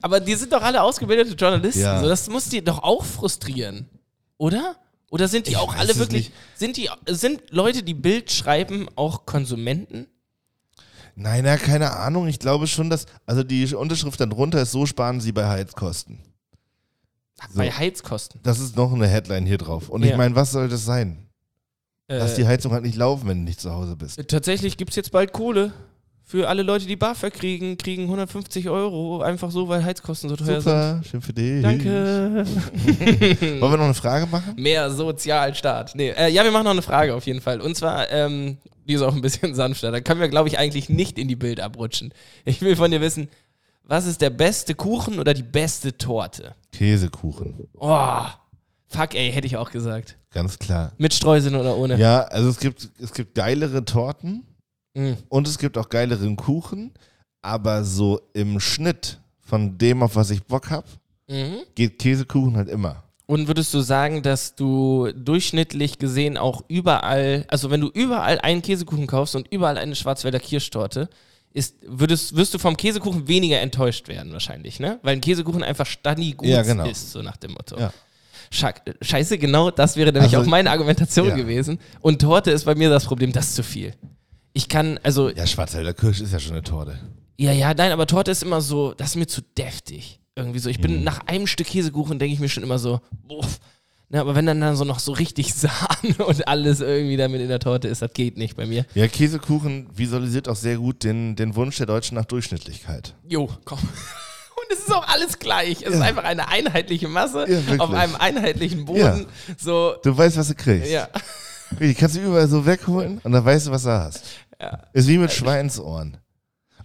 aber 0.02 0.20
die 0.20 0.34
sind 0.34 0.52
doch 0.52 0.62
alle 0.62 0.82
ausgebildete 0.82 1.34
Journalisten. 1.34 1.82
Ja. 1.82 2.00
So, 2.00 2.08
das 2.08 2.28
muss 2.28 2.48
die 2.48 2.62
doch 2.62 2.82
auch 2.82 3.04
frustrieren. 3.04 3.88
Oder? 4.38 4.76
Oder 5.10 5.28
sind 5.28 5.46
die 5.46 5.52
Ich 5.52 5.56
auch 5.56 5.74
alle 5.74 5.96
wirklich. 5.96 6.30
Sind 6.54 6.76
die 6.76 6.88
sind 7.06 7.42
Leute, 7.50 7.82
die 7.82 7.94
Bild 7.94 8.30
schreiben, 8.30 8.88
auch 8.96 9.26
Konsumenten? 9.26 10.06
Nein, 11.16 11.42
na, 11.44 11.56
keine 11.56 11.96
Ahnung. 11.96 12.28
Ich 12.28 12.38
glaube 12.38 12.66
schon, 12.66 12.88
dass, 12.88 13.06
also 13.26 13.42
die 13.42 13.74
Unterschrift 13.74 14.20
dann 14.20 14.30
drunter 14.30 14.62
ist, 14.62 14.70
so 14.70 14.86
sparen 14.86 15.20
sie 15.20 15.32
bei 15.32 15.46
Heizkosten. 15.46 16.20
So. 17.50 17.58
Bei 17.58 17.70
Heizkosten. 17.70 18.40
Das 18.42 18.60
ist 18.60 18.76
noch 18.76 18.92
eine 18.92 19.06
Headline 19.08 19.46
hier 19.46 19.58
drauf. 19.58 19.88
Und 19.88 20.04
Ja. 20.04 20.12
ich 20.12 20.16
meine, 20.16 20.34
was 20.36 20.52
soll 20.52 20.68
das 20.68 20.84
sein? 20.84 21.26
Lass 22.18 22.34
die 22.34 22.42
Äh, 22.42 22.46
Heizung 22.46 22.72
halt 22.72 22.82
nicht 22.84 22.96
laufen, 22.96 23.28
wenn 23.28 23.38
du 23.38 23.44
nicht 23.44 23.60
zu 23.60 23.70
Hause 23.70 23.96
bist. 23.96 24.20
tatsächlich 24.28 24.76
gibt 24.76 24.90
es 24.90 24.96
jetzt 24.96 25.12
bald 25.12 25.32
Kohle. 25.32 25.72
Für 26.24 26.48
alle 26.48 26.62
Leute, 26.62 26.86
die 26.86 26.94
BAföG 26.94 27.32
kriegen, 27.32 27.76
kriegen 27.76 28.02
150 28.04 28.68
Euro. 28.68 29.20
Einfach 29.20 29.50
so, 29.50 29.68
weil 29.68 29.84
Heizkosten 29.84 30.28
so 30.30 30.36
teuer 30.36 30.60
sind. 30.60 30.62
Super, 30.62 31.00
schön 31.08 31.20
für 31.22 31.32
dich. 31.32 31.60
Danke. 31.60 32.44
Wollen 33.60 33.72
wir 33.72 33.76
noch 33.76 33.84
eine 33.86 33.94
Frage 33.94 34.26
machen? 34.26 34.54
Mehr 34.56 34.90
Sozialstaat. 34.92 35.96
Nee, 35.96 36.10
äh, 36.10 36.28
ja, 36.28 36.44
wir 36.44 36.52
machen 36.52 36.64
noch 36.64 36.70
eine 36.70 36.82
Frage 36.82 37.16
auf 37.16 37.26
jeden 37.26 37.40
Fall. 37.40 37.60
Und 37.60 37.76
zwar, 37.76 38.08
ähm, 38.12 38.58
die 38.86 38.92
ist 38.94 39.02
auch 39.02 39.12
ein 39.14 39.22
bisschen 39.22 39.54
sanfter. 39.56 39.90
Da 39.90 40.00
können 40.00 40.20
wir, 40.20 40.28
glaube 40.28 40.48
ich, 40.48 40.56
eigentlich 40.56 40.88
nicht 40.88 41.18
in 41.18 41.26
die 41.26 41.34
Bild 41.34 41.58
abrutschen. 41.58 42.14
Ich 42.44 42.62
will 42.62 42.76
von 42.76 42.92
dir 42.92 43.00
wissen, 43.00 43.28
was 43.82 44.06
ist 44.06 44.20
der 44.20 44.30
beste 44.30 44.76
Kuchen 44.76 45.18
oder 45.18 45.34
die 45.34 45.42
beste 45.42 45.98
Torte? 45.98 46.54
Käsekuchen. 46.70 47.66
Oh, 47.76 48.20
fuck, 48.90 49.14
ey, 49.14 49.32
hätte 49.32 49.46
ich 49.46 49.56
auch 49.56 49.70
gesagt. 49.70 50.16
Ganz 50.32 50.58
klar. 50.58 50.92
Mit 50.98 51.14
Streuseln 51.14 51.54
oder 51.54 51.76
ohne? 51.76 51.96
Ja, 51.98 52.22
also 52.24 52.48
es 52.50 52.58
gibt, 52.58 52.88
es 53.00 53.12
gibt 53.12 53.34
geilere 53.34 53.84
Torten 53.84 54.44
Mm. 54.94 55.12
und 55.28 55.46
es 55.46 55.56
gibt 55.58 55.78
auch 55.78 55.88
geileren 55.88 56.34
Kuchen, 56.36 56.92
aber 57.42 57.84
so 57.84 58.20
im 58.34 58.58
Schnitt 58.58 59.20
von 59.40 59.78
dem, 59.78 60.02
auf 60.02 60.16
was 60.16 60.30
ich 60.30 60.42
Bock 60.42 60.68
habe, 60.70 60.86
Mhm. 61.30 61.58
geht 61.76 62.00
Käsekuchen 62.00 62.56
halt 62.56 62.68
immer. 62.68 63.04
Und 63.26 63.46
würdest 63.46 63.72
du 63.72 63.80
sagen, 63.82 64.22
dass 64.24 64.56
du 64.56 65.12
durchschnittlich 65.14 66.00
gesehen 66.00 66.36
auch 66.36 66.62
überall, 66.66 67.44
also 67.46 67.70
wenn 67.70 67.80
du 67.80 67.86
überall 67.86 68.40
einen 68.40 68.62
Käsekuchen 68.62 69.06
kaufst 69.06 69.36
und 69.36 69.46
überall 69.52 69.78
eine 69.78 69.94
Schwarzwälder 69.94 70.40
Kirschtorte, 70.40 71.08
ist, 71.52 71.76
würdest, 71.86 72.34
wirst 72.34 72.52
du 72.54 72.58
vom 72.58 72.76
Käsekuchen 72.76 73.28
weniger 73.28 73.60
enttäuscht 73.60 74.08
werden 74.08 74.32
wahrscheinlich, 74.32 74.80
ne? 74.80 74.98
Weil 75.02 75.12
ein 75.16 75.20
Käsekuchen 75.20 75.62
einfach 75.62 75.86
stani 75.86 76.32
gut 76.32 76.48
Ja, 76.48 76.62
genau. 76.62 76.84
ist, 76.84 77.12
so 77.12 77.22
nach 77.22 77.36
dem 77.36 77.52
Motto. 77.52 77.78
Ja. 77.78 77.92
Scheiße, 78.52 79.38
genau 79.38 79.70
das 79.70 79.96
wäre 79.96 80.12
nämlich 80.12 80.34
Also, 80.36 80.44
auch 80.46 80.50
meine 80.50 80.70
Argumentation 80.70 81.28
ja. 81.28 81.36
gewesen. 81.36 81.78
Und 82.00 82.20
Torte 82.20 82.50
ist 82.50 82.64
bei 82.64 82.74
mir 82.74 82.90
das 82.90 83.04
Problem, 83.04 83.32
das 83.32 83.46
ist 83.48 83.54
zu 83.56 83.62
viel. 83.62 83.94
Ich 84.52 84.68
kann, 84.68 84.98
also, 85.02 85.30
Ja, 85.30 85.46
Schwarzwälder 85.46 85.94
Kirsch 85.94 86.20
ist 86.20 86.32
ja 86.32 86.40
schon 86.40 86.52
eine 86.52 86.62
Torte. 86.62 86.98
ja, 87.38 87.52
ja, 87.52 87.72
nein, 87.74 87.92
aber 87.92 88.06
Torte 88.06 88.30
ist 88.32 88.42
immer 88.42 88.60
so, 88.60 88.92
das 88.94 89.10
ist 89.10 89.16
mir 89.16 89.26
zu 89.26 89.40
deftig. 89.56 90.20
Irgendwie 90.36 90.58
so. 90.58 90.68
Ich 90.70 90.80
bin 90.80 91.04
nach 91.04 91.26
einem 91.26 91.46
Stück 91.46 91.66
Käsekuchen, 91.68 92.18
denke 92.18 92.34
ich 92.34 92.40
mir 92.40 92.48
schon 92.48 92.62
immer 92.62 92.78
so, 92.78 93.00
boah. 93.28 93.46
Ne, 94.12 94.20
aber 94.20 94.34
wenn 94.34 94.44
dann, 94.46 94.60
dann 94.60 94.74
so 94.74 94.84
noch 94.84 94.98
so 94.98 95.12
richtig 95.12 95.54
Sahne 95.54 96.24
und 96.26 96.48
alles 96.48 96.80
irgendwie 96.80 97.16
damit 97.16 97.40
in 97.40 97.48
der 97.48 97.60
Torte 97.60 97.86
ist, 97.86 98.02
das 98.02 98.12
geht 98.12 98.36
nicht 98.36 98.56
bei 98.56 98.66
mir. 98.66 98.84
Ja, 98.94 99.06
Käsekuchen 99.06 99.86
visualisiert 99.94 100.48
auch 100.48 100.56
sehr 100.56 100.78
gut 100.78 101.04
den, 101.04 101.36
den 101.36 101.54
Wunsch 101.54 101.76
der 101.76 101.86
Deutschen 101.86 102.16
nach 102.16 102.24
Durchschnittlichkeit. 102.24 103.14
Jo, 103.28 103.48
komm. 103.64 103.78
Es 104.72 104.78
ist 104.80 104.92
auch 104.94 105.06
alles 105.08 105.38
gleich. 105.38 105.82
Es 105.82 105.94
ist 105.94 106.00
einfach 106.00 106.24
eine 106.24 106.48
einheitliche 106.48 107.08
Masse 107.08 107.46
Ja, 107.50 107.76
auf 107.78 107.92
einem 107.92 108.14
einheitlichen 108.16 108.84
Boden. 108.84 109.00
Ja. 109.00 109.54
So, 109.58 109.94
Du 110.02 110.16
weißt, 110.16 110.36
was 110.36 110.48
du 110.48 110.54
kriegst. 110.54 110.90
ja. 110.90 111.08
Die 111.78 111.94
kannst 111.94 112.16
du 112.16 112.20
überall 112.20 112.48
so 112.48 112.66
wegholen 112.66 113.20
und 113.22 113.32
dann 113.32 113.44
weißt 113.44 113.68
du, 113.68 113.70
was 113.70 113.84
du 113.84 113.90
hast. 113.90 114.22
Ja. 114.60 114.78
Ist 114.92 115.06
wie 115.08 115.18
mit 115.18 115.32
Schweinsohren. 115.32 116.16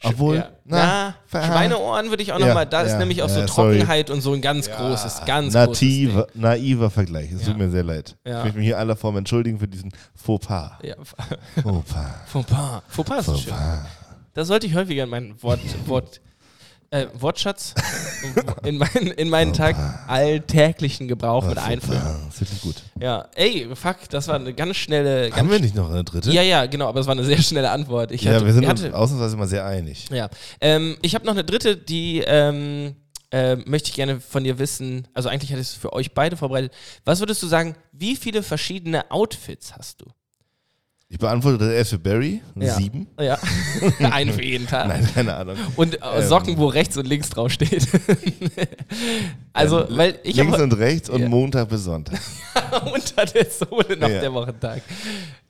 Obwohl, 0.03 0.35
ja. 0.35 0.49
na, 0.65 1.15
Na, 1.31 1.43
Schweineohren 1.45 2.09
würde 2.09 2.21
ich 2.21 2.31
auch 2.33 2.39
Ja, 2.39 2.47
nochmal, 2.47 2.65
da 2.67 2.81
ist 2.81 2.91
ja, 2.91 2.99
nämlich 2.99 3.23
auch 3.23 3.29
so 3.29 3.39
ja, 3.39 3.47
sorry. 3.47 3.77
Trockenheit 3.77 4.09
und 4.11 4.21
so 4.21 4.33
ein 4.33 4.41
ganz 4.41 4.69
großes, 4.69 5.21
ganz 5.25 5.53
naiver, 5.53 5.65
großes 6.23 6.35
naiver 6.35 6.89
Vergleich. 6.91 7.31
Es 7.31 7.41
Ja. 7.41 7.47
tut 7.47 7.57
mir 7.57 7.71
sehr 7.71 7.83
leid. 7.83 8.15
Ja. 8.25 8.39
Ich 8.39 8.43
möchte 8.43 8.57
mich 8.59 8.67
hier 8.67 8.77
aller 8.77 8.95
Form 8.95 9.17
entschuldigen 9.17 9.57
für 9.57 9.67
diesen 9.67 9.91
Fauxpas. 10.13 10.77
Ding. 10.83 10.89
Ja. 10.91 10.95
Fauxpas. 11.63 12.05
Fauxpas. 12.27 12.81
Fauxpas 12.89 13.27
ist 13.29 13.39
schön. 13.41 13.53
Fauxpas. 13.53 13.85
Das 14.33 14.47
sollte 14.47 14.67
ich 14.67 14.75
häufiger 14.75 15.03
in 15.05 15.09
meinen 15.09 15.41
Wort, 15.41 15.61
Wort, 15.87 16.21
äh, 16.95 17.07
Wortschatz, 17.13 17.73
in 18.63 18.77
meinen, 18.77 19.07
in 19.11 19.29
meinen 19.29 19.53
Tag 19.53 19.75
alltäglichen 20.07 21.07
Gebrauch 21.07 21.45
mit 21.47 21.57
einführen. 21.57 21.99
Fauxpas. 22.01 22.25
Das 22.25 22.33
ist 22.35 22.41
wirklich 22.41 22.61
gut. 22.61 22.75
Ja, 22.99 23.27
ey, 23.35 23.67
fuck, 23.75 23.97
das 24.09 24.27
war 24.27 24.35
eine 24.35 24.53
ganz 24.53 24.77
schnelle. 24.77 25.29
Ganz 25.29 25.39
Haben 25.39 25.51
wir 25.51 25.59
nicht 25.59 25.75
noch 25.75 25.89
eine 25.89 26.03
dritte? 26.03 26.31
Ja, 26.31 26.41
ja, 26.41 26.65
genau, 26.65 26.87
aber 26.87 26.99
es 26.99 27.07
war 27.07 27.13
eine 27.13 27.23
sehr 27.23 27.41
schnelle 27.41 27.69
Antwort. 27.71 28.11
Ich 28.11 28.21
Ja, 28.23 28.33
hatte, 28.33 28.45
wir 28.45 28.53
sind 28.53 28.65
uns 28.65 28.81
hatte, 28.83 28.95
ausnahmsweise 28.97 29.35
immer 29.35 29.47
sehr 29.47 29.65
einig. 29.65 30.07
ja. 30.11 30.29
Ähm, 30.61 30.97
ich 31.01 31.15
habe 31.15 31.25
noch 31.25 31.33
eine 31.33 31.43
dritte, 31.43 31.75
die 31.77 32.23
ähm, 32.25 32.95
äh, 33.31 33.55
möchte 33.57 33.89
ich 33.89 33.95
gerne 33.95 34.19
von 34.21 34.43
dir 34.43 34.59
wissen. 34.59 35.07
Also 35.13 35.29
eigentlich 35.29 35.51
hatte 35.51 35.61
ich 35.61 35.67
es 35.69 35.73
für 35.73 35.93
euch 35.93 36.13
beide 36.13 36.37
vorbereitet. 36.37 36.71
Was 37.03 37.19
würdest 37.19 37.43
du 37.43 37.47
sagen, 37.47 37.75
wie 37.91 38.15
viele 38.15 38.43
verschiedene 38.43 39.09
Outfits 39.11 39.75
hast 39.75 40.01
du? 40.01 40.05
Ich 41.15 41.19
beantworte 41.19 41.59
das 41.59 41.69
erst 41.69 41.91
für 41.91 41.97
Barry. 41.99 42.41
Ja. 42.59 42.73
Sieben. 42.75 43.07
Ja, 43.17 43.39
einen 44.11 44.33
für 44.33 44.43
jeden 44.43 44.67
Tag. 44.67 44.89
Nein, 44.89 45.07
keine 45.13 45.33
Ahnung. 45.33 45.55
Und 45.77 45.97
äh, 46.03 46.21
Socken, 46.21 46.57
wo 46.57 46.67
rechts 46.67 46.97
und 46.97 47.07
links 47.07 47.29
drauf 47.29 47.53
steht. 47.53 47.87
also, 49.53 49.85
weil 49.91 50.19
ich 50.23 50.35
Links 50.35 50.59
und 50.59 50.73
rechts 50.73 51.09
und 51.09 51.21
Ja. 51.21 51.29
Montag 51.29 51.69
bis 51.69 51.85
Sonntag. 51.85 52.19
unter 52.93 53.25
der 53.25 53.45
Sohle 53.49 53.95
noch 53.97 54.09
Ja. 54.09 54.19
der 54.19 54.33
Wochentag. 54.33 54.81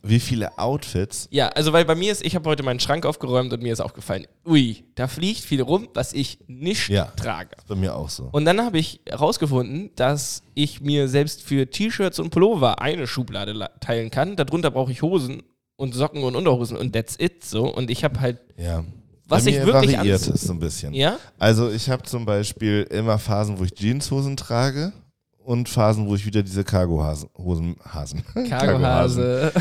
Wie 0.03 0.19
viele 0.19 0.55
Outfits? 0.59 1.27
Ja, 1.31 1.47
also 1.47 1.73
weil 1.73 1.83
bei 1.83 1.95
mir 1.95 2.11
ist, 2.11 2.23
ich 2.23 2.35
habe 2.35 2.47
heute 2.47 2.61
meinen 2.61 2.79
Schrank 2.79 3.03
aufgeräumt 3.07 3.51
und 3.51 3.63
mir 3.63 3.73
ist 3.73 3.79
aufgefallen, 3.79 4.27
ui, 4.45 4.83
da 4.93 5.07
fliegt 5.07 5.39
viel 5.41 5.63
rum, 5.63 5.87
was 5.95 6.13
ich 6.13 6.37
nicht 6.45 6.89
Ja. 6.89 7.05
trage. 7.15 7.55
Bei 7.67 7.73
mir 7.73 7.95
auch 7.95 8.09
so. 8.09 8.29
Und 8.31 8.45
dann 8.45 8.61
habe 8.63 8.77
ich 8.77 9.01
herausgefunden, 9.09 9.89
dass 9.95 10.43
ich 10.53 10.79
mir 10.81 11.07
selbst 11.07 11.41
für 11.41 11.67
T-Shirts 11.67 12.19
und 12.19 12.29
Pullover 12.29 12.79
eine 12.83 13.07
Schublade 13.07 13.53
la- 13.53 13.71
teilen 13.79 14.11
kann. 14.11 14.35
Darunter 14.35 14.69
brauche 14.69 14.91
ich 14.91 15.01
Hosen 15.01 15.41
und 15.77 15.93
Socken 15.93 16.23
und 16.23 16.35
Unterhosen 16.35 16.77
und 16.77 16.93
that's 16.93 17.15
it 17.19 17.43
so. 17.43 17.73
Und 17.73 17.89
ich 17.89 18.03
habe 18.03 18.19
halt, 18.19 18.39
Ja. 18.57 18.83
Was 19.27 19.47
ich 19.47 19.55
wirklich 19.55 19.95
variiert 19.97 20.21
es 20.21 20.41
so 20.41 20.53
ein 20.53 20.59
bisschen. 20.59 20.93
ja, 20.93 21.17
Also 21.39 21.71
ich 21.71 21.89
habe 21.89 22.03
zum 22.03 22.25
Beispiel 22.25 22.85
immer 22.91 23.17
Phasen, 23.17 23.57
wo 23.57 23.63
ich 23.63 23.73
Jeanshosen 23.73 24.37
trage 24.37 24.93
und 25.39 25.67
Phasen, 25.67 26.07
wo 26.07 26.13
ich 26.13 26.25
wieder 26.27 26.43
diese 26.43 26.63
Cargohasen, 26.63 27.29
Hosen, 27.35 27.75
Hasen, 27.83 28.23
Cargohase. 28.49 29.51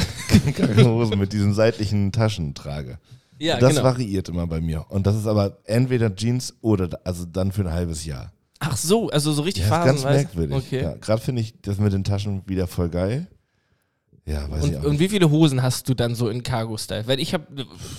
Cargohosen 0.55 1.18
mit 1.18 1.33
diesen 1.33 1.55
seitlichen 1.55 2.12
Taschen 2.12 2.55
trage. 2.55 2.98
Ja, 3.38 3.59
das 3.59 3.70
genau. 3.70 3.85
variiert 3.85 4.29
immer 4.29 4.46
bei 4.46 4.61
mir. 4.61 4.85
Und 4.90 5.07
das 5.07 5.16
ist 5.16 5.27
aber 5.27 5.59
entweder 5.64 6.14
Jeans 6.14 6.55
oder 6.61 7.00
also 7.05 7.24
dann 7.24 7.50
für 7.50 7.62
ein 7.62 7.72
halbes 7.72 8.05
Jahr. 8.05 8.33
Ach 8.61 8.77
so, 8.77 9.09
also 9.11 9.33
so 9.33 9.42
richtig 9.42 9.66
Ja, 9.66 9.81
ist 9.81 9.87
ganz 9.87 10.05
merkwürdig. 10.05 10.57
Okay. 10.57 10.83
Ja, 10.83 10.94
Gerade 10.94 11.20
finde 11.20 11.42
ich 11.42 11.61
das 11.62 11.79
mit 11.79 11.92
den 11.92 12.05
Taschen 12.05 12.42
wieder 12.46 12.66
voll 12.66 12.88
geil. 12.88 13.27
Ja, 14.26 14.50
weiß 14.50 14.64
ich 14.64 14.70
Und, 14.70 14.76
auch 14.78 14.84
und 14.84 14.98
wie 15.00 15.08
viele 15.08 15.30
Hosen 15.30 15.62
hast 15.62 15.88
du 15.88 15.94
dann 15.94 16.14
so 16.14 16.28
in 16.28 16.42
Cargo-Style? 16.42 17.06
Weil 17.06 17.20
ich 17.20 17.34
habe 17.34 17.46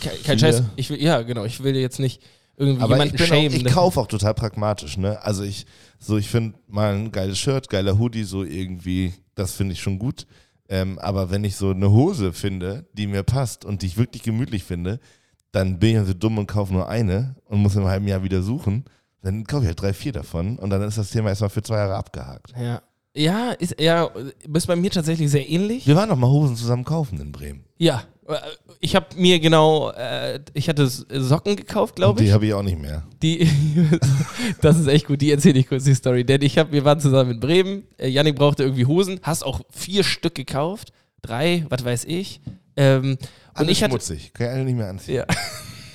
kein, 0.02 0.14
Viele. 0.24 0.40
Scheiß, 0.40 0.64
ich 0.76 0.90
will, 0.90 1.02
ja 1.02 1.22
genau, 1.22 1.46
ich 1.46 1.64
will 1.64 1.76
jetzt 1.76 2.00
nicht 2.00 2.22
irgendwie 2.58 2.82
Aber 2.82 2.96
ich, 2.98 3.04
jemanden 3.12 3.22
auch, 3.24 3.28
shamen. 3.28 3.52
ich 3.54 3.66
kaufe 3.66 4.00
auch 4.00 4.08
total 4.08 4.34
pragmatisch, 4.34 4.98
ne? 4.98 5.22
Also 5.22 5.44
ich, 5.44 5.66
so 6.00 6.18
ich 6.18 6.30
finde 6.30 6.58
mal 6.68 6.96
ein 6.96 7.12
geiles 7.12 7.38
Shirt, 7.38 7.70
geiler 7.70 8.00
Hoodie, 8.00 8.24
so 8.24 8.44
irgendwie, 8.44 9.14
das 9.36 9.52
finde 9.54 9.74
ich 9.74 9.82
schon 9.82 10.00
gut. 10.00 10.26
Ähm, 10.68 10.98
aber 10.98 11.30
wenn 11.30 11.44
ich 11.44 11.56
so 11.58 11.70
eine 11.70 11.92
Hose 11.92 12.34
finde, 12.34 12.88
die 12.94 13.06
mir 13.06 13.22
passt 13.24 13.66
und 13.66 13.82
die 13.84 13.88
ich 13.88 13.98
wirklich 13.98 14.24
gemütlich 14.24 14.64
finde, 14.64 15.00
dann 15.52 15.78
bin 15.80 15.90
ich 15.90 15.96
ja 15.96 16.06
so 16.06 16.14
dumm 16.14 16.38
und 16.40 16.48
kaufe 16.48 16.74
nur 16.74 16.90
eine 16.90 17.36
und 17.46 17.60
muss 17.60 17.76
in 17.76 17.82
einem 17.82 17.90
halben 17.90 18.08
Jahr 18.08 18.24
wieder 18.24 18.42
suchen. 18.42 18.86
Dann 19.22 19.44
kaufe 19.46 19.64
ich 19.64 19.68
halt 19.68 19.82
drei, 19.82 19.94
vier 19.94 20.12
davon 20.12 20.58
und 20.58 20.70
dann 20.72 20.82
ist 20.82 20.98
das 20.98 21.12
Thema 21.12 21.30
erstmal 21.30 21.50
für 21.52 21.62
zwei 21.62 21.78
Jahre 21.78 21.96
abgehakt. 21.96 22.52
ja. 22.60 22.82
Ja, 23.16 23.52
ist 23.52 23.80
ja, 23.80 24.10
ist 24.54 24.68
bei 24.68 24.76
mir 24.76 24.92
tatsächlich 24.92 25.32
sehr 25.32 25.48
ähnlich. 25.50 25.88
Wir 25.88 25.96
waren 25.96 26.10
doch 26.10 26.18
mal 26.18 26.30
Hosen 26.30 26.56
zusammen 26.56 26.84
kaufen 26.84 27.20
in 27.22 27.32
Bremen. 27.32 27.64
Ja, 27.78 28.04
äh, 28.28 28.36
ich 28.82 28.96
habe 28.96 29.08
mir 29.16 29.40
genau, 29.40 29.90
äh, 29.92 30.40
ich 30.54 30.68
hatte 30.68 30.88
Socken 30.88 31.56
gekauft, 31.56 31.94
Und 31.94 31.96
glaube 31.96 32.20
die 32.20 32.28
ich. 32.28 32.34
habe 32.34 32.46
ich 32.46 32.54
auch 32.54 32.62
nicht 32.64 32.78
mehr. 32.80 33.04
Die, 33.22 33.50
das 34.62 34.78
ist 34.80 34.88
echt 34.88 35.08
gut, 35.08 35.22
die 35.22 35.32
erzähle 35.32 35.60
ich 35.60 35.68
kurz 35.68 35.86
die 35.86 35.96
Story. 35.96 36.26
Denn 36.26 36.42
ich 36.42 36.58
hab, 36.58 36.72
wir 36.74 36.84
waren 36.84 37.00
zusammen 37.00 37.32
in 37.32 37.40
Bremen, 37.40 37.84
äh, 37.98 38.10
Yannick 38.10 38.36
brauchte 38.36 38.64
irgendwie 38.64 38.86
Hosen, 38.86 39.20
hast 39.24 39.44
auch 39.46 39.62
vier 39.72 40.04
Stück 40.04 40.36
gekauft, 40.36 40.92
drei, 41.22 41.66
was 41.70 41.86
weiß 41.86 42.06
ich. 42.06 42.42
Ähm, 42.76 43.12
und 43.12 43.20
Alle 43.54 43.72
ich 43.72 43.82
hatte, 43.82 43.92
schmutzig, 43.92 44.34
kann 44.34 44.48
ich 44.48 44.54
alle 44.54 44.66
nicht 44.66 44.76
mehr 44.78 44.90
anziehen. 44.90 45.16
ja. 45.16 45.26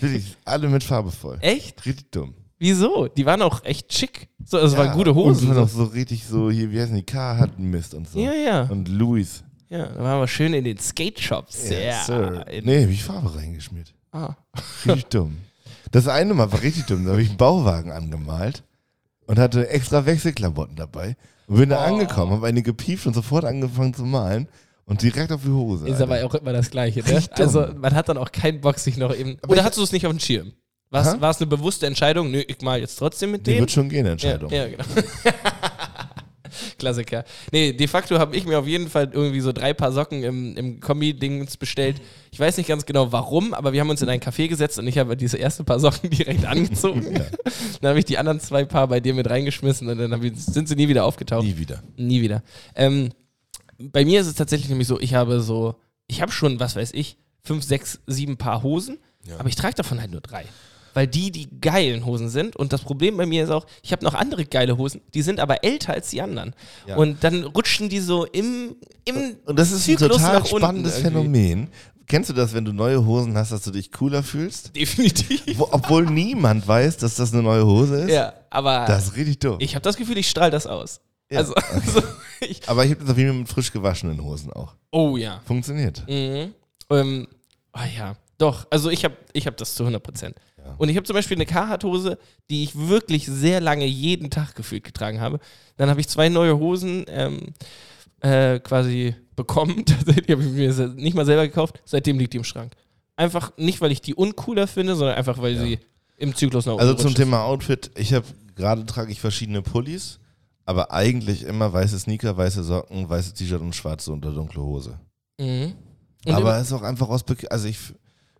Wirklich, 0.00 0.34
alle 0.46 0.68
mit 0.68 0.82
Farbe 0.82 1.10
voll. 1.10 1.36
echt? 1.42 1.84
Richtig 1.84 2.10
dumm. 2.10 2.32
Wieso? 2.60 3.08
Die 3.08 3.24
waren 3.26 3.40
auch 3.42 3.64
echt 3.64 3.92
schick. 3.92 4.28
So, 4.44 4.58
es 4.58 4.76
waren 4.76 4.92
gute 4.96 5.10
Und 5.10 5.16
Hosen. 5.16 5.48
es 5.50 5.56
war 5.56 5.62
noch 5.62 5.68
so 5.68 5.84
richtig 5.84 6.24
so, 6.26 6.50
hier, 6.50 6.70
wie 6.70 6.80
heißen 6.80 6.94
die, 6.94 7.02
K 7.02 7.38
hat 7.38 7.58
Mist 7.58 7.94
und 7.94 8.06
so. 8.08 8.20
Ja, 8.20 8.32
ja. 8.34 8.62
Und 8.64 8.86
Louis. 8.88 9.42
Ja, 9.70 9.86
da 9.86 10.02
waren 10.02 10.20
wir 10.20 10.28
schön 10.28 10.52
in 10.52 10.64
den 10.64 10.78
Skate-Shops. 10.78 11.70
Ja. 11.70 12.02
Sir. 12.04 12.44
Nee, 12.62 12.84
hab 12.84 12.90
ich 12.90 13.02
Farbe 13.02 13.34
reingeschmiert. 13.34 13.94
Ah. 14.12 14.34
Richtig 14.84 15.06
dumm. 15.10 15.38
Das 15.90 16.06
eine 16.06 16.34
Mal 16.34 16.52
war 16.52 16.60
richtig 16.62 16.84
dumm. 16.86 17.04
Da 17.06 17.12
habe 17.12 17.22
ich 17.22 17.28
einen 17.30 17.38
Bauwagen 17.38 17.90
angemalt 17.92 18.62
und 19.26 19.38
hatte 19.38 19.68
extra 19.70 20.04
Wechselklamotten 20.04 20.76
dabei. 20.76 21.16
Und 21.46 21.56
bin 21.56 21.70
da 21.70 21.82
Oh. 21.82 21.94
angekommen, 21.94 22.32
habe 22.32 22.46
eine 22.46 22.62
gepieft 22.62 23.06
und 23.06 23.14
sofort 23.14 23.44
angefangen 23.44 23.94
zu 23.94 24.04
malen 24.04 24.48
und 24.84 25.02
direkt 25.02 25.32
auf 25.32 25.42
die 25.42 25.50
Hose. 25.50 25.88
Ist 25.88 26.00
aber 26.02 26.24
auch 26.26 26.34
immer 26.34 26.52
das 26.52 26.70
Gleiche, 26.70 27.00
ne? 27.00 27.22
Also 27.32 27.66
man 27.76 27.94
hat 27.94 28.08
dann 28.08 28.18
auch 28.18 28.30
keinen 28.32 28.60
Bock, 28.60 28.78
sich 28.78 28.96
noch 28.98 29.14
eben. 29.14 29.38
Aber 29.42 29.52
Oder 29.52 29.64
hast 29.64 29.78
du 29.78 29.82
es 29.82 29.92
nicht 29.92 30.06
auf 30.06 30.12
dem 30.12 30.20
Schirm? 30.20 30.52
War 30.90 31.30
es 31.30 31.38
eine 31.38 31.46
bewusste 31.46 31.86
Entscheidung? 31.86 32.30
Nö, 32.30 32.42
ich 32.46 32.60
mal 32.62 32.80
jetzt 32.80 32.96
trotzdem 32.96 33.30
mit 33.32 33.46
Die 33.46 33.52
dem. 33.52 33.60
wird 33.60 33.70
schon 33.70 33.88
gehen, 33.88 34.06
Ja, 34.06 34.12
Entscheidung. 34.12 34.50
ja, 34.52 34.68
genau. 34.68 34.84
Klassiker. 36.78 37.24
Nee, 37.52 37.72
de 37.72 37.86
facto 37.86 38.18
habe 38.18 38.34
ich 38.36 38.44
mir 38.44 38.58
auf 38.58 38.66
jeden 38.66 38.88
Fall 38.90 39.08
irgendwie 39.12 39.40
so 39.40 39.52
drei 39.52 39.72
Paar 39.72 39.92
Socken 39.92 40.24
im, 40.24 40.56
im 40.56 40.80
Kombi-Dings 40.80 41.56
bestellt. 41.56 42.00
Ich 42.32 42.40
weiß 42.40 42.56
nicht 42.56 42.66
ganz 42.66 42.84
genau 42.86 43.12
warum, 43.12 43.54
aber 43.54 43.72
wir 43.72 43.80
haben 43.80 43.90
uns 43.90 44.02
in 44.02 44.08
ein 44.08 44.18
Café 44.20 44.48
gesetzt 44.48 44.78
und 44.78 44.86
ich 44.88 44.98
habe 44.98 45.16
diese 45.16 45.36
erste 45.36 45.62
Paar 45.62 45.78
Socken 45.78 46.10
direkt 46.10 46.44
angezogen. 46.44 47.14
Dann 47.80 47.88
habe 47.90 47.98
ich 48.00 48.04
die 48.04 48.18
anderen 48.18 48.40
zwei 48.40 48.64
Paar 48.64 48.88
bei 48.88 48.98
dir 48.98 49.14
mit 49.14 49.30
reingeschmissen 49.30 49.88
und 49.88 49.98
dann 49.98 50.22
ich, 50.24 50.44
sind 50.44 50.68
sie 50.68 50.74
nie 50.74 50.88
wieder 50.88 51.04
aufgetaucht. 51.04 51.44
Nie 51.44 51.56
wieder. 51.56 51.82
Nie 51.96 52.20
wieder. 52.20 52.42
Ähm, 52.74 53.10
bei 53.78 54.04
mir 54.04 54.20
ist 54.20 54.26
es 54.26 54.34
tatsächlich 54.34 54.68
nämlich 54.70 54.88
so, 54.88 54.98
ich 54.98 55.14
habe 55.14 55.40
so, 55.42 55.76
ich 56.08 56.20
habe 56.20 56.32
schon, 56.32 56.58
was 56.58 56.74
weiß 56.74 56.90
ich, 56.94 57.16
fünf, 57.44 57.62
sechs, 57.64 58.00
sieben 58.08 58.36
Paar 58.38 58.64
Hosen, 58.64 58.98
aber 59.38 59.48
ich 59.48 59.54
trage 59.56 59.74
davon 59.76 60.00
halt 60.00 60.10
nur 60.10 60.20
drei. 60.20 60.44
Weil 60.94 61.06
die 61.06 61.30
die 61.30 61.48
geilen 61.60 62.04
Hosen 62.04 62.28
sind. 62.28 62.56
Und 62.56 62.72
das 62.72 62.82
Problem 62.82 63.16
bei 63.16 63.26
mir 63.26 63.44
ist 63.44 63.50
auch, 63.50 63.66
ich 63.82 63.92
habe 63.92 64.04
noch 64.04 64.14
andere 64.14 64.44
geile 64.44 64.76
Hosen, 64.76 65.00
die 65.14 65.22
sind 65.22 65.40
aber 65.40 65.62
älter 65.64 65.92
als 65.92 66.10
die 66.10 66.20
anderen. 66.20 66.54
Ja. 66.86 66.96
Und 66.96 67.22
dann 67.24 67.44
rutschen 67.44 67.88
die 67.88 68.00
so 68.00 68.24
im, 68.26 68.76
im 69.04 69.36
Und 69.44 69.58
das 69.58 69.70
ist 69.70 69.88
ein 69.88 69.96
Zyklus 69.96 70.18
total 70.18 70.34
nach 70.40 70.44
unten 70.50 70.58
spannendes 70.58 70.98
irgendwie. 70.98 71.12
Phänomen. 71.20 71.68
Kennst 72.06 72.28
du 72.28 72.34
das, 72.34 72.52
wenn 72.54 72.64
du 72.64 72.72
neue 72.72 73.06
Hosen 73.06 73.36
hast, 73.36 73.52
dass 73.52 73.62
du 73.62 73.70
dich 73.70 73.92
cooler 73.92 74.24
fühlst? 74.24 74.74
Definitiv. 74.74 75.42
Wo, 75.58 75.68
obwohl 75.70 76.06
niemand 76.06 76.66
weiß, 76.66 76.96
dass 76.96 77.14
das 77.14 77.32
eine 77.32 77.42
neue 77.42 77.64
Hose 77.64 78.02
ist? 78.02 78.10
Ja, 78.10 78.32
aber 78.50 78.84
Das 78.86 79.04
ist 79.06 79.16
richtig 79.16 79.38
dumm. 79.38 79.58
ich 79.60 79.76
habe 79.76 79.82
das 79.84 79.96
Gefühl, 79.96 80.18
ich 80.18 80.28
strahle 80.28 80.50
das 80.50 80.66
aus. 80.66 81.00
Ja. 81.30 81.38
Also, 81.38 81.54
also 81.54 82.02
ich, 82.40 82.68
Aber 82.68 82.84
ich 82.84 82.90
habe 82.90 83.02
das 83.02 83.10
auf 83.10 83.16
jeden 83.16 83.30
Fall 83.30 83.38
mit 83.38 83.48
frisch 83.48 83.70
gewaschenen 83.72 84.20
Hosen 84.24 84.52
auch. 84.52 84.74
oh 84.90 85.16
ja. 85.16 85.40
Funktioniert. 85.44 86.02
Mhm. 86.08 86.52
Ähm, 86.90 87.28
ah 87.70 87.84
ja, 87.96 88.16
doch. 88.38 88.66
Also 88.70 88.90
ich 88.90 89.04
habe 89.04 89.16
ich 89.32 89.46
hab 89.46 89.56
das 89.56 89.74
zu 89.76 89.84
100 89.84 90.02
Prozent. 90.02 90.34
Ja. 90.70 90.74
Und 90.78 90.88
ich 90.88 90.96
habe 90.96 91.06
zum 91.06 91.14
Beispiel 91.14 91.36
eine 91.36 91.46
Carhartt-Hose, 91.46 92.18
die 92.50 92.62
ich 92.64 92.76
wirklich 92.88 93.26
sehr 93.26 93.60
lange 93.60 93.84
jeden 93.86 94.30
Tag 94.30 94.54
gefühlt 94.54 94.84
getragen 94.84 95.20
habe. 95.20 95.38
Dann 95.76 95.90
habe 95.90 96.00
ich 96.00 96.08
zwei 96.08 96.28
neue 96.28 96.58
Hosen 96.58 97.04
ähm, 97.08 97.54
äh, 98.20 98.58
quasi 98.60 99.14
bekommen. 99.36 99.84
die 99.86 100.32
habe 100.32 100.42
ich 100.44 100.50
mir 100.50 100.88
nicht 100.96 101.14
mal 101.14 101.26
selber 101.26 101.46
gekauft. 101.46 101.80
Seitdem 101.84 102.18
liegt 102.18 102.32
die 102.32 102.38
im 102.38 102.44
Schrank. 102.44 102.72
Einfach 103.16 103.52
nicht, 103.56 103.80
weil 103.80 103.92
ich 103.92 104.00
die 104.00 104.14
uncooler 104.14 104.66
finde, 104.66 104.96
sondern 104.96 105.16
einfach, 105.16 105.40
weil 105.42 105.56
sie 105.56 105.78
im 106.16 106.34
Zyklus 106.34 106.66
nach 106.66 106.76
Also 106.78 106.92
oben 106.92 106.98
zum 107.00 107.08
rutscht. 107.08 107.18
Thema 107.18 107.44
Outfit, 107.44 107.90
ich 107.96 108.12
habe 108.14 108.26
gerade 108.54 108.84
trage 108.86 109.10
ich 109.12 109.20
verschiedene 109.20 109.62
Pullis, 109.62 110.18
aber 110.66 110.92
eigentlich 110.92 111.44
immer 111.44 111.72
weiße 111.72 111.98
Sneaker, 111.98 112.36
weiße 112.36 112.62
Socken, 112.62 113.08
weiße 113.08 113.34
T-Shirt 113.34 113.60
und 113.60 113.74
schwarze 113.74 114.12
oder 114.12 114.30
dunkle 114.32 114.62
Hose. 114.62 114.98
Mhm. 115.38 115.72
Und 116.26 116.34
aber 116.34 116.56
es 116.58 116.66
ist 116.68 116.72
auch 116.74 116.82
einfach 116.82 117.08
aus, 117.08 117.24
Bek- 117.26 117.46
also 117.48 117.68
ich 117.68 117.78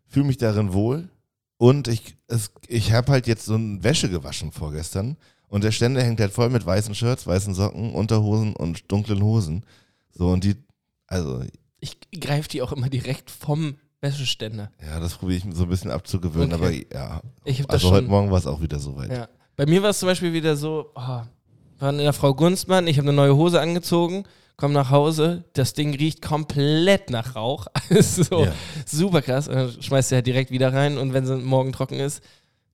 fühle 0.09 0.27
mich 0.27 0.37
darin 0.37 0.73
wohl 0.75 1.09
und 1.61 1.89
ich, 1.89 2.17
es, 2.27 2.53
ich 2.69 2.93
habe 2.93 3.13
halt 3.13 3.27
jetzt 3.27 3.45
so 3.45 3.55
eine 3.55 3.85
Wäsche 3.85 4.09
gewaschen 4.09 4.51
vorgestern 4.51 5.19
und 5.49 5.63
der 5.63 5.73
Ständer 5.73 6.03
hängt 6.03 6.19
halt 6.19 6.33
voll 6.33 6.49
mit 6.49 6.65
weißen 6.65 6.95
Shirts, 6.95 7.27
weißen 7.27 7.53
Socken, 7.53 7.93
Unterhosen 7.93 8.57
und 8.57 8.91
dunklen 8.91 9.23
Hosen. 9.23 9.67
So 10.11 10.29
und 10.29 10.43
die, 10.43 10.55
also 11.07 11.43
ich 11.79 11.99
greife 12.19 12.49
die 12.49 12.63
auch 12.63 12.73
immer 12.73 12.89
direkt 12.89 13.31
vom 13.31 13.77
Wäscheständer. 14.01 14.71
ja, 14.83 15.01
das 15.01 15.19
probiere 15.19 15.47
ich 15.47 15.55
so 15.55 15.65
ein 15.65 15.69
bisschen 15.69 15.91
abzugewöhnen, 15.91 16.55
Okay. 16.55 16.87
aber 16.91 16.97
ja. 16.99 17.21
Also 17.69 17.91
heute. 17.91 18.09
Morgen 18.09 18.31
war 18.31 18.39
es 18.39 18.47
auch 18.47 18.63
wieder 18.63 18.79
soweit. 18.79 19.13
Ja. 19.13 19.29
Bei 19.55 19.67
mir 19.67 19.83
war 19.83 19.91
es 19.91 19.99
zum 19.99 20.07
Beispiel 20.09 20.33
wieder 20.33 20.57
so, 20.57 20.91
oh, 20.95 21.21
waren 21.79 21.99
in 21.99 22.05
der 22.05 22.15
Frau 22.15 22.33
Gunstmann, 22.33 22.87
ich 22.87 22.97
habe 22.97 23.09
eine 23.09 23.17
neue 23.17 23.37
Hose 23.37 23.61
angezogen, 23.61 24.25
komme 24.61 24.75
nach 24.75 24.91
Hause, 24.91 25.43
das 25.55 25.73
Ding 25.73 25.95
riecht 25.95 26.23
komplett 26.23 27.11
nach 27.11 27.35
Rauch. 27.35 27.67
so 28.01 28.45
Ja. 28.45 28.53
super 28.87 29.23
krass. 29.23 29.49
Und 29.49 29.55
dann 29.57 29.83
schmeißt 29.83 30.13
du 30.13 30.17
halt 30.17 30.27
direkt 30.27 30.51
wieder 30.53 30.73
rein 30.73 30.99
und 30.99 31.13
wenn 31.13 31.27
sie 31.27 31.37
morgen 31.37 31.73
trocken 31.73 31.99
ist, 31.99 32.23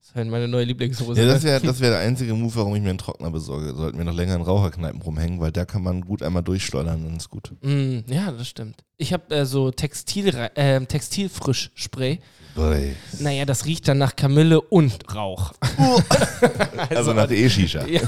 ist 0.01 0.15
halt 0.15 0.29
meine 0.29 0.47
neue 0.47 0.63
Lieblingshose. 0.65 1.19
Ja, 1.19 1.27
das 1.27 1.43
wäre 1.43 1.59
das 1.59 1.79
wär 1.81 1.89
der 1.89 1.99
einzige 1.99 2.33
Move, 2.33 2.55
warum 2.55 2.75
ich 2.75 2.81
mir 2.81 2.89
einen 2.91 2.97
Trockner 2.97 3.29
besorge. 3.31 3.73
Sollten 3.73 3.97
wir 3.97 4.05
noch 4.05 4.13
länger 4.13 4.35
in 4.35 4.41
Raucherkneipen 4.41 5.01
rumhängen, 5.01 5.39
weil 5.41 5.51
da 5.51 5.65
kann 5.65 5.83
man 5.83 6.01
gut 6.01 6.23
einmal 6.23 6.43
durchschleudern, 6.43 7.03
dann 7.03 7.17
ist 7.17 7.29
gut. 7.29 7.51
Mm, 7.61 7.99
ja, 8.07 8.31
das 8.31 8.47
stimmt. 8.47 8.83
Ich 8.97 9.11
habe 9.11 9.35
äh, 9.35 9.45
so 9.45 9.71
Textil, 9.71 10.29
äh, 10.55 10.79
Textilfrischspray. 10.85 12.19
Boy. 12.55 12.95
Naja, 13.19 13.45
das 13.45 13.65
riecht 13.65 13.87
dann 13.87 13.97
nach 13.99 14.15
Kamille 14.15 14.61
und 14.61 15.13
Rauch. 15.13 15.53
Also, 16.89 17.13
nach 17.13 17.29
E-Shisha. 17.29 17.85
Ja. 17.85 18.01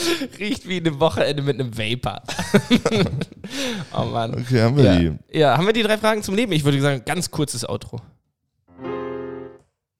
Riecht 0.38 0.68
wie 0.68 0.78
eine 0.78 0.98
Wochenende 1.00 1.42
mit 1.42 1.60
einem 1.60 1.76
Vapor. 1.76 2.22
oh 3.96 4.04
Mann. 4.06 4.34
Okay, 4.34 4.60
haben 4.62 4.76
wir 4.76 4.84
Ja. 4.84 4.98
die. 4.98 5.38
ja, 5.38 5.56
haben 5.56 5.66
wir 5.66 5.72
die 5.72 5.82
drei 5.82 5.98
Fragen 5.98 6.22
zum 6.22 6.34
Leben? 6.34 6.52
Ich 6.52 6.64
würde 6.64 6.80
sagen, 6.80 7.02
ganz 7.04 7.30
kurzes 7.30 7.68
Outro. 7.68 8.00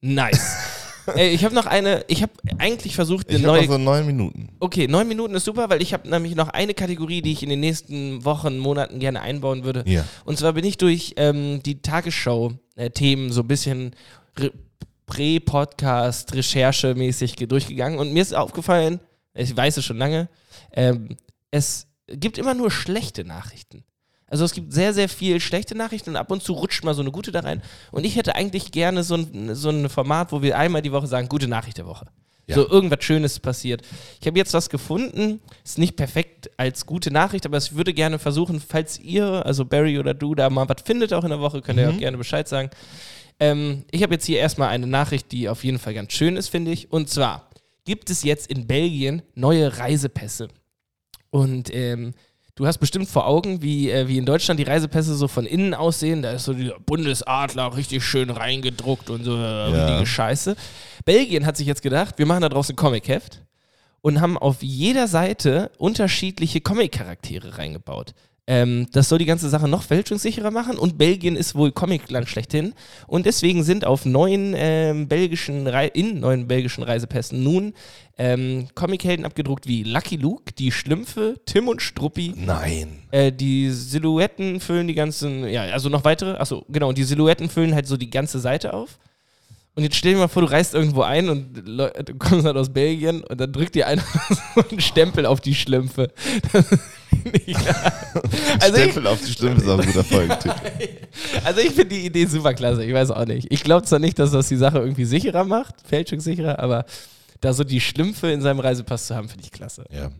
Nice. 0.01 0.57
Ey, 1.15 1.29
ich 1.29 1.43
habe 1.43 1.53
noch 1.53 1.65
eine, 1.65 2.05
ich 2.07 2.21
habe 2.21 2.31
eigentlich 2.59 2.95
versucht, 2.95 3.27
eine 3.27 3.37
Ich 3.39 3.43
neue. 3.43 3.61
noch 3.63 3.71
so 3.73 3.77
neun 3.77 4.05
Minuten. 4.05 4.49
Okay, 4.61 4.87
neun 4.87 5.05
Minuten 5.07 5.35
ist 5.35 5.43
super, 5.43 5.69
weil 5.69 5.81
ich 5.81 5.93
habe 5.93 6.07
nämlich 6.09 6.33
noch 6.35 6.47
eine 6.49 6.73
Kategorie, 6.73 7.21
die 7.21 7.33
ich 7.33 7.43
in 7.43 7.49
den 7.49 7.59
nächsten 7.59 8.23
Wochen, 8.23 8.57
Monaten 8.57 8.99
gerne 8.99 9.21
einbauen 9.21 9.65
würde. 9.65 9.83
Ja. 9.85 10.05
Und 10.23 10.37
zwar 10.37 10.53
bin 10.53 10.63
ich 10.63 10.77
durch 10.77 11.13
ähm, 11.17 11.61
die 11.63 11.81
Tagesschau-Themen 11.81 13.31
so 13.33 13.41
ein 13.41 13.47
bisschen 13.47 13.91
re 14.39 14.51
Prä-Podcast, 15.05 16.33
Recherche-mäßig 16.33 17.35
ge- 17.35 17.45
durchgegangen 17.47 17.99
und 17.99 18.13
mir 18.13 18.21
ist 18.21 18.33
aufgefallen, 18.33 19.01
ich 19.33 19.55
weiß 19.55 19.77
es 19.77 19.85
schon 19.85 19.97
lange, 19.97 20.29
ähm, 20.71 21.17
es 21.51 21.87
gibt 22.07 22.37
immer 22.37 22.53
nur 22.53 22.71
schlechte 22.71 23.23
Nachrichten. 23.23 23.83
Also 24.27 24.45
es 24.45 24.53
gibt 24.53 24.73
sehr, 24.73 24.93
sehr 24.93 25.09
viel 25.09 25.39
schlechte 25.39 25.75
Nachrichten 25.75 26.11
und 26.11 26.15
ab 26.15 26.31
und 26.31 26.41
zu 26.41 26.53
rutscht 26.53 26.83
mal 26.83 26.95
so 26.95 27.01
eine 27.01 27.11
gute 27.11 27.31
da 27.31 27.41
rein. 27.41 27.61
Und 27.91 28.03
ich 28.03 28.15
hätte 28.15 28.35
eigentlich 28.35 28.71
gerne 28.71 29.03
so 29.03 29.15
ein, 29.15 29.53
so 29.53 29.69
ein 29.69 29.89
Format, 29.89 30.31
wo 30.31 30.41
wir 30.41 30.57
einmal 30.57 30.81
die 30.81 30.91
Woche 30.91 31.05
sagen, 31.05 31.29
gute 31.29 31.47
Nachricht 31.47 31.77
der 31.77 31.85
Woche. 31.85 32.07
Ja. 32.47 32.55
So 32.55 32.67
irgendwas 32.67 33.03
Schönes 33.03 33.39
passiert. 33.39 33.83
Ich 34.19 34.27
habe 34.27 34.37
jetzt 34.37 34.53
was 34.53 34.69
gefunden, 34.69 35.39
ist 35.63 35.77
nicht 35.77 35.95
perfekt 35.95 36.49
als 36.57 36.85
gute 36.85 37.11
Nachricht, 37.11 37.45
aber 37.45 37.57
ich 37.57 37.75
würde 37.75 37.93
gerne 37.93 38.19
versuchen, 38.19 38.59
falls 38.59 38.99
ihr, 38.99 39.45
also 39.45 39.65
Barry 39.65 39.97
oder 39.97 40.13
du, 40.13 40.35
da 40.35 40.49
mal 40.49 40.67
was 40.67 40.81
findet 40.83 41.13
auch 41.13 41.23
in 41.23 41.29
der 41.29 41.39
Woche, 41.39 41.61
könnt 41.61 41.79
ihr 41.79 41.89
auch 41.89 41.97
gerne 41.97 42.17
Bescheid 42.17 42.47
sagen. 42.47 42.69
Ähm, 43.39 43.85
ich 43.91 44.03
habe 44.03 44.15
jetzt 44.15 44.25
hier 44.25 44.39
erstmal 44.39 44.69
eine 44.69 44.87
Nachricht, 44.87 45.31
die 45.31 45.47
auf 45.47 45.63
jeden 45.63 45.79
Fall 45.79 45.93
ganz 45.93 46.11
schön 46.11 46.35
ist, 46.35 46.49
finde 46.49 46.71
ich. 46.71 46.91
Und 46.91 47.09
zwar 47.09 47.49
gibt 47.85 48.09
es 48.09 48.23
jetzt 48.23 48.47
in 48.47 48.67
Belgien 48.67 49.21
neue 49.35 49.77
Reisepässe. 49.77 50.47
Und 51.29 51.73
ähm, 51.73 52.13
du 52.55 52.67
hast 52.67 52.77
bestimmt 52.77 53.09
vor 53.09 53.25
Augen, 53.27 53.61
wie, 53.61 53.89
äh, 53.89 54.07
wie 54.07 54.17
in 54.17 54.25
Deutschland 54.25 54.59
die 54.59 54.63
Reisepässe 54.65 55.15
so 55.15 55.27
von 55.27 55.45
innen 55.45 55.73
aussehen. 55.73 56.21
Da 56.21 56.31
ist 56.31 56.45
so 56.45 56.53
dieser 56.53 56.79
Bundesadler 56.79 57.75
richtig 57.75 58.03
schön 58.03 58.29
reingedruckt 58.29 59.09
und 59.09 59.23
so 59.23 59.35
äh, 59.35 59.45
richtige 59.45 60.05
Scheiße. 60.05 60.55
Belgien 61.05 61.45
hat 61.45 61.57
sich 61.57 61.67
jetzt 61.67 61.81
gedacht, 61.81 62.17
wir 62.17 62.25
machen 62.25 62.41
da 62.41 62.49
draußen 62.49 62.73
ein 62.73 62.77
Comic-Heft. 62.77 63.41
und 64.01 64.19
haben 64.21 64.37
auf 64.37 64.61
jeder 64.61 65.07
Seite 65.07 65.71
unterschiedliche 65.77 66.61
Comic-Charaktere 66.61 67.57
reingebaut. 67.57 68.13
Ähm, 68.45 68.87
das 68.91 69.07
soll 69.07 69.19
die 69.19 69.25
ganze 69.25 69.47
Sache 69.47 69.69
noch 69.69 69.83
fälschungssicherer 69.83 70.51
machen 70.51 70.77
und 70.77 70.97
Belgien 70.97 71.37
ist 71.37 71.55
wohl 71.55 71.71
Comicland 71.71 72.27
schlechthin 72.27 72.73
und 73.07 73.25
deswegen 73.25 73.63
sind 73.63 73.85
auf 73.85 74.05
neuen 74.05 74.53
ähm, 74.57 75.07
belgischen 75.07 75.65
Rei 75.65 75.87
in 75.87 76.19
neuen 76.19 76.45
belgischen 76.45 76.83
Reisepässen 76.83 77.41
nun 77.41 77.73
ähm, 78.17 78.67
Comichelden 78.75 79.25
abgedruckt 79.25 79.65
wie 79.65 79.83
Lucky 79.83 80.17
Luke, 80.17 80.51
die 80.53 80.73
Schlümpfe, 80.73 81.39
Tim 81.45 81.69
und 81.69 81.81
Struppi, 81.81 82.33
Nein. 82.35 82.99
äh, 83.11 83.31
die 83.31 83.69
Silhouetten 83.71 84.59
füllen 84.59 84.87
die 84.87 84.93
ganzen, 84.93 85.47
ja, 85.47 85.63
also 85.63 85.87
noch 85.87 86.03
weitere, 86.03 86.35
achso, 86.35 86.65
genau, 86.67 86.89
und 86.89 86.97
die 86.97 87.05
Silhouetten 87.05 87.49
füllen 87.49 87.73
halt 87.73 87.87
so 87.87 87.95
die 87.95 88.09
ganze 88.09 88.39
Seite 88.39 88.73
auf. 88.73 88.99
Und 89.75 89.83
jetzt 89.83 89.95
stell 89.95 90.13
dir 90.13 90.19
mal 90.19 90.27
vor, 90.27 90.43
du 90.43 90.51
reist 90.51 90.75
irgendwo 90.75 91.01
ein 91.01 91.29
und 91.29 91.55
du 91.55 92.15
kommst 92.19 92.45
halt 92.45 92.57
aus 92.57 92.71
Belgien 92.71 93.23
und 93.23 93.41
dann 93.41 93.51
drückt 93.51 93.73
dir 93.73 93.87
einer 93.87 94.03
so 94.55 94.63
einen 94.69 94.79
Stempel 94.79 95.25
auf 95.25 95.41
die 95.41 95.55
Schlümpfe. 95.55 96.09
also, 98.59 98.77
ich, 98.77 98.91
Stempel 98.91 99.07
auf 99.07 99.19
die 99.25 99.31
Stimme 99.31 99.55
ist 99.55 99.67
auch 99.67 99.79
ein 99.79 99.87
guter 99.87 100.03
Folgentitel. 100.03 100.53
also 101.43 101.59
ich 101.59 101.71
finde 101.71 101.95
die 101.95 102.05
Idee 102.05 102.25
super 102.25 102.53
klasse, 102.53 102.83
ich 102.83 102.93
weiß 102.93 103.09
auch 103.11 103.25
nicht. 103.25 103.47
Ich 103.51 103.63
glaube 103.63 103.87
zwar 103.87 103.97
nicht, 103.97 104.19
dass 104.19 104.29
das 104.29 104.47
die 104.47 104.57
Sache 104.57 104.77
irgendwie 104.77 105.05
sicherer 105.05 105.43
macht, 105.43 105.73
fälschungssicherer, 105.83 106.59
aber 106.59 106.85
da 107.41 107.51
so 107.51 107.63
die 107.63 107.81
Schlümpfe 107.81 108.31
in 108.31 108.41
seinem 108.41 108.59
Reisepass 108.59 109.07
zu 109.07 109.15
haben, 109.15 109.27
finde 109.27 109.45
ich 109.45 109.51
klasse. 109.51 109.85
Ja. 109.91 110.11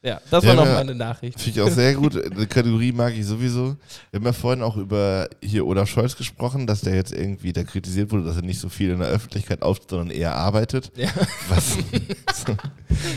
Ja, 0.00 0.20
das 0.30 0.44
Ja, 0.44 0.50
war 0.50 0.56
noch 0.56 0.66
ja. 0.66 0.74
meine 0.74 0.94
Nachricht. 0.94 1.40
Finde 1.40 1.58
ich 1.58 1.66
auch 1.66 1.74
sehr 1.74 1.94
gut. 1.94 2.14
Die 2.38 2.46
Kategorie 2.46 2.92
mag 2.92 3.14
ich 3.14 3.26
sowieso. 3.26 3.76
Wir 4.10 4.20
haben 4.20 4.26
ja 4.26 4.32
vorhin 4.32 4.62
auch 4.62 4.76
über 4.76 5.28
hier 5.42 5.66
Olaf 5.66 5.88
Scholz 5.88 6.16
gesprochen, 6.16 6.68
dass 6.68 6.82
der 6.82 6.94
jetzt 6.94 7.12
irgendwie 7.12 7.52
da 7.52 7.64
kritisiert 7.64 8.12
wurde, 8.12 8.24
dass 8.24 8.36
er 8.36 8.42
nicht 8.42 8.60
so 8.60 8.68
viel 8.68 8.90
in 8.90 9.00
der 9.00 9.08
Öffentlichkeit 9.08 9.62
auftritt, 9.62 9.90
sondern 9.90 10.10
eher 10.10 10.36
arbeitet. 10.36 10.92
Ja. 10.96 11.08
Was? 11.48 11.78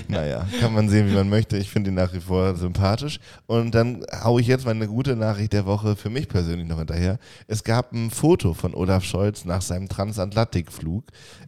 naja, 0.08 0.48
kann 0.60 0.74
man 0.74 0.90
sehen, 0.90 1.08
wie 1.08 1.14
man 1.14 1.30
möchte. 1.30 1.56
Ich 1.58 1.70
finde 1.70 1.92
ihn 1.92 1.96
nach 1.96 2.14
wie 2.14 2.20
vor 2.20 2.56
sympathisch. 2.56 3.20
Und 3.46 3.76
dann 3.76 4.04
haue 4.24 4.42
ich 4.42 4.48
jetzt 4.48 4.66
meine 4.66 4.88
gute 4.88 5.16
Nachricht 5.16 5.54
der 5.54 5.68
Woche 5.68 5.96
für 5.96 6.10
mich 6.10 6.28
persönlich 6.28 6.68
noch 6.68 6.80
hinterher. 6.80 7.20
Es 7.48 7.64
gab 7.64 7.94
ein 7.94 8.10
Foto 8.10 8.56
von 8.56 8.74
Olaf 8.74 9.04
Scholz 9.04 9.46
nach 9.46 9.62
seinem 9.62 9.88
Transatlantikflug 9.88 11.04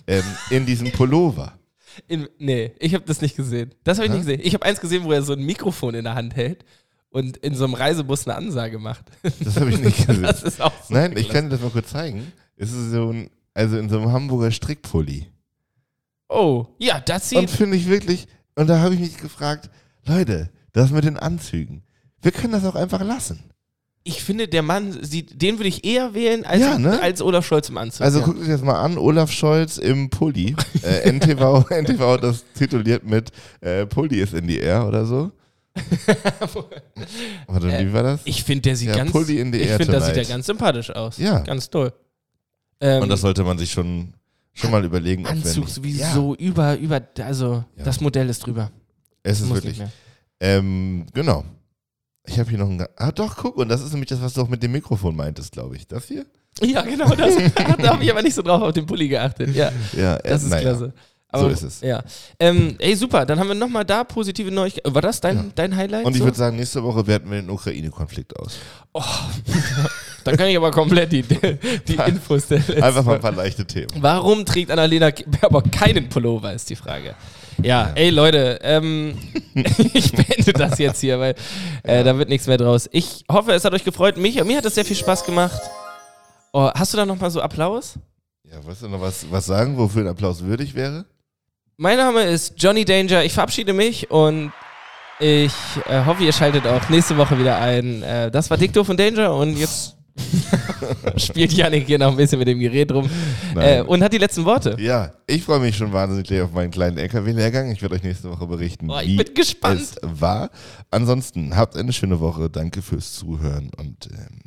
ähm, 0.06 0.24
in 0.52 0.68
diesem 0.68 0.92
Pullover. 0.92 1.54
In, 2.08 2.28
nee, 2.38 2.74
ich 2.80 2.94
habe 2.94 3.06
das 3.06 3.22
nicht 3.22 3.36
gesehen. 3.36 3.74
Das 3.84 3.98
habe 3.98 4.08
ich 4.08 4.12
nicht 4.14 4.22
gesehen. 4.22 4.42
Ich 4.44 4.54
habe 4.54 4.66
eins 4.66 4.80
gesehen, 4.82 5.04
wo 5.04 5.12
er 5.12 5.22
so 5.24 5.34
ein 5.34 5.44
Mikrofon 5.44 5.96
in 5.96 6.04
der 6.04 6.16
Hand 6.16 6.36
hält 6.36 6.66
und 7.10 7.38
in 7.38 7.56
so 7.56 7.64
einem 7.66 7.74
Reisebus 7.76 8.28
eine 8.28 8.36
Ansage 8.36 8.80
macht. 8.80 9.06
Das 9.40 9.60
habe 9.60 9.70
ich 9.70 9.80
nicht 9.80 9.98
gesehen. 10.08 10.24
Das 10.24 10.44
ist 10.44 10.62
auch 10.62 10.74
so 10.88 10.94
Nein, 10.94 11.16
ich 11.18 11.30
kann 11.30 11.46
dir 11.46 11.52
das 11.52 11.62
mal 11.62 11.70
kurz 11.72 11.90
zeigen. 11.92 12.32
Es 12.56 12.72
ist 12.72 12.92
so 12.92 13.12
ein, 13.12 13.30
also 13.54 13.78
in 13.78 13.90
so 13.90 14.00
einem 14.00 14.12
Hamburger 14.12 14.52
Strickpulli. 14.52 15.28
Oh, 16.30 16.66
ja, 16.80 17.00
das 17.00 17.32
Und 17.34 17.48
sieht. 17.48 17.50
finde 17.52 17.78
ich 17.78 17.88
wirklich, 17.88 18.28
und 18.56 18.68
da 18.68 18.80
habe 18.80 18.96
ich 18.96 19.00
mich 19.00 19.18
gefragt, 19.18 19.70
Leute, 20.06 20.50
das 20.72 20.92
mit 20.92 21.04
den 21.04 21.18
Anzügen, 21.18 21.84
wir 22.22 22.32
können 22.32 22.54
das 22.54 22.66
auch 22.66 22.76
einfach 22.76 23.04
lassen. 23.04 23.44
Ich 24.06 24.22
finde, 24.22 24.48
der 24.50 24.64
Mann 24.64 24.98
sieht, 25.02 25.42
den 25.42 25.58
würde 25.60 25.70
ich 25.70 25.86
eher 25.86 26.14
wählen 26.14 26.46
als, 26.46 26.60
Ja, 26.62 26.78
ne? 26.78 27.02
als 27.02 27.22
Olaf 27.22 27.46
Scholz 27.46 27.70
im 27.70 27.78
Anzug. 27.78 28.02
Also 28.02 28.20
ja. 28.20 28.26
guckt 28.26 28.42
euch 28.42 28.48
das 28.50 28.62
mal 28.62 28.82
an, 28.82 28.98
Olaf 28.98 29.32
Scholz 29.32 29.78
im 29.78 30.10
Pulli. 30.10 30.56
Äh, 30.84 31.10
NTV, 31.10 31.70
NTV 31.70 32.18
das 32.18 32.44
tituliert 32.54 33.06
mit 33.06 33.32
äh, 33.62 33.86
Pulli 33.86 34.20
ist 34.20 34.34
in 34.34 34.48
die 34.48 34.58
Air 34.60 34.86
oder 34.86 35.06
so. 35.06 35.32
Warte, 37.48 37.72
Äh, 37.72 37.88
wie 37.88 37.94
war 37.94 38.04
das? 38.04 38.22
Ich 38.26 38.44
finde, 38.44 38.62
der 38.64 38.76
sieht 38.76 38.90
Ja, 38.90 38.96
ganz. 38.98 39.12
Pulli 39.12 39.40
in 39.40 39.52
the 39.54 39.60
ich 39.60 39.70
finde, 39.72 39.94
da 39.94 40.02
sieht 40.02 40.18
er 40.18 40.26
ganz 40.26 40.46
sympathisch 40.46 40.90
aus. 40.92 41.18
Ja. 41.18 41.40
Ganz 41.40 41.70
toll. 41.70 41.94
Ähm, 42.82 43.04
Und 43.04 43.10
das 43.10 43.22
sollte 43.22 43.44
man 43.44 43.58
sich 43.58 43.72
schon, 43.72 44.14
schon 44.54 44.72
mal 44.72 44.84
überlegen. 44.84 45.26
Anzug 45.26 45.70
sowieso 45.70 46.36
über, 46.36 46.78
über, 46.78 47.02
also 47.20 47.64
Ja. 47.78 47.84
das 47.86 48.02
Modell 48.02 48.30
ist 48.30 48.46
drüber. 48.46 48.72
Es 49.24 49.40
ist 49.40 49.50
wirklich. 49.54 49.82
Ähm, 50.42 51.06
genau. 51.14 51.46
Ich 52.26 52.40
habe 52.40 52.50
hier 52.50 52.60
noch 52.60 52.70
ein. 52.70 52.86
Ah, 52.96 53.12
doch, 53.12 53.36
guck, 53.36 53.58
und 53.58 53.70
das 53.70 53.82
ist 53.82 53.92
nämlich 53.92 54.10
das, 54.10 54.22
was 54.22 54.34
du 54.34 54.42
auch 54.42 54.48
mit 54.48 54.64
dem 54.64 54.72
Mikrofon 54.72 55.16
meintest, 55.16 55.52
glaube 55.52 55.76
ich. 55.76 55.88
Das 55.88 56.06
hier? 56.08 56.26
Ja, 56.62 56.82
genau 56.82 57.10
das. 57.16 57.36
da 57.80 57.94
habe 57.94 58.04
ich 58.04 58.12
aber 58.12 58.22
nicht 58.22 58.36
so 58.36 58.42
drauf 58.42 58.62
auf 58.62 58.74
den 58.74 58.86
Pulli 58.86 59.08
geachtet. 59.10 59.54
Ja. 59.56 59.72
Ja, 59.98 60.16
äh, 60.18 60.30
Das 60.30 60.44
ist 60.44 60.50
naja. 60.50 60.62
klasse. 60.62 60.94
So 61.36 61.48
ist 61.48 61.64
es. 61.64 61.82
Ja. 61.82 62.04
Ähm, 62.40 62.76
ey, 62.78 62.96
super. 62.96 63.26
Dann 63.26 63.40
haben 63.40 63.48
wir 63.48 63.56
nochmal 63.56 63.84
da 63.84 64.04
positive 64.04 64.52
Neuigkeiten. 64.52 64.94
War 64.94 65.02
das 65.02 65.20
dein, 65.20 65.38
Ja. 65.38 65.46
dein 65.56 65.76
Highlight? 65.76 66.06
Und 66.06 66.12
ich 66.14 66.20
so? 66.20 66.26
würde 66.26 66.38
sagen, 66.38 66.58
nächste 66.58 66.84
Woche 66.84 67.08
werten 67.08 67.32
wir 67.32 67.42
den 67.42 67.50
Ukraine-Konflikt 67.50 68.38
aus. 68.40 68.60
Dann 70.24 70.38
kann 70.38 70.48
ich 70.48 70.56
aber 70.56 70.70
komplett 70.70 71.12
die, 71.12 71.24
die 71.24 71.96
Infos 72.08 72.48
der 72.48 72.60
Einfach 72.84 73.04
mal 73.04 73.16
ein 73.16 73.22
paar 73.22 73.32
leichte 73.32 73.66
Themen. 73.66 73.88
Warum 74.00 74.46
trägt 74.46 74.70
Annalena 74.70 75.10
Baerbock 75.10 75.72
keinen 75.72 76.08
Pullover, 76.08 76.54
ist 76.54 76.70
die 76.70 76.76
Frage. 76.76 77.16
Ja, 77.64 77.92
ey 77.96 78.10
Leute, 78.10 78.60
ähm, 78.62 79.18
ich 79.94 80.12
beende 80.12 80.54
das 80.54 80.78
jetzt 80.80 81.00
hier, 81.00 81.20
weil 81.20 81.36
äh, 81.84 82.04
da 82.04 82.18
wird 82.18 82.30
nichts 82.30 82.48
mehr 82.48 82.58
draus. 82.58 82.90
Ich 82.92 83.24
hoffe, 83.32 83.54
es 83.54 83.64
hat 83.64 83.74
euch 83.74 83.84
gefreut. 83.84 84.18
Mich, 84.18 84.44
mir 84.44 84.58
hat 84.58 84.66
es 84.66 84.76
sehr 84.76 84.86
viel 84.86 84.96
Spaß 84.96 85.26
gemacht. 85.26 85.62
Oh, 86.52 86.70
hast 86.76 86.94
du 86.94 86.98
da 86.98 87.06
nochmal 87.06 87.32
so 87.32 87.42
Applaus? 87.42 87.96
Ja, 88.44 88.58
willst 88.66 88.84
du 88.84 88.90
noch 88.90 89.02
was, 89.02 89.26
was 89.32 89.46
sagen, 89.46 89.78
wofür 89.78 90.04
ein 90.04 90.08
Applaus 90.08 90.44
würdig 90.44 90.76
wäre? 90.76 91.06
Mein 91.78 91.98
Name 91.98 92.24
ist 92.24 92.54
Johnny 92.58 92.86
Danger. 92.86 93.24
Ich 93.24 93.34
verabschiede 93.34 93.74
mich 93.74 94.12
und 94.12 94.52
ich 95.20 95.54
äh, 95.88 96.06
hoffe, 96.06 96.24
ihr 96.24 96.34
schaltet 96.34 96.68
auch 96.68 96.90
nächste 96.90 97.18
Woche 97.18 97.40
wieder 97.40 97.58
ein. 97.58 98.04
Äh, 98.04 98.30
das 98.30 98.50
war 98.50 98.58
Doof 98.58 98.90
und 98.90 99.00
Danger 99.00 99.34
und 99.34 99.58
jetzt 99.58 99.96
spielt 101.18 101.54
Janik 101.54 101.88
hier 101.88 101.98
noch 101.98 102.12
ein 102.12 102.18
bisschen 102.18 102.40
mit 102.40 102.48
dem 102.48 102.60
Gerät 102.60 102.92
rum 102.92 103.10
äh, 103.56 103.82
und 103.82 104.04
hat 104.04 104.14
die 104.14 104.18
letzten 104.20 104.46
Worte. 104.46 104.76
Ja, 104.80 105.12
ich 105.28 105.44
freue 105.44 105.60
mich 105.60 105.76
schon 105.76 105.92
wahnsinnig 105.92 106.42
auf 106.42 106.52
meinen 106.52 106.72
kleinen 106.72 106.98
LKW-Lehrgang. 106.98 107.72
Ich 107.72 107.82
werde 107.82 107.96
euch 107.96 108.04
nächste 108.04 108.30
Woche 108.30 108.46
berichten, 108.46 108.88
Boah, 108.88 109.02
ich 109.02 109.08
wie 109.10 109.18
bin 109.24 109.34
gespannt. 109.34 109.82
es 109.82 109.96
war. 110.04 110.50
Ansonsten 110.92 111.56
habt 111.56 111.76
eine 111.76 111.94
schöne 111.94 112.20
Woche. 112.20 112.50
Danke 112.50 112.82
fürs 112.82 113.14
Zuhören 113.14 113.72
und 113.78 114.08
ähm, 114.12 114.42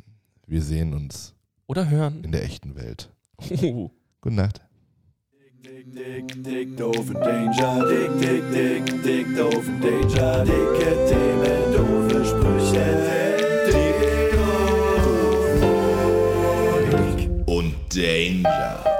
wir 0.45 0.61
sehen 0.61 0.93
uns 0.93 1.33
Oder 1.67 1.89
hören. 1.89 2.23
in 2.23 2.31
der 2.31 2.43
echten 2.43 2.75
Welt. 2.75 3.09
Oh. 3.61 3.91
Gute 4.21 4.35
Nacht. 4.35 4.61
Dick, 5.63 6.43
dick, 6.43 6.77
doof 6.77 6.97
und 6.97 7.13
Danger. 7.15 7.85
Dick, 7.87 8.19
dick, 8.19 8.51
dick, 8.51 9.03
dick, 9.03 9.35
doof 9.37 9.67
und 9.67 9.81
Danger. 9.83 10.43
Dicke 10.43 10.95
Themen, 11.07 11.73
doofe 11.73 12.25
Sprüche. 12.25 13.36
Danger. 17.97 18.96